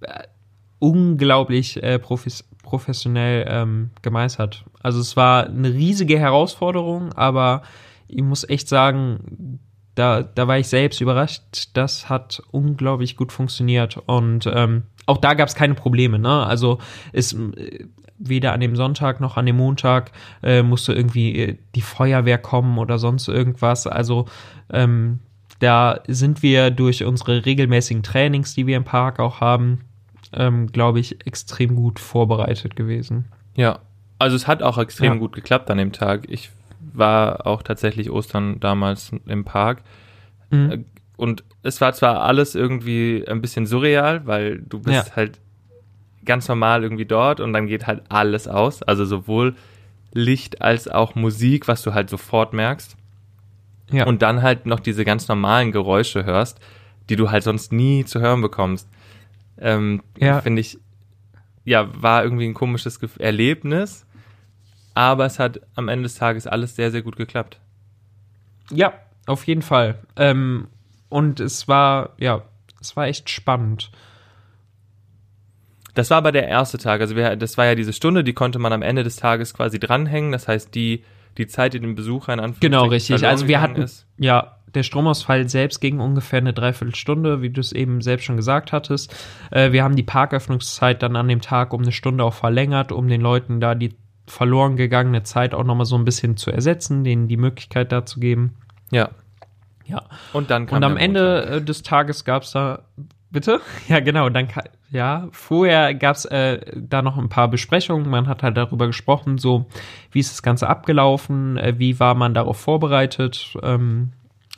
äh, 0.02 0.24
unglaublich 0.78 1.82
äh, 1.82 1.98
profis 1.98 2.44
professionell 2.62 3.46
ähm, 3.48 3.90
gemeistert. 4.02 4.64
Also 4.82 4.98
es 4.98 5.16
war 5.16 5.46
eine 5.46 5.72
riesige 5.72 6.18
Herausforderung, 6.18 7.12
aber 7.12 7.62
ich 8.08 8.22
muss 8.22 8.48
echt 8.48 8.68
sagen, 8.68 9.60
da, 9.94 10.22
da 10.22 10.48
war 10.48 10.58
ich 10.58 10.68
selbst 10.68 11.00
überrascht. 11.00 11.42
Das 11.74 12.08
hat 12.08 12.42
unglaublich 12.50 13.16
gut 13.16 13.32
funktioniert. 13.32 13.98
Und 14.06 14.48
ähm, 14.52 14.84
auch 15.06 15.18
da 15.18 15.34
gab 15.34 15.48
es 15.48 15.54
keine 15.54 15.74
Probleme. 15.74 16.18
Ne? 16.18 16.44
Also 16.46 16.78
es 17.12 17.32
äh, 17.32 17.86
weder 18.18 18.52
an 18.52 18.60
dem 18.60 18.76
Sonntag 18.76 19.20
noch 19.20 19.36
an 19.36 19.46
dem 19.46 19.56
Montag 19.56 20.12
äh, 20.42 20.62
musste 20.62 20.92
irgendwie 20.92 21.36
äh, 21.38 21.56
die 21.74 21.80
Feuerwehr 21.82 22.38
kommen 22.38 22.78
oder 22.78 22.98
sonst 22.98 23.28
irgendwas. 23.28 23.86
Also 23.86 24.26
ähm, 24.72 25.20
da 25.60 26.00
sind 26.08 26.42
wir 26.42 26.70
durch 26.70 27.04
unsere 27.04 27.44
regelmäßigen 27.46 28.02
Trainings, 28.02 28.54
die 28.54 28.66
wir 28.66 28.76
im 28.76 28.84
Park 28.84 29.20
auch 29.20 29.40
haben, 29.40 29.80
ähm, 30.32 30.72
glaube 30.72 31.00
ich, 31.00 31.26
extrem 31.26 31.76
gut 31.76 31.98
vorbereitet 32.00 32.76
gewesen. 32.76 33.26
Ja, 33.56 33.78
also 34.18 34.36
es 34.36 34.46
hat 34.46 34.62
auch 34.62 34.78
extrem 34.78 35.14
Ja. 35.14 35.18
gut 35.18 35.32
geklappt 35.32 35.70
an 35.70 35.78
dem 35.78 35.92
Tag. 35.92 36.26
Ich 36.28 36.50
war 36.96 37.46
auch 37.46 37.62
tatsächlich 37.62 38.10
Ostern 38.10 38.60
damals 38.60 39.12
im 39.26 39.44
Park. 39.44 39.82
Mhm. 40.50 40.70
Äh, 40.70 40.78
Und 41.16 41.44
es 41.62 41.80
war 41.80 41.92
zwar 41.92 42.22
alles 42.22 42.54
irgendwie 42.54 43.24
ein 43.28 43.40
bisschen 43.40 43.66
surreal, 43.66 44.26
weil 44.26 44.58
du 44.60 44.80
bist 44.80 45.08
Ja. 45.10 45.16
halt 45.16 45.40
ganz 46.24 46.48
normal 46.48 46.82
irgendwie 46.82 47.04
dort 47.04 47.38
und 47.40 47.52
dann 47.52 47.66
geht 47.66 47.86
halt 47.86 48.02
alles 48.08 48.48
aus. 48.48 48.82
Also 48.82 49.04
sowohl 49.04 49.54
Licht 50.12 50.60
als 50.62 50.88
auch 50.88 51.14
Musik, 51.14 51.68
was 51.68 51.82
du 51.82 51.94
halt 51.94 52.08
sofort 52.10 52.52
merkst. 52.52 52.96
Ja. 53.92 54.06
Und 54.06 54.22
dann 54.22 54.42
halt 54.42 54.66
noch 54.66 54.80
diese 54.80 55.04
ganz 55.04 55.28
normalen 55.28 55.70
Geräusche 55.70 56.24
hörst, 56.24 56.58
die 57.10 57.16
du 57.16 57.30
halt 57.30 57.42
sonst 57.44 57.72
nie 57.72 58.04
zu 58.04 58.20
hören 58.20 58.40
bekommst. 58.40 58.88
Ähm, 59.58 60.02
Ja. 60.18 60.40
Finde 60.40 60.60
ich, 60.60 60.78
ja, 61.64 61.88
war 62.02 62.24
irgendwie 62.24 62.46
ein 62.46 62.54
komisches 62.54 62.98
Erlebnis, 63.18 64.06
aber 64.94 65.26
es 65.26 65.38
hat 65.38 65.60
am 65.74 65.88
Ende 65.88 66.04
des 66.04 66.14
Tages 66.14 66.46
alles 66.46 66.76
sehr, 66.76 66.90
sehr 66.90 67.02
gut 67.02 67.16
geklappt. 67.16 67.60
Ja, 68.70 68.94
auf 69.26 69.46
jeden 69.46 69.62
Fall. 69.62 69.98
Ähm, 70.16 70.68
und 71.08 71.40
es 71.40 71.68
war, 71.68 72.10
ja, 72.18 72.42
es 72.80 72.96
war 72.96 73.06
echt 73.06 73.30
spannend. 73.30 73.90
Das 75.94 76.10
war 76.10 76.18
aber 76.18 76.32
der 76.32 76.48
erste 76.48 76.78
Tag. 76.78 77.00
Also 77.00 77.14
wir, 77.14 77.36
das 77.36 77.56
war 77.56 77.66
ja 77.66 77.74
diese 77.74 77.92
Stunde, 77.92 78.24
die 78.24 78.32
konnte 78.32 78.58
man 78.58 78.72
am 78.72 78.82
Ende 78.82 79.04
des 79.04 79.16
Tages 79.16 79.54
quasi 79.54 79.78
dranhängen. 79.78 80.32
Das 80.32 80.48
heißt, 80.48 80.74
die, 80.74 81.04
die 81.38 81.46
Zeit, 81.46 81.74
die 81.74 81.80
dem 81.80 81.94
Besucher 81.94 82.32
in 82.32 82.40
Anführungszeichen 82.40 82.72
Genau, 82.72 82.86
richtig. 82.86 83.26
Also 83.26 83.46
wir 83.46 83.60
hatten, 83.60 83.82
ist. 83.82 84.06
ja, 84.18 84.56
der 84.74 84.82
Stromausfall 84.82 85.48
selbst 85.48 85.80
ging 85.80 86.00
ungefähr 86.00 86.40
eine 86.40 86.52
Dreiviertelstunde, 86.52 87.42
wie 87.42 87.50
du 87.50 87.60
es 87.60 87.70
eben 87.70 88.00
selbst 88.00 88.24
schon 88.24 88.36
gesagt 88.36 88.72
hattest. 88.72 89.14
Äh, 89.52 89.70
wir 89.70 89.84
haben 89.84 89.94
die 89.94 90.02
Parköffnungszeit 90.02 91.00
dann 91.02 91.14
an 91.14 91.28
dem 91.28 91.40
Tag 91.40 91.72
um 91.72 91.82
eine 91.82 91.92
Stunde 91.92 92.24
auch 92.24 92.34
verlängert, 92.34 92.90
um 92.90 93.08
den 93.08 93.20
Leuten 93.20 93.60
da 93.60 93.76
die 93.76 93.94
verloren 94.26 94.76
gegangene 94.76 95.22
Zeit 95.22 95.54
auch 95.54 95.64
nochmal 95.64 95.86
so 95.86 95.96
ein 95.96 96.04
bisschen 96.04 96.36
zu 96.36 96.50
ersetzen, 96.50 97.04
denen 97.04 97.28
die 97.28 97.36
Möglichkeit 97.36 97.92
da 97.92 98.06
zu 98.06 98.20
geben. 98.20 98.56
Ja. 98.90 99.10
Ja. 99.86 100.02
Und 100.32 100.50
dann 100.50 100.66
kam 100.66 100.78
Und 100.78 100.84
am 100.84 100.96
Ende 100.96 101.44
äh, 101.44 101.62
des 101.62 101.82
Tages 101.82 102.24
gab 102.24 102.44
es 102.44 102.52
da, 102.52 102.84
bitte? 103.30 103.60
Ja, 103.88 104.00
genau, 104.00 104.30
dann, 104.30 104.48
ja, 104.90 105.28
vorher 105.32 105.94
gab 105.94 106.16
es 106.16 106.24
äh, 106.24 106.60
da 106.74 107.02
noch 107.02 107.18
ein 107.18 107.28
paar 107.28 107.48
Besprechungen. 107.48 108.08
Man 108.08 108.28
hat 108.28 108.42
halt 108.42 108.56
darüber 108.56 108.86
gesprochen, 108.86 109.36
so, 109.36 109.66
wie 110.10 110.20
ist 110.20 110.32
das 110.32 110.42
Ganze 110.42 110.68
abgelaufen, 110.68 111.58
äh, 111.58 111.74
wie 111.78 112.00
war 112.00 112.14
man 112.14 112.32
darauf 112.32 112.58
vorbereitet. 112.58 113.56
Ähm, 113.62 114.12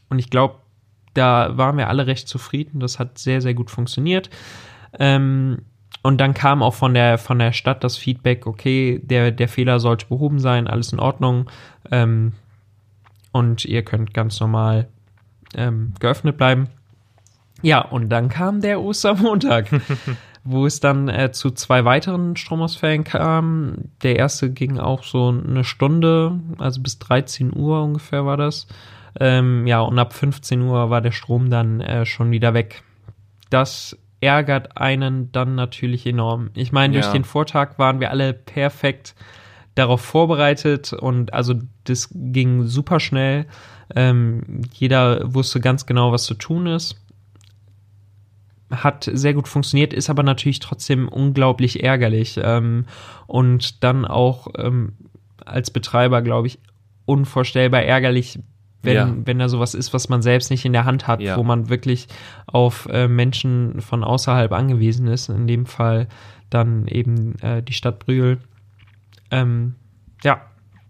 und 0.08 0.20
ich 0.20 0.30
glaube, 0.30 0.60
da 1.14 1.56
waren 1.56 1.76
wir 1.78 1.88
alle 1.88 2.06
recht 2.06 2.28
zufrieden. 2.28 2.78
Das 2.78 2.98
hat 2.98 3.18
sehr, 3.18 3.40
sehr 3.40 3.54
gut 3.54 3.70
funktioniert. 3.70 4.30
Ähm, 4.98 5.62
und 6.02 6.18
dann 6.18 6.34
kam 6.34 6.62
auch 6.62 6.74
von 6.74 6.94
der, 6.94 7.18
von 7.18 7.38
der 7.38 7.52
Stadt 7.52 7.82
das 7.82 7.96
Feedback, 7.96 8.46
okay, 8.46 9.00
der, 9.02 9.32
der 9.32 9.48
Fehler 9.48 9.80
sollte 9.80 10.06
behoben 10.06 10.38
sein, 10.38 10.68
alles 10.68 10.92
in 10.92 11.00
Ordnung. 11.00 11.50
Ähm, 11.90 12.32
und 13.32 13.64
ihr 13.64 13.82
könnt 13.82 14.14
ganz 14.14 14.40
normal 14.40 14.88
ähm, 15.54 15.94
geöffnet 16.00 16.36
bleiben. 16.36 16.68
Ja, 17.62 17.80
und 17.80 18.08
dann 18.10 18.28
kam 18.28 18.60
der 18.60 18.80
Ostermontag, 18.80 19.68
wo 20.44 20.66
es 20.66 20.80
dann 20.80 21.08
äh, 21.08 21.32
zu 21.32 21.50
zwei 21.50 21.84
weiteren 21.84 22.36
Stromausfällen 22.36 23.04
kam. 23.04 23.76
Der 24.02 24.16
erste 24.16 24.50
ging 24.50 24.78
auch 24.78 25.02
so 25.02 25.28
eine 25.28 25.64
Stunde, 25.64 26.38
also 26.58 26.80
bis 26.82 26.98
13 26.98 27.56
Uhr 27.56 27.82
ungefähr 27.82 28.24
war 28.24 28.36
das. 28.36 28.66
Ähm, 29.18 29.66
ja, 29.66 29.80
und 29.80 29.98
ab 29.98 30.12
15 30.12 30.62
Uhr 30.62 30.90
war 30.90 31.00
der 31.00 31.12
Strom 31.12 31.50
dann 31.50 31.80
äh, 31.80 32.04
schon 32.04 32.30
wieder 32.30 32.54
weg. 32.54 32.82
Das 33.50 33.96
ärgert 34.20 34.76
einen 34.76 35.30
dann 35.32 35.54
natürlich 35.54 36.06
enorm. 36.06 36.50
Ich 36.54 36.72
meine, 36.72 36.94
durch 36.94 37.06
Ja. 37.06 37.12
den 37.12 37.24
Vortag 37.24 37.78
waren 37.78 38.00
wir 38.00 38.10
alle 38.10 38.32
perfekt 38.32 39.14
darauf 39.74 40.00
vorbereitet 40.00 40.92
und 40.94 41.34
also 41.34 41.54
das 41.84 42.08
ging 42.12 42.64
super 42.64 42.98
schnell. 42.98 43.46
Ähm, 43.94 44.62
jeder 44.72 45.34
wusste 45.34 45.60
ganz 45.60 45.86
genau, 45.86 46.12
was 46.12 46.24
zu 46.24 46.34
tun 46.34 46.66
ist. 46.66 46.96
Hat 48.70 49.08
sehr 49.12 49.34
gut 49.34 49.46
funktioniert, 49.46 49.92
ist 49.92 50.10
aber 50.10 50.22
natürlich 50.24 50.58
trotzdem 50.58 51.08
unglaublich 51.08 51.84
ärgerlich. 51.84 52.40
Ähm, 52.42 52.86
und 53.26 53.84
dann 53.84 54.04
auch 54.04 54.48
ähm, 54.58 54.94
als 55.44 55.70
Betreiber, 55.70 56.22
glaube 56.22 56.48
ich, 56.48 56.58
unvorstellbar 57.04 57.82
ärgerlich, 57.82 58.40
wenn, 58.86 58.94
Ja. 58.94 59.14
wenn 59.24 59.38
da 59.38 59.48
sowas 59.48 59.74
ist, 59.74 59.92
was 59.92 60.08
man 60.08 60.22
selbst 60.22 60.50
nicht 60.50 60.64
in 60.64 60.72
der 60.72 60.84
Hand 60.86 61.06
hat, 61.06 61.20
Ja. 61.20 61.36
wo 61.36 61.42
man 61.42 61.68
wirklich 61.68 62.06
auf 62.46 62.88
äh, 62.90 63.06
Menschen 63.08 63.80
von 63.82 64.02
außerhalb 64.04 64.52
angewiesen 64.52 65.06
ist. 65.08 65.28
In 65.28 65.46
dem 65.46 65.66
Fall 65.66 66.08
dann 66.48 66.86
eben 66.88 67.38
äh, 67.40 67.62
die 67.62 67.72
Stadt 67.74 67.98
Brühl. 67.98 68.38
Ähm, 69.30 69.74
ja, 70.24 70.40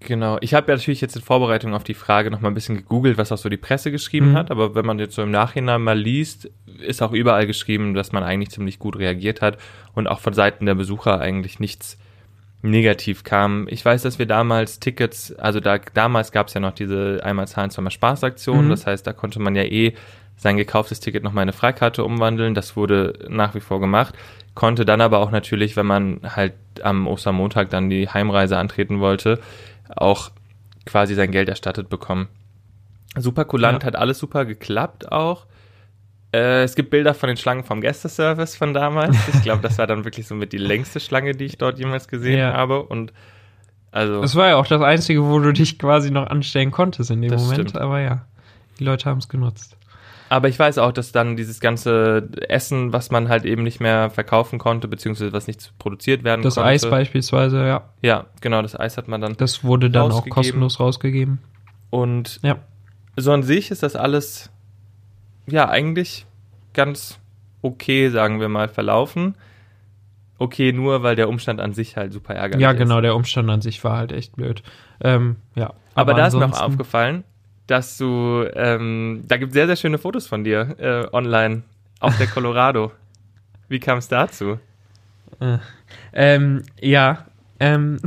Genau. 0.00 0.36
Ich 0.42 0.52
habe 0.54 0.70
ja 0.70 0.76
natürlich 0.76 1.00
jetzt 1.00 1.16
in 1.16 1.22
Vorbereitung 1.22 1.74
auf 1.74 1.82
die 1.82 1.94
Frage 1.94 2.30
noch 2.30 2.40
mal 2.40 2.48
ein 2.48 2.54
bisschen 2.54 2.76
gegoogelt, 2.76 3.16
was 3.18 3.32
auch 3.32 3.38
so 3.38 3.48
die 3.48 3.56
Presse 3.56 3.90
geschrieben 3.90 4.32
Mhm. 4.32 4.36
hat. 4.36 4.50
Aber 4.52 4.74
wenn 4.76 4.84
man 4.86 4.98
jetzt 5.00 5.14
so 5.16 5.22
im 5.22 5.30
Nachhinein 5.32 5.80
mal 5.82 5.98
liest, 5.98 6.48
ist 6.78 7.02
auch 7.02 7.12
überall 7.12 7.46
geschrieben, 7.46 7.94
dass 7.94 8.12
man 8.12 8.22
eigentlich 8.22 8.50
ziemlich 8.50 8.78
gut 8.78 8.96
reagiert 8.98 9.40
hat 9.40 9.56
und 9.94 10.06
auch 10.06 10.20
von 10.20 10.32
Seiten 10.34 10.66
der 10.66 10.74
Besucher 10.76 11.18
eigentlich 11.20 11.58
nichts 11.60 11.98
negativ 12.70 13.24
kam. 13.24 13.66
Ich 13.68 13.84
weiß, 13.84 14.02
dass 14.02 14.18
wir 14.18 14.26
damals 14.26 14.80
Tickets, 14.80 15.34
also 15.36 15.60
da 15.60 15.78
damals 15.78 16.32
gab 16.32 16.48
es 16.48 16.54
ja 16.54 16.60
noch 16.60 16.72
diese 16.72 17.20
einmal 17.22 17.48
zahlen, 17.48 17.70
zweimal 17.70 17.90
Spaßaktion. 17.90 18.66
Mhm. 18.66 18.70
Das 18.70 18.86
heißt, 18.86 19.06
da 19.06 19.12
konnte 19.12 19.38
man 19.40 19.54
ja 19.54 19.62
eh 19.64 19.94
sein 20.36 20.56
gekauftes 20.56 21.00
Ticket 21.00 21.22
noch 21.24 21.32
mal 21.32 21.42
in 21.42 21.48
eine 21.48 21.52
Freikarte 21.54 22.04
umwandeln. 22.04 22.54
Das 22.54 22.76
wurde 22.76 23.14
nach 23.28 23.54
wie 23.54 23.60
vor 23.60 23.80
gemacht. 23.80 24.14
Konnte 24.54 24.84
dann 24.84 25.00
aber 25.00 25.18
auch 25.18 25.30
natürlich, 25.30 25.76
wenn 25.76 25.86
man 25.86 26.20
halt 26.24 26.54
am 26.82 27.06
Ostermontag 27.06 27.70
dann 27.70 27.88
die 27.88 28.08
Heimreise 28.08 28.58
antreten 28.58 29.00
wollte, 29.00 29.40
auch 29.94 30.30
quasi 30.84 31.14
sein 31.14 31.30
Geld 31.30 31.48
erstattet 31.48 31.88
bekommen. 31.88 32.28
Super 33.16 33.44
kulant, 33.46 33.82
Ja. 33.82 33.86
hat 33.86 33.96
alles 33.96 34.18
super 34.18 34.44
geklappt 34.44 35.10
auch. 35.10 35.46
Äh, 36.36 36.62
es 36.64 36.74
gibt 36.74 36.90
Bilder 36.90 37.14
von 37.14 37.28
den 37.28 37.36
Schlangen 37.36 37.64
vom 37.64 37.80
Gästeservice 37.80 38.56
von 38.56 38.74
damals. 38.74 39.16
Ich 39.28 39.42
glaube, 39.42 39.62
das 39.62 39.78
war 39.78 39.86
dann 39.86 40.04
wirklich 40.04 40.26
so 40.26 40.34
mit 40.34 40.52
die 40.52 40.58
längste 40.58 41.00
Schlange, 41.00 41.32
die 41.32 41.44
ich 41.46 41.56
dort 41.58 41.78
jemals 41.78 42.08
gesehen 42.08 42.38
Ja. 42.38 42.52
habe. 42.52 42.82
Und 42.82 43.12
also 43.90 44.20
Das 44.20 44.34
war 44.34 44.48
ja 44.48 44.56
auch 44.56 44.66
das 44.66 44.82
Einzige, 44.82 45.24
wo 45.24 45.38
du 45.38 45.52
dich 45.52 45.78
quasi 45.78 46.10
noch 46.10 46.26
anstellen 46.26 46.70
konntest 46.70 47.10
in 47.10 47.22
dem 47.22 47.30
Das 47.30 47.42
Moment. 47.42 47.70
stimmt. 47.70 47.82
Aber 47.82 48.00
ja, 48.00 48.26
die 48.78 48.84
Leute 48.84 49.08
haben 49.08 49.18
es 49.18 49.28
genutzt. 49.28 49.76
Aber 50.28 50.48
ich 50.48 50.58
weiß 50.58 50.78
auch, 50.78 50.90
dass 50.92 51.12
dann 51.12 51.36
dieses 51.36 51.60
ganze 51.60 52.28
Essen, 52.48 52.92
was 52.92 53.12
man 53.12 53.28
halt 53.28 53.44
eben 53.44 53.62
nicht 53.62 53.78
mehr 53.80 54.10
verkaufen 54.10 54.58
konnte, 54.58 54.88
beziehungsweise 54.88 55.32
was 55.32 55.46
nicht 55.46 55.72
produziert 55.78 56.24
werden 56.24 56.42
Das 56.42 56.56
konnte. 56.56 56.68
Eis 56.68 56.90
beispielsweise, 56.90 57.64
ja, 57.64 57.84
Ja, 58.02 58.26
genau, 58.40 58.60
das 58.60 58.78
Eis 58.78 58.96
hat 58.98 59.06
man 59.06 59.20
dann. 59.20 59.36
das 59.36 59.62
wurde 59.62 59.88
dann 59.88 60.10
auch 60.10 60.28
kostenlos 60.28 60.80
rausgegeben. 60.80 61.38
Und 61.90 62.40
Ja. 62.42 62.56
so 63.16 63.32
an 63.32 63.44
sich 63.44 63.70
ist 63.70 63.84
das 63.84 63.94
alles, 63.94 64.50
ja, 65.46 65.68
eigentlich 65.68 66.25
ganz 66.76 67.18
okay, 67.62 68.10
sagen 68.10 68.40
wir 68.40 68.48
mal, 68.48 68.68
verlaufen. 68.68 69.34
Okay, 70.38 70.72
nur 70.72 71.02
weil 71.02 71.16
der 71.16 71.28
Umstand 71.28 71.60
an 71.60 71.72
sich 71.72 71.96
halt 71.96 72.12
super 72.12 72.34
ärgerlich 72.34 72.62
Ja, 72.62 72.72
ist. 72.72 72.78
genau, 72.78 73.00
der 73.00 73.16
Umstand 73.16 73.50
an 73.50 73.62
sich 73.62 73.82
war 73.82 73.96
halt 73.96 74.12
echt 74.12 74.36
blöd. 74.36 74.62
Ähm, 75.00 75.36
ja. 75.54 75.72
Aber, 75.94 76.14
da 76.14 76.26
ist 76.26 76.34
mir 76.34 76.44
auch 76.44 76.60
aufgefallen, 76.60 77.24
dass 77.66 77.96
du, 77.96 78.44
ähm, 78.54 79.24
da 79.26 79.38
gibt 79.38 79.54
sehr, 79.54 79.66
sehr 79.66 79.76
schöne 79.76 79.98
Fotos 79.98 80.26
von 80.26 80.44
dir 80.44 80.76
äh, 80.78 81.08
online 81.12 81.62
auf 82.00 82.16
der 82.18 82.26
Colorado. 82.34 82.92
Wie 83.68 83.80
kam 83.80 83.98
es 83.98 84.08
dazu? 84.08 84.60
Ähm, 86.12 86.62
ja, 86.80 87.24
ähm, 87.58 87.98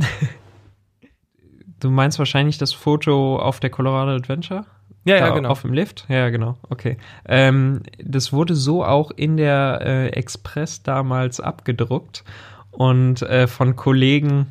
du 1.80 1.90
meinst 1.90 2.18
wahrscheinlich 2.18 2.58
das 2.58 2.72
Foto 2.72 3.36
auf 3.38 3.58
der 3.60 3.70
Colorado 3.70 4.12
Adventure? 4.12 4.64
Ja, 5.04 5.16
ja, 5.16 5.30
genau. 5.30 5.48
Auf 5.48 5.62
dem 5.62 5.72
Lift? 5.72 6.04
Ja, 6.08 6.28
genau. 6.28 6.56
Okay. 6.68 6.98
Ähm, 7.26 7.82
das 7.98 8.32
wurde 8.32 8.54
so 8.54 8.84
auch 8.84 9.10
in 9.10 9.36
der 9.36 9.80
äh, 9.82 10.08
Express 10.08 10.82
damals 10.82 11.40
abgedruckt 11.40 12.22
und 12.70 13.22
äh, 13.22 13.46
von 13.46 13.76
Kollegen 13.76 14.48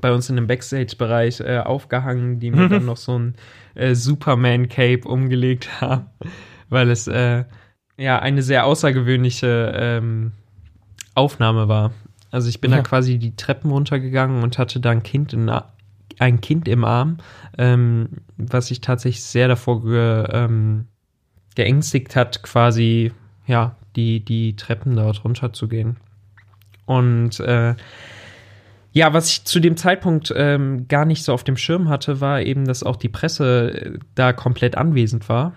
bei 0.00 0.12
uns 0.12 0.28
in 0.28 0.36
dem 0.36 0.46
Backstage-Bereich 0.46 1.40
äh, 1.40 1.58
aufgehangen, 1.60 2.38
die 2.40 2.50
mir 2.50 2.68
dann 2.68 2.84
noch 2.86 2.96
so 2.96 3.18
ein 3.18 3.34
äh, 3.74 3.94
Superman-Cape 3.94 5.08
umgelegt 5.08 5.80
haben, 5.80 6.06
weil 6.68 6.90
es 6.90 7.06
äh, 7.08 7.44
ja 7.96 8.18
eine 8.18 8.42
sehr 8.42 8.66
außergewöhnliche 8.66 9.72
ähm, 9.74 10.32
Aufnahme 11.14 11.68
war. 11.68 11.92
Also 12.30 12.48
ich 12.48 12.60
bin 12.60 12.72
Ja. 12.72 12.78
da 12.78 12.82
quasi 12.82 13.18
die 13.18 13.36
Treppen 13.36 13.70
runtergegangen 13.70 14.42
und 14.42 14.58
hatte 14.58 14.80
da 14.80 14.90
ein 14.90 15.02
Kind 15.02 15.32
in, 15.34 15.50
ein 16.18 16.40
Kind 16.40 16.68
im 16.68 16.84
Arm, 16.84 17.18
ähm, 17.58 18.08
was 18.36 18.68
sich 18.68 18.80
tatsächlich 18.80 19.24
sehr 19.24 19.48
davor 19.48 19.82
ge, 19.82 20.26
ähm, 20.30 20.86
geängstigt 21.54 22.16
hat, 22.16 22.42
quasi 22.42 23.12
ja 23.46 23.76
die 23.96 24.24
die 24.24 24.56
Treppen 24.56 24.96
dort 24.96 25.24
runter 25.24 25.52
zu 25.52 25.68
gehen. 25.68 25.96
Und 26.86 27.40
äh, 27.40 27.74
ja, 28.92 29.14
was 29.14 29.30
ich 29.30 29.44
zu 29.44 29.58
dem 29.58 29.76
Zeitpunkt 29.76 30.32
ähm, 30.36 30.86
gar 30.86 31.06
nicht 31.06 31.24
so 31.24 31.32
auf 31.32 31.44
dem 31.44 31.56
Schirm 31.56 31.88
hatte, 31.88 32.20
war 32.20 32.42
eben, 32.42 32.66
dass 32.66 32.82
auch 32.82 32.96
die 32.96 33.08
Presse 33.08 33.72
äh, 33.74 33.98
da 34.14 34.32
komplett 34.32 34.76
anwesend 34.76 35.28
war. 35.28 35.54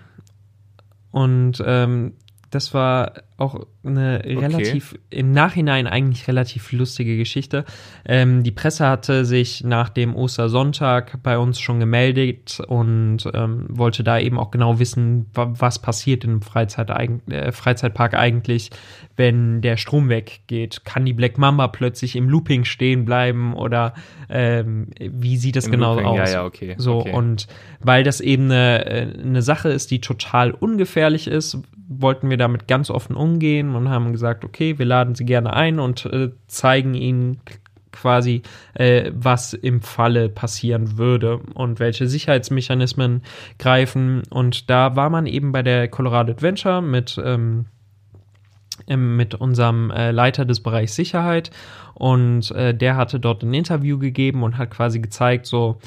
Und 1.10 1.62
ähm, 1.64 2.14
das 2.56 2.72
war 2.72 3.12
auch 3.36 3.66
eine 3.84 4.24
relativ, 4.24 4.98
im 5.10 5.30
Nachhinein 5.30 5.86
eigentlich 5.86 6.26
relativ 6.26 6.72
lustige 6.72 7.18
Geschichte. 7.18 7.66
Ähm, 8.06 8.42
die 8.42 8.50
Presse 8.50 8.88
hatte 8.88 9.26
sich 9.26 9.62
nach 9.62 9.90
dem 9.90 10.16
Ostersonntag 10.16 11.22
bei 11.22 11.36
uns 11.36 11.60
schon 11.60 11.78
gemeldet 11.78 12.60
und 12.66 13.18
ähm, 13.34 13.66
wollte 13.68 14.02
da 14.04 14.18
eben 14.18 14.38
auch 14.38 14.50
genau 14.50 14.78
wissen, 14.78 15.26
was 15.34 15.80
passiert 15.80 16.24
im 16.24 16.40
Freizeit, 16.40 16.88
äh, 17.28 17.52
Freizeitpark 17.52 18.14
eigentlich, 18.14 18.70
wenn 19.16 19.60
der 19.60 19.76
Strom 19.76 20.08
weggeht. 20.08 20.86
Kann 20.86 21.04
die 21.04 21.12
Black 21.12 21.36
Mamba 21.36 21.68
plötzlich 21.68 22.16
im 22.16 22.30
Looping 22.30 22.64
stehen 22.64 23.04
bleiben 23.04 23.52
oder 23.52 23.92
ähm, 24.30 24.88
wie 24.98 25.36
sieht 25.36 25.56
das 25.56 25.66
Im 25.66 25.72
genau 25.72 25.96
Looping, 25.96 26.06
aus? 26.06 26.30
Ja, 26.30 26.40
ja, 26.40 26.44
okay. 26.46 26.74
So, 26.78 27.00
okay. 27.00 27.12
und 27.12 27.48
weil 27.80 28.02
das 28.02 28.22
eben 28.22 28.44
eine, 28.44 28.86
äh, 28.86 29.20
eine 29.22 29.42
Sache 29.42 29.68
ist, 29.68 29.90
die 29.90 30.00
total 30.00 30.52
ungefährlich 30.52 31.26
ist, 31.26 31.58
wollten 31.88 32.30
wir 32.30 32.36
damit 32.36 32.68
ganz 32.68 32.90
offen 32.90 33.16
umgehen 33.16 33.74
und 33.74 33.88
haben 33.88 34.12
gesagt, 34.12 34.44
okay, 34.44 34.78
wir 34.78 34.86
laden 34.86 35.14
sie 35.14 35.24
gerne 35.24 35.52
ein 35.52 35.78
und 35.78 36.04
äh, 36.06 36.30
zeigen 36.46 36.94
ihnen 36.94 37.40
quasi, 37.92 38.42
äh, 38.74 39.10
was 39.14 39.54
im 39.54 39.80
Falle 39.80 40.28
passieren 40.28 40.98
würde 40.98 41.38
und 41.54 41.80
welche 41.80 42.06
Sicherheitsmechanismen 42.06 43.22
greifen. 43.58 44.22
Und 44.30 44.68
da 44.70 44.96
war 44.96 45.10
man 45.10 45.26
eben 45.26 45.52
bei 45.52 45.62
der 45.62 45.88
Colorado 45.88 46.32
Adventure 46.32 46.82
mit, 46.82 47.20
ähm, 47.24 47.66
mit 48.86 49.34
unserem 49.34 49.90
äh, 49.90 50.10
Leiter 50.10 50.44
des 50.44 50.60
Bereichs 50.60 50.94
Sicherheit 50.94 51.50
und 51.94 52.50
äh, 52.50 52.74
der 52.74 52.96
hatte 52.96 53.18
dort 53.18 53.42
ein 53.42 53.54
Interview 53.54 53.98
gegeben 53.98 54.42
und 54.42 54.58
hat 54.58 54.70
quasi 54.70 55.00
gezeigt, 55.00 55.46
so 55.46 55.78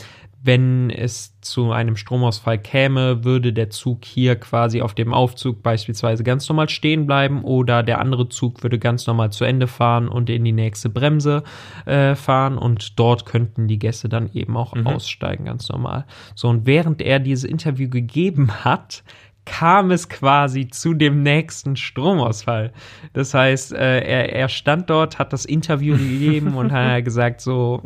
wenn 0.41 0.89
es 0.89 1.39
zu 1.41 1.71
einem 1.71 1.97
Stromausfall 1.97 2.57
käme, 2.59 3.25
würde 3.25 3.51
der 3.51 3.69
Zug 3.69 4.05
hier 4.05 4.37
quasi 4.37 4.81
auf 4.81 4.93
dem 4.93 5.13
Aufzug 5.13 5.61
beispielsweise 5.61 6.23
ganz 6.23 6.47
normal 6.47 6.69
stehen 6.69 7.05
bleiben 7.05 7.43
oder 7.43 7.83
der 7.83 7.99
andere 7.99 8.29
Zug 8.29 8.63
würde 8.63 8.79
ganz 8.79 9.05
normal 9.05 9.31
zu 9.31 9.43
Ende 9.43 9.67
fahren 9.67 10.07
und 10.07 10.29
in 10.29 10.45
die 10.45 10.53
nächste 10.53 10.89
Bremse 10.89 11.43
äh, 11.85 12.15
fahren 12.15 12.57
und 12.57 12.97
dort 12.99 13.25
könnten 13.25 13.67
die 13.67 13.79
Gäste 13.79 14.07
dann 14.07 14.31
eben 14.33 14.55
auch 14.55 14.75
mhm. 14.75 14.87
aussteigen, 14.87 15.45
ganz 15.45 15.67
normal. 15.69 16.05
So, 16.35 16.47
und 16.47 16.65
während 16.65 17.01
er 17.01 17.19
dieses 17.19 17.43
Interview 17.43 17.89
gegeben 17.89 18.63
hat, 18.63 19.03
kam 19.45 19.91
es 19.91 20.09
quasi 20.09 20.67
zu 20.67 20.93
dem 20.93 21.23
nächsten 21.23 21.75
Stromausfall. 21.75 22.71
Das 23.13 23.33
heißt, 23.33 23.73
äh, 23.73 23.99
er, 24.01 24.33
er 24.33 24.47
stand 24.47 24.89
dort, 24.89 25.17
hat 25.19 25.33
das 25.33 25.45
Interview 25.45 25.97
gegeben 25.97 26.53
und 26.55 26.71
hat 26.71 27.03
gesagt, 27.03 27.41
so, 27.41 27.81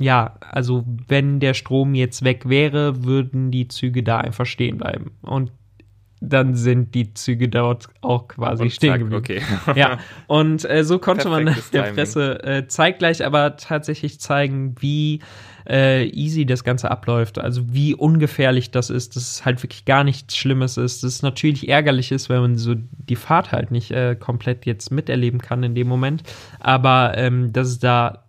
ja, 0.00 0.36
also 0.40 0.84
wenn 1.08 1.40
der 1.40 1.54
Strom 1.54 1.94
jetzt 1.94 2.24
weg 2.24 2.48
wäre, 2.48 3.04
würden 3.04 3.50
die 3.50 3.68
Züge 3.68 4.02
da 4.02 4.18
einfach 4.18 4.46
stehen 4.46 4.78
bleiben. 4.78 5.12
Und 5.22 5.52
dann 6.22 6.54
sind 6.54 6.94
die 6.94 7.14
Züge 7.14 7.48
dort 7.48 7.88
auch 8.00 8.28
quasi 8.28 8.62
und 8.62 8.70
stehen 8.70 8.98
geblieben. 8.98 9.16
Okay. 9.16 9.42
ja, 9.74 9.98
und 10.28 10.68
äh, 10.68 10.84
so 10.84 10.98
konnte 10.98 11.28
man 11.28 11.54
der 11.72 11.82
Presse 11.82 12.42
äh, 12.44 12.66
zeitgleich 12.68 13.24
aber 13.26 13.56
tatsächlich 13.56 14.20
zeigen, 14.20 14.76
wie 14.78 15.18
äh, 15.68 16.06
easy 16.08 16.46
das 16.46 16.62
Ganze 16.62 16.90
abläuft. 16.90 17.38
Also 17.38 17.62
wie 17.72 17.94
ungefährlich 17.94 18.70
das 18.70 18.88
ist, 18.88 19.16
dass 19.16 19.30
es 19.30 19.44
halt 19.44 19.62
wirklich 19.62 19.84
gar 19.84 20.04
nichts 20.04 20.36
Schlimmes 20.36 20.76
ist. 20.76 21.02
Dass 21.02 21.14
es 21.14 21.22
natürlich 21.22 21.68
ärgerlich 21.68 22.12
ist, 22.12 22.28
wenn 22.28 22.40
man 22.40 22.56
so 22.56 22.74
die 22.76 23.16
Fahrt 23.16 23.50
halt 23.52 23.70
nicht 23.70 23.90
äh, 23.90 24.14
komplett 24.14 24.64
jetzt 24.64 24.90
miterleben 24.90 25.40
kann 25.40 25.62
in 25.64 25.74
dem 25.74 25.88
Moment. 25.88 26.22
Aber 26.60 27.14
ähm, 27.16 27.52
dass 27.52 27.68
es 27.68 27.78
da 27.80 28.24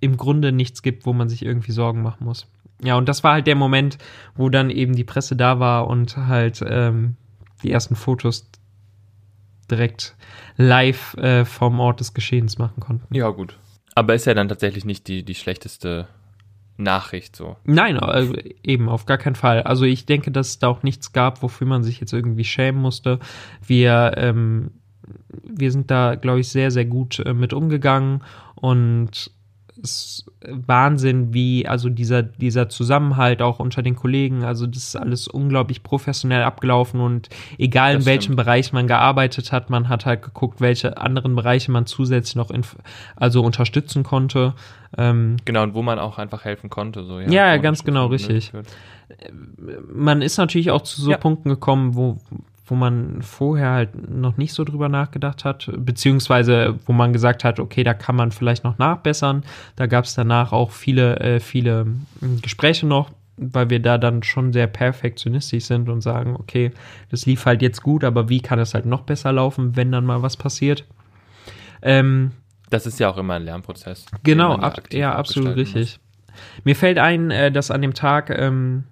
im 0.00 0.16
Grunde 0.16 0.52
nichts 0.52 0.82
gibt, 0.82 1.06
wo 1.06 1.12
man 1.12 1.28
sich 1.28 1.44
irgendwie 1.44 1.72
Sorgen 1.72 2.02
machen 2.02 2.24
muss. 2.24 2.46
Ja, 2.82 2.96
und 2.96 3.08
das 3.08 3.22
war 3.22 3.34
halt 3.34 3.46
der 3.46 3.56
Moment, 3.56 3.98
wo 4.34 4.48
dann 4.48 4.70
eben 4.70 4.94
die 4.94 5.04
Presse 5.04 5.36
da 5.36 5.60
war 5.60 5.86
und 5.86 6.16
halt 6.16 6.64
ähm, 6.66 7.16
die 7.62 7.70
ersten 7.70 7.94
Fotos 7.94 8.50
direkt 9.70 10.16
live 10.56 11.14
äh, 11.14 11.44
vom 11.44 11.78
Ort 11.78 12.00
des 12.00 12.14
Geschehens 12.14 12.58
machen 12.58 12.80
konnten. 12.80 13.14
Ja, 13.14 13.28
gut. 13.28 13.56
Aber 13.94 14.14
ist 14.14 14.26
ja 14.26 14.34
dann 14.34 14.48
tatsächlich 14.48 14.84
nicht 14.84 15.08
die, 15.08 15.24
die 15.24 15.34
schlechteste 15.34 16.08
Nachricht 16.76 17.36
so. 17.36 17.56
Nein, 17.64 17.98
also 17.98 18.34
eben 18.62 18.88
auf 18.88 19.04
gar 19.04 19.18
keinen 19.18 19.34
Fall. 19.34 19.62
Also 19.62 19.84
ich 19.84 20.06
denke, 20.06 20.30
dass 20.30 20.48
es 20.48 20.58
da 20.58 20.68
auch 20.68 20.82
nichts 20.82 21.12
gab, 21.12 21.42
wofür 21.42 21.66
man 21.66 21.82
sich 21.82 22.00
jetzt 22.00 22.12
irgendwie 22.12 22.44
schämen 22.44 22.80
musste. 22.80 23.18
Wir, 23.64 24.14
ähm, 24.16 24.70
wir 25.42 25.70
sind 25.70 25.90
da, 25.90 26.14
glaube 26.14 26.40
ich, 26.40 26.48
sehr, 26.48 26.70
sehr 26.70 26.86
gut 26.86 27.18
äh, 27.20 27.34
mit 27.34 27.52
umgegangen 27.52 28.22
und 28.54 29.30
ist 29.82 30.26
Wahnsinn, 30.42 31.34
wie 31.34 31.66
also 31.66 31.88
dieser, 31.88 32.22
dieser 32.22 32.68
Zusammenhalt 32.68 33.42
auch 33.42 33.58
unter 33.58 33.82
den 33.82 33.96
Kollegen, 33.96 34.44
also 34.44 34.66
das 34.66 34.84
ist 34.84 34.96
alles 34.96 35.28
unglaublich 35.28 35.82
professionell 35.82 36.42
abgelaufen 36.42 37.00
und 37.00 37.28
egal 37.58 37.94
das 37.94 38.02
in 38.02 38.06
welchem 38.06 38.22
stimmt. 38.22 38.36
Bereich 38.36 38.72
man 38.72 38.86
gearbeitet 38.86 39.52
hat, 39.52 39.70
man 39.70 39.88
hat 39.88 40.06
halt 40.06 40.22
geguckt, 40.22 40.60
welche 40.60 40.98
anderen 40.98 41.36
Bereiche 41.36 41.70
man 41.70 41.86
zusätzlich 41.86 42.36
noch 42.36 42.50
in, 42.50 42.62
also 43.16 43.42
unterstützen 43.42 44.02
konnte. 44.02 44.54
Ähm, 44.96 45.36
genau, 45.44 45.62
und 45.62 45.74
wo 45.74 45.82
man 45.82 45.98
auch 45.98 46.18
einfach 46.18 46.44
helfen 46.44 46.70
konnte. 46.70 47.04
So, 47.04 47.20
ja, 47.20 47.30
ja 47.30 47.56
ganz 47.58 47.84
genau, 47.84 48.06
richtig. 48.06 48.52
Man 49.92 50.22
ist 50.22 50.36
natürlich 50.38 50.70
auch 50.70 50.82
zu 50.82 51.00
so 51.00 51.10
ja. 51.10 51.16
Punkten 51.16 51.48
gekommen, 51.48 51.94
wo, 51.94 52.18
wo 52.70 52.76
man 52.76 53.22
vorher 53.22 53.70
halt 53.70 54.10
noch 54.10 54.36
nicht 54.36 54.52
so 54.52 54.64
drüber 54.64 54.88
nachgedacht 54.88 55.44
hat, 55.44 55.70
beziehungsweise 55.76 56.78
wo 56.86 56.92
man 56.92 57.12
gesagt 57.12 57.44
hat, 57.44 57.58
okay, 57.58 57.82
da 57.82 57.94
kann 57.94 58.16
man 58.16 58.30
vielleicht 58.30 58.64
noch 58.64 58.78
nachbessern. 58.78 59.42
Da 59.76 59.86
gab 59.86 60.04
es 60.04 60.14
danach 60.14 60.52
auch 60.52 60.70
viele, 60.70 61.18
äh, 61.20 61.40
viele 61.40 61.86
hm, 62.20 62.40
Gespräche 62.40 62.86
noch, 62.86 63.10
weil 63.36 63.70
wir 63.70 63.80
da 63.80 63.98
dann 63.98 64.22
schon 64.22 64.52
sehr 64.52 64.66
perfektionistisch 64.66 65.64
sind 65.64 65.88
und 65.88 66.00
sagen, 66.00 66.36
okay, 66.36 66.70
das 67.10 67.26
lief 67.26 67.44
halt 67.46 67.62
jetzt 67.62 67.82
gut, 67.82 68.04
aber 68.04 68.28
wie 68.28 68.40
kann 68.40 68.58
es 68.58 68.74
halt 68.74 68.86
noch 68.86 69.02
besser 69.02 69.32
laufen, 69.32 69.76
wenn 69.76 69.90
dann 69.90 70.06
mal 70.06 70.22
was 70.22 70.36
passiert? 70.36 70.84
Ähm, 71.82 72.32
das 72.70 72.86
ist 72.86 73.00
ja 73.00 73.10
auch 73.10 73.16
immer 73.16 73.34
ein 73.34 73.42
Lernprozess. 73.42 74.06
Genau, 74.22 74.54
ab, 74.54 74.92
ja, 74.92 75.14
absolut 75.14 75.56
richtig. 75.56 75.98
Muss. 75.98 76.00
Mir 76.64 76.76
fällt 76.76 76.98
ein, 76.98 77.30
äh, 77.30 77.50
dass 77.50 77.70
an 77.70 77.82
dem 77.82 77.94
Tag 77.94 78.30
ähm, 78.30 78.84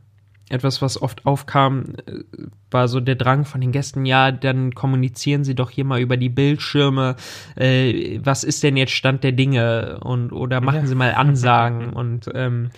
etwas, 0.50 0.82
was 0.82 1.00
oft 1.00 1.26
aufkam, 1.26 1.94
äh, 2.06 2.24
war 2.70 2.88
so 2.88 3.00
der 3.00 3.14
Drang 3.14 3.44
von 3.44 3.60
den 3.60 3.72
Gästen, 3.72 4.04
ja, 4.04 4.30
dann 4.30 4.74
kommunizieren 4.74 5.44
Sie 5.44 5.54
doch 5.54 5.70
hier 5.70 5.84
mal 5.84 6.00
über 6.00 6.16
die 6.16 6.28
Bildschirme, 6.28 7.16
äh, 7.56 8.18
was 8.22 8.44
ist 8.44 8.62
denn 8.62 8.76
jetzt 8.76 8.92
Stand 8.92 9.24
der 9.24 9.32
Dinge 9.32 10.00
und 10.02 10.32
oder 10.32 10.60
machen 10.60 10.80
ja. 10.80 10.86
Sie 10.86 10.94
mal 10.94 11.14
Ansagen 11.14 11.92
und 11.92 12.30
ähm, 12.34 12.70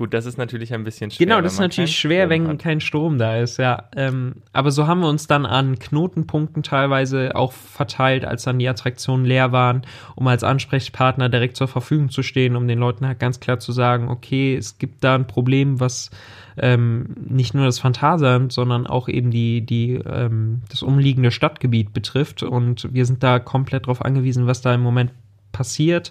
Gut, 0.00 0.14
das 0.14 0.24
ist 0.24 0.38
natürlich 0.38 0.72
ein 0.72 0.82
bisschen 0.82 1.10
schwer. 1.10 1.26
Genau, 1.26 1.42
das 1.42 1.52
ist 1.52 1.58
natürlich 1.58 1.94
schwer, 1.94 2.30
wenn 2.30 2.48
hat. 2.48 2.58
kein 2.58 2.80
Strom 2.80 3.18
da 3.18 3.36
ist, 3.36 3.58
ja. 3.58 3.90
Ähm, 3.94 4.36
aber 4.54 4.70
so 4.70 4.86
haben 4.86 5.00
wir 5.00 5.10
uns 5.10 5.26
dann 5.26 5.44
an 5.44 5.78
Knotenpunkten 5.78 6.62
teilweise 6.62 7.36
auch 7.36 7.52
verteilt, 7.52 8.24
als 8.24 8.44
dann 8.44 8.58
die 8.58 8.66
Attraktionen 8.66 9.26
leer 9.26 9.52
waren, 9.52 9.82
um 10.16 10.26
als 10.26 10.42
Ansprechpartner 10.42 11.28
direkt 11.28 11.58
zur 11.58 11.68
Verfügung 11.68 12.08
zu 12.08 12.22
stehen, 12.22 12.56
um 12.56 12.66
den 12.66 12.78
Leuten 12.78 13.06
halt 13.06 13.18
ganz 13.18 13.40
klar 13.40 13.58
zu 13.58 13.72
sagen, 13.72 14.08
okay, 14.08 14.56
es 14.56 14.78
gibt 14.78 15.04
da 15.04 15.16
ein 15.16 15.26
Problem, 15.26 15.80
was 15.80 16.08
ähm, 16.56 17.14
nicht 17.28 17.52
nur 17.52 17.66
das 17.66 17.78
Phantasialand, 17.78 18.54
sondern 18.54 18.86
auch 18.86 19.06
eben 19.06 19.30
die, 19.30 19.60
die, 19.60 19.96
ähm, 19.96 20.62
das 20.70 20.82
umliegende 20.82 21.30
Stadtgebiet 21.30 21.92
betrifft. 21.92 22.42
Und 22.42 22.88
wir 22.90 23.04
sind 23.04 23.22
da 23.22 23.38
komplett 23.38 23.84
darauf 23.84 24.02
angewiesen, 24.02 24.46
was 24.46 24.62
da 24.62 24.72
im 24.72 24.80
Moment 24.80 25.10
passiert. 25.52 26.10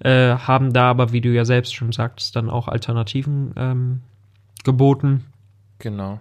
Äh, 0.00 0.36
haben 0.36 0.72
da 0.72 0.90
aber, 0.90 1.12
wie 1.12 1.20
du 1.20 1.30
ja 1.30 1.44
selbst 1.44 1.74
schon 1.74 1.92
sagtest, 1.92 2.36
dann 2.36 2.50
auch 2.50 2.68
Alternativen 2.68 3.52
ähm, 3.56 4.00
geboten. 4.64 5.24
Genau. 5.78 6.20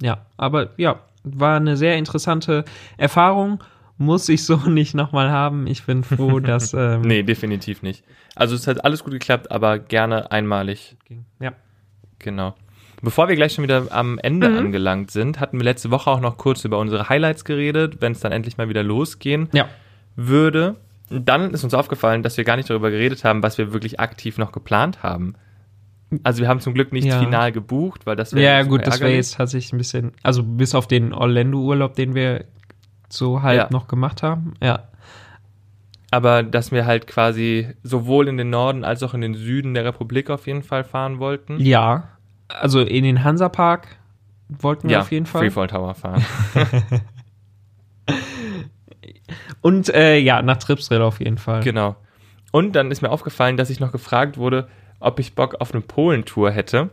Ja, 0.00 0.26
aber 0.36 0.70
ja, 0.76 1.00
war 1.24 1.56
eine 1.56 1.76
sehr 1.76 1.96
interessante 1.96 2.64
Erfahrung. 2.96 3.62
Muss 3.96 4.28
ich 4.28 4.44
so 4.44 4.56
nicht 4.68 4.94
nochmal 4.94 5.30
haben. 5.30 5.66
Ich 5.66 5.84
bin 5.84 6.04
froh, 6.04 6.40
dass. 6.40 6.74
Ähm, 6.74 7.02
nee, 7.02 7.22
definitiv 7.22 7.82
nicht. 7.82 8.04
Also 8.36 8.54
es 8.54 8.66
hat 8.66 8.84
alles 8.84 9.02
gut 9.02 9.12
geklappt, 9.12 9.50
aber 9.50 9.78
gerne 9.78 10.30
einmalig. 10.30 10.96
Ja. 11.40 11.52
Genau. 12.20 12.54
Bevor 13.00 13.28
wir 13.28 13.36
gleich 13.36 13.52
schon 13.52 13.64
wieder 13.64 13.86
am 13.90 14.18
Ende 14.18 14.48
mhm. 14.48 14.58
angelangt 14.58 15.10
sind, 15.10 15.38
hatten 15.38 15.58
wir 15.58 15.64
letzte 15.64 15.90
Woche 15.90 16.10
auch 16.10 16.20
noch 16.20 16.36
kurz 16.36 16.64
über 16.64 16.78
unsere 16.78 17.08
Highlights 17.08 17.44
geredet, 17.44 18.00
wenn 18.00 18.12
es 18.12 18.20
dann 18.20 18.32
endlich 18.32 18.58
mal 18.58 18.68
wieder 18.68 18.82
losgehen 18.82 19.48
ja. 19.52 19.68
würde. 20.16 20.76
Dann 21.10 21.50
ist 21.52 21.64
uns 21.64 21.74
aufgefallen, 21.74 22.22
dass 22.22 22.36
wir 22.36 22.44
gar 22.44 22.56
nicht 22.56 22.68
darüber 22.68 22.90
geredet 22.90 23.24
haben, 23.24 23.42
was 23.42 23.58
wir 23.58 23.72
wirklich 23.72 24.00
aktiv 24.00 24.38
noch 24.38 24.52
geplant 24.52 25.02
haben. 25.02 25.34
Also 26.22 26.40
wir 26.40 26.48
haben 26.48 26.60
zum 26.60 26.74
Glück 26.74 26.92
nicht 26.92 27.06
ja. 27.06 27.18
final 27.18 27.52
gebucht, 27.52 28.06
weil 28.06 28.16
das 28.16 28.32
wäre 28.32 28.44
Ja, 28.44 28.62
gut, 28.62 28.86
das 28.86 29.00
wäre 29.00 29.12
jetzt 29.12 29.34
tatsächlich 29.34 29.72
ein 29.72 29.78
bisschen, 29.78 30.12
also 30.22 30.42
bis 30.42 30.74
auf 30.74 30.86
den 30.86 31.12
Orlando-Urlaub, 31.12 31.94
den 31.94 32.14
wir 32.14 32.44
so 33.10 33.42
halt 33.42 33.58
ja. 33.58 33.68
noch 33.70 33.88
gemacht 33.88 34.22
haben, 34.22 34.54
ja. 34.62 34.84
aber 36.10 36.42
dass 36.42 36.72
wir 36.72 36.86
halt 36.86 37.06
quasi 37.06 37.68
sowohl 37.82 38.28
in 38.28 38.38
den 38.38 38.50
Norden 38.50 38.84
als 38.84 39.02
auch 39.02 39.12
in 39.12 39.20
den 39.20 39.34
Süden 39.34 39.74
der 39.74 39.84
Republik 39.84 40.30
auf 40.30 40.46
jeden 40.46 40.62
Fall 40.62 40.84
fahren 40.84 41.18
wollten. 41.18 41.60
Ja, 41.60 42.08
also 42.48 42.80
in 42.80 43.04
den 43.04 43.24
Hansapark 43.24 43.96
wollten 44.48 44.88
wir 44.88 44.94
ja, 44.94 45.00
auf 45.00 45.12
jeden 45.12 45.26
Fall. 45.26 45.42
Freefall 45.42 45.68
Tower 45.68 45.94
fahren. 45.94 46.24
Und 49.60 49.92
äh, 49.94 50.18
ja, 50.18 50.42
nach 50.42 50.58
Tripsdrill 50.58 51.02
auf 51.02 51.20
jeden 51.20 51.38
Fall. 51.38 51.62
genau. 51.62 51.96
Und 52.50 52.72
dann 52.72 52.90
ist 52.90 53.02
mir 53.02 53.10
aufgefallen, 53.10 53.56
dass 53.56 53.70
ich 53.70 53.78
noch 53.78 53.92
gefragt 53.92 54.38
wurde, 54.38 54.68
ob 55.00 55.18
ich 55.20 55.34
Bock 55.34 55.56
auf 55.60 55.72
eine 55.72 55.82
Polentour 55.82 56.50
hätte. 56.50 56.90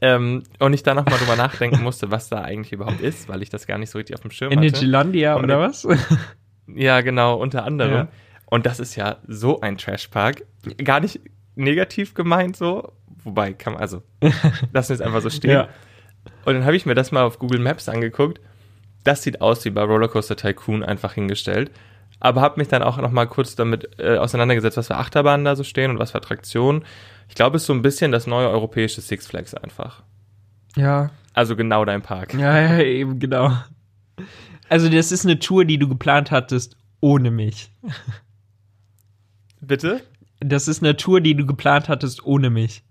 Ähm, 0.00 0.44
und 0.58 0.72
ich 0.72 0.82
da 0.82 0.94
nochmal 0.94 1.18
drüber 1.18 1.36
nachdenken 1.36 1.82
musste, 1.82 2.10
was 2.10 2.28
da 2.28 2.40
eigentlich 2.40 2.72
überhaupt 2.72 3.00
ist, 3.00 3.28
weil 3.28 3.42
ich 3.42 3.50
das 3.50 3.66
gar 3.66 3.78
nicht 3.78 3.90
so 3.90 3.98
richtig 3.98 4.16
auf 4.16 4.22
dem 4.22 4.30
Schirm 4.30 4.50
hatte. 4.50 4.60
Energylandia 4.60 5.36
oder 5.36 5.60
was? 5.60 5.86
Ja, 6.68 7.00
genau, 7.00 7.36
unter 7.36 7.64
anderem. 7.64 7.92
Ja. 7.92 8.08
Und 8.46 8.66
das 8.66 8.80
ist 8.80 8.94
ja 8.94 9.16
so 9.26 9.60
ein 9.60 9.78
Trashpark. 9.78 10.44
Gar 10.82 11.00
nicht 11.00 11.20
negativ 11.56 12.14
gemeint 12.14 12.56
so. 12.56 12.92
Wobei, 13.24 13.52
kann 13.52 13.74
man, 13.74 13.82
also, 13.82 14.02
lassen 14.72 14.90
wir 14.90 14.94
es 14.94 15.00
einfach 15.00 15.20
so 15.22 15.28
stehen. 15.28 15.50
Ja. 15.50 15.68
Und 16.44 16.54
dann 16.54 16.64
habe 16.64 16.76
ich 16.76 16.86
mir 16.86 16.94
das 16.94 17.12
mal 17.12 17.24
auf 17.24 17.38
Google 17.40 17.58
Maps 17.58 17.88
angeguckt. 17.88 18.40
Das 19.04 19.22
sieht 19.22 19.40
aus 19.40 19.64
wie 19.64 19.70
bei 19.70 19.82
Rollercoaster 19.82 20.36
Tycoon 20.36 20.82
einfach 20.82 21.14
hingestellt. 21.14 21.70
Aber 22.20 22.40
habe 22.40 22.60
mich 22.60 22.68
dann 22.68 22.82
auch 22.84 22.98
noch 22.98 23.10
mal 23.10 23.26
kurz 23.26 23.56
damit 23.56 23.98
äh, 23.98 24.16
auseinandergesetzt, 24.16 24.76
was 24.76 24.86
für 24.86 24.96
Achterbahnen 24.96 25.44
da 25.44 25.56
so 25.56 25.64
stehen 25.64 25.90
und 25.90 25.98
was 25.98 26.12
für 26.12 26.18
Attraktionen. 26.18 26.84
Ich 27.28 27.34
glaube, 27.34 27.56
es 27.56 27.62
ist 27.64 27.66
so 27.66 27.72
ein 27.72 27.82
bisschen 27.82 28.12
das 28.12 28.26
neue 28.28 28.48
europäische 28.48 29.00
Six 29.00 29.26
Flags 29.26 29.54
einfach. 29.54 30.02
Ja, 30.76 31.10
Also 31.34 31.56
genau 31.56 31.84
dein 31.84 32.02
Park. 32.02 32.34
ja, 32.34 32.60
ja, 32.60 32.78
eben, 32.78 33.18
genau. 33.18 33.52
Also, 34.68 34.88
das 34.88 35.10
ist 35.12 35.24
eine 35.26 35.38
Tour, 35.38 35.64
die 35.64 35.78
du 35.78 35.88
geplant 35.88 36.30
hattest 36.30 36.76
ohne 37.00 37.30
mich. 37.30 37.70
Bitte? 39.60 40.02
Das 40.40 40.68
ist 40.68 40.82
eine 40.82 40.96
Tour, 40.96 41.20
die 41.20 41.34
du 41.34 41.44
geplant 41.46 41.88
hattest 41.88 42.24
ohne 42.24 42.50
mich. 42.50 42.82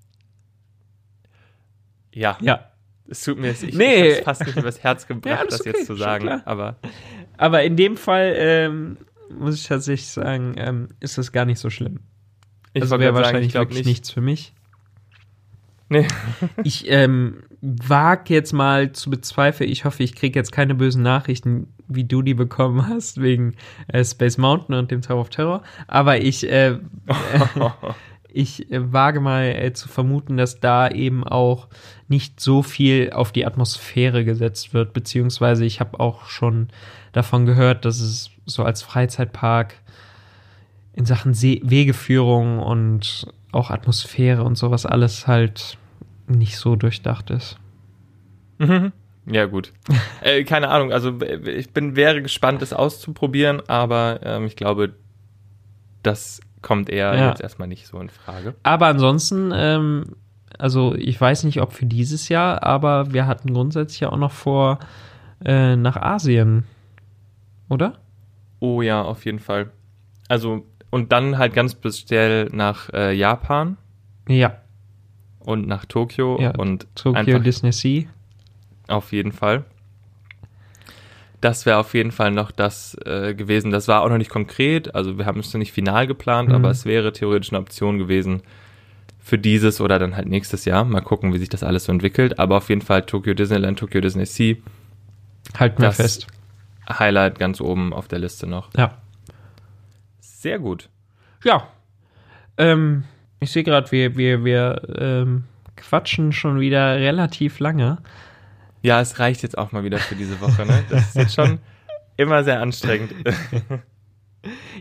Ja. 2.13 2.37
Ja. 2.41 2.70
Es 3.11 3.23
tut 3.23 3.37
mir 3.37 3.47
jetzt, 3.47 3.61
ich, 3.63 3.75
Nee. 3.75 4.13
ich 4.13 4.23
fast 4.23 4.45
nicht 4.45 4.57
übers 4.57 4.81
Herz 4.81 5.05
gebracht, 5.07 5.39
Ja, 5.39 5.45
das 5.45 5.59
okay, 5.59 5.73
jetzt 5.75 5.85
zu 5.85 5.95
sagen. 5.95 6.29
Aber 6.45 6.77
Aber 7.37 7.63
in 7.63 7.75
dem 7.75 7.97
Fall 7.97 8.33
ähm, 8.37 8.97
muss 9.37 9.55
ich 9.55 9.67
tatsächlich 9.67 10.07
sagen, 10.07 10.55
ähm, 10.57 10.87
ist 11.01 11.17
das 11.17 11.31
gar 11.31 11.45
nicht 11.45 11.59
so 11.59 11.69
schlimm. 11.69 11.99
ich 12.73 12.81
also 12.81 12.91
wollte 12.93 13.03
wäre 13.03 13.13
sagen, 13.13 13.23
wahrscheinlich 13.25 13.47
ich 13.47 13.51
glaube 13.53 13.69
wirklich 13.71 13.85
nicht. 13.85 13.93
nichts 13.97 14.11
für 14.11 14.21
mich. 14.21 14.53
Nee. 15.89 16.07
Ich 16.63 16.89
ähm, 16.89 17.43
wage 17.61 18.33
jetzt 18.33 18.53
mal 18.53 18.93
zu 18.93 19.09
bezweifeln, 19.09 19.69
ich 19.69 19.83
hoffe, 19.85 20.03
ich 20.03 20.15
kriege 20.15 20.39
jetzt 20.39 20.51
keine 20.53 20.73
bösen 20.73 21.03
Nachrichten, 21.03 21.67
wie 21.89 22.05
du 22.05 22.21
die 22.21 22.33
bekommen 22.33 22.87
hast, 22.87 23.21
wegen 23.21 23.55
äh, 23.89 24.03
Space 24.05 24.37
Mountain 24.37 24.75
und 24.75 24.89
dem 24.89 25.01
Tower 25.01 25.19
of 25.19 25.29
Terror. 25.29 25.63
Aber 25.87 26.17
ich, 26.21 26.49
äh, 26.49 26.77
ich 28.33 28.71
äh, 28.71 28.93
wage 28.93 29.19
mal 29.19 29.43
äh, 29.45 29.73
zu 29.73 29.87
vermuten, 29.87 30.37
dass 30.37 30.59
da 30.59 30.89
eben 30.89 31.23
auch 31.23 31.67
nicht 32.07 32.39
so 32.39 32.63
viel 32.63 33.11
auf 33.11 33.31
die 33.31 33.45
Atmosphäre 33.45 34.25
gesetzt 34.25 34.73
wird, 34.73 34.93
beziehungsweise 34.93 35.65
ich 35.65 35.79
habe 35.79 35.99
auch 35.99 36.27
schon 36.27 36.69
davon 37.11 37.45
gehört, 37.45 37.85
dass 37.85 37.99
es 37.99 38.31
so 38.45 38.63
als 38.63 38.81
Freizeitpark 38.81 39.75
in 40.93 41.05
Sachen 41.05 41.33
See 41.33 41.61
Wegeführung 41.63 42.59
und 42.59 43.27
auch 43.51 43.69
Atmosphäre 43.69 44.43
und 44.43 44.57
sowas 44.57 44.85
alles 44.85 45.27
halt 45.27 45.77
nicht 46.27 46.57
so 46.57 46.75
durchdacht 46.75 47.29
ist. 47.29 47.57
Mhm. 48.59 48.91
Ja, 49.25 49.45
gut. 49.45 49.71
äh, 50.21 50.43
keine 50.43 50.69
Ahnung, 50.69 50.91
also 50.91 51.19
ich 51.21 51.71
bin, 51.71 51.95
wäre 51.95 52.21
gespannt, 52.21 52.61
es 52.61 52.73
auszuprobieren, 52.73 53.61
aber 53.67 54.19
ähm, 54.23 54.45
ich 54.45 54.55
glaube, 54.55 54.95
das 56.03 56.41
kommt 56.61 56.89
eher 56.89 57.15
Ja. 57.15 57.29
jetzt 57.29 57.41
erstmal 57.41 57.67
nicht 57.67 57.87
so 57.87 57.99
in 57.99 58.09
Frage. 58.09 58.55
Aber 58.63 58.87
ansonsten, 58.87 59.51
ähm, 59.53 60.15
also 60.59 60.93
ich 60.95 61.19
weiß 61.19 61.43
nicht, 61.45 61.61
ob 61.61 61.73
für 61.73 61.85
dieses 61.85 62.29
Jahr, 62.29 62.63
aber 62.63 63.13
wir 63.13 63.25
hatten 63.27 63.53
grundsätzlich 63.53 64.01
ja 64.01 64.09
auch 64.11 64.17
noch 64.17 64.31
vor, 64.31 64.79
äh, 65.43 65.75
nach 65.75 65.95
Asien, 65.97 66.65
oder? 67.69 67.99
Oh 68.59 68.81
ja, 68.81 69.01
auf 69.01 69.25
jeden 69.25 69.39
Fall. 69.39 69.71
Also, 70.27 70.65
und 70.91 71.11
dann 71.11 71.37
halt 71.37 71.53
ganz 71.53 71.71
speziell 71.71 72.45
nach 72.51 72.89
äh, 72.93 73.13
Japan 73.13 73.77
Ja, 74.27 74.57
und 75.39 75.67
nach 75.67 75.85
Tokio 75.85 76.39
Ja, 76.39 76.51
und 76.57 76.85
einfach 77.05 77.41
Disney 77.41 77.71
Sea. 77.71 78.03
auf 78.87 79.11
jeden 79.13 79.31
Fall. 79.31 79.63
Das 81.41 81.65
wäre 81.65 81.77
auf 81.77 81.93
jeden 81.95 82.11
Fall 82.11 82.31
noch 82.31 82.51
das 82.51 82.95
äh, 83.05 83.33
gewesen. 83.33 83.71
Das 83.71 83.87
war 83.87 84.01
auch 84.03 84.09
noch 84.09 84.17
nicht 84.19 84.29
konkret, 84.29 84.93
also 84.95 85.17
wir 85.17 85.25
haben 85.25 85.39
es 85.39 85.51
noch 85.53 85.59
nicht 85.59 85.71
final 85.73 86.05
geplant, 86.07 86.49
Mhm. 86.49 86.55
aber 86.55 86.69
es 86.69 86.85
wäre 86.85 87.11
theoretisch 87.13 87.51
eine 87.51 87.59
Option 87.59 87.97
gewesen 87.97 88.43
für 89.19 89.37
dieses 89.37 89.81
oder 89.81 89.97
dann 89.99 90.15
halt 90.15 90.27
nächstes 90.27 90.65
Jahr. 90.65 90.83
Mal 90.85 91.01
gucken, 91.01 91.33
wie 91.33 91.37
sich 91.39 91.49
das 91.49 91.63
alles 91.63 91.85
so 91.85 91.91
entwickelt. 91.91 92.39
Aber 92.39 92.57
auf 92.57 92.69
jeden 92.69 92.81
Fall 92.81 93.03
Tokyo 93.03 93.33
Disneyland, 93.33 93.77
Tokyo 93.79 94.01
Disney 94.01 94.25
Sea, 94.25 94.55
Halten 95.59 95.81
wir 95.81 95.91
fest. 95.91 96.27
Highlight 96.89 97.37
ganz 97.39 97.59
oben 97.61 97.93
auf 97.93 98.07
der 98.07 98.19
Liste 98.19 98.47
noch. 98.47 98.69
Ja. 98.77 98.97
Sehr 100.19 100.59
gut. 100.59 100.89
Ja. 101.43 101.67
Ähm, 102.57 103.03
ich 103.39 103.51
sehe 103.51 103.63
gerade, 103.63 103.91
wir, 103.91 104.17
wir, 104.17 104.43
wir 104.43 104.81
ähm, 104.97 105.43
quatschen 105.75 106.31
schon 106.33 106.59
wieder 106.59 106.95
relativ 106.97 107.59
lange. 107.59 107.97
Ja, 108.81 108.99
es 109.01 109.19
reicht 109.19 109.43
jetzt 109.43 109.57
auch 109.57 109.71
mal 109.71 109.83
wieder 109.83 109.97
für 109.99 110.15
diese 110.15 110.39
Woche. 110.41 110.65
Ne? 110.65 110.83
Das 110.89 111.09
ist 111.09 111.15
jetzt 111.15 111.35
schon 111.35 111.59
immer 112.17 112.43
sehr 112.43 112.59
anstrengend. 112.61 113.13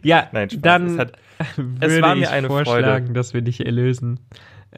Ja, 0.03 0.29
Nein, 0.33 0.49
Spaß. 0.49 0.63
dann 0.63 0.87
Es 0.87 0.99
hat- 0.99 1.13
würde 1.57 2.01
war 2.01 2.15
mir 2.15 2.31
eine 2.31 2.47
vorschlagen, 2.47 3.07
Freude. 3.09 3.13
dass 3.13 3.35
wir 3.35 3.43
dich 3.43 3.65
erlösen. 3.67 4.19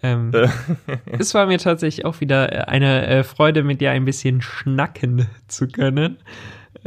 Ähm, 0.02 0.32
es 1.18 1.34
war 1.34 1.46
mir 1.46 1.58
tatsächlich 1.58 2.04
auch 2.04 2.20
wieder 2.20 2.52
äh, 2.52 2.58
eine 2.64 3.06
äh, 3.06 3.22
Freude, 3.22 3.62
mit 3.62 3.80
dir 3.80 3.92
ein 3.92 4.04
bisschen 4.04 4.42
schnacken 4.42 5.28
zu 5.46 5.68
können. 5.68 6.16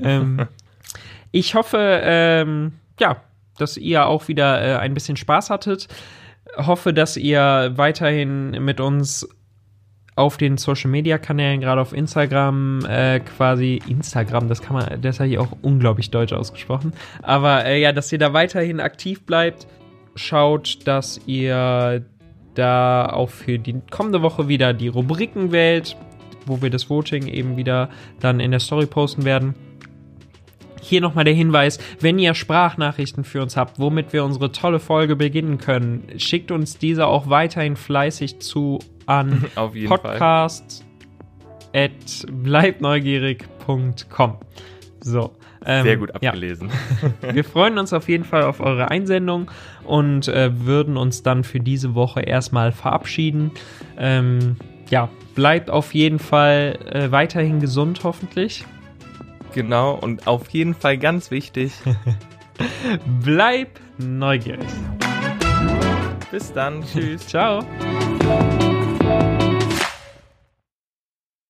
Ähm, 0.04 0.46
ich 1.32 1.56
hoffe, 1.56 2.02
ähm, 2.04 2.74
ja, 3.00 3.16
dass 3.58 3.78
ihr 3.78 4.08
auch 4.08 4.28
wieder 4.28 4.62
äh, 4.62 4.78
ein 4.78 4.94
bisschen 4.94 5.16
Spaß 5.16 5.50
hattet. 5.50 5.88
Hoffe, 6.58 6.94
dass 6.94 7.16
ihr 7.16 7.72
weiterhin 7.76 8.52
mit 8.66 8.82
uns 8.82 9.26
auf 10.16 10.38
den 10.38 10.58
Social 10.58 10.90
Media 10.90 11.18
Kanälen, 11.18 11.60
gerade 11.60 11.82
auf 11.82 11.94
Instagram, 11.94 12.86
äh, 12.86 13.20
quasi 13.20 13.82
Instagram, 13.88 14.48
das 14.48 14.62
kann 14.62 14.78
man, 14.78 15.02
das 15.02 15.20
habe 15.20 15.30
ich 15.30 15.38
auch 15.38 15.50
unglaublich 15.62 16.10
deutsch 16.10 16.32
ausgesprochen. 16.32 16.94
Aber 17.22 17.66
äh, 17.66 17.82
ja, 17.82 17.92
dass 17.92 18.12
ihr 18.12 18.20
da 18.20 18.34
weiterhin 18.34 18.80
aktiv 18.80 19.26
bleibt, 19.26 19.68
schaut, 20.16 20.88
dass 20.88 21.20
ihr 21.26 22.06
da 22.54 23.08
auch 23.08 23.30
für 23.30 23.60
die 23.60 23.82
kommende 23.92 24.22
Woche 24.22 24.48
wieder 24.48 24.74
die 24.74 24.88
Rubriken 24.88 25.52
wählt, 25.52 25.98
wo 26.46 26.62
wir 26.62 26.70
das 26.70 26.90
Voting 26.90 27.28
eben 27.28 27.58
wieder 27.58 27.90
dann 28.22 28.40
in 28.40 28.52
der 28.52 28.62
Story 28.62 28.86
posten 28.86 29.26
werden. 29.26 29.54
Hier 30.82 31.02
nochmal 31.02 31.26
der 31.26 31.34
Hinweis, 31.34 31.80
wenn 32.00 32.20
ihr 32.20 32.36
Sprachnachrichten 32.36 33.24
für 33.24 33.42
uns 33.42 33.58
habt, 33.58 33.80
womit 33.80 34.14
wir 34.14 34.24
unsere 34.24 34.52
tolle 34.52 34.80
Folge 34.80 35.16
beginnen 35.16 35.58
können, 35.58 36.08
schickt 36.18 36.52
uns 36.52 36.78
diese 36.78 37.08
auch 37.08 37.30
weiterhin 37.30 37.76
fleißig 37.76 38.40
zu 38.40 38.80
an 39.06 39.46
Auf 39.56 39.76
jeden 39.76 39.90
Fall. 39.90 40.00
podcast 40.00 40.84
at 41.74 41.92
bleibneugierig.com. 42.32 44.38
So. 45.02 45.34
ähm, 45.66 45.84
Sehr 45.84 45.98
gut 45.98 46.12
ja. 46.22 46.32
abgelesen. 46.32 46.70
Wir 47.32 47.44
freuen 47.44 47.78
uns 47.78 47.94
auf 47.94 48.10
jeden 48.10 48.24
Fall 48.24 48.44
auf 48.44 48.60
eure 48.60 48.90
Einsendung 48.92 49.52
und 49.84 50.28
äh, 50.28 50.66
würden 50.66 50.98
uns 50.98 51.24
dann 51.24 51.44
für 51.44 51.60
diese 51.60 51.96
Woche 51.96 52.22
erstmal 52.22 52.72
verabschieden. 52.72 53.52
Ähm, 53.98 54.56
ja, 54.90 55.10
bleibt 55.36 55.70
auf 55.70 55.94
jeden 55.94 56.20
Fall 56.20 56.78
äh, 56.92 57.12
weiterhin 57.12 57.60
gesund, 57.60 58.02
hoffentlich. 58.04 58.66
Genau, 59.54 59.94
und 59.96 60.28
auf 60.28 60.50
jeden 60.50 60.74
Fall 60.74 60.98
ganz 60.98 61.32
wichtig. 61.32 61.72
Bleib 63.24 63.80
neugierig. 63.98 64.68
Bis 66.32 66.52
dann. 66.52 66.84
Tschüss. 66.84 67.26
Ciao. 67.28 67.64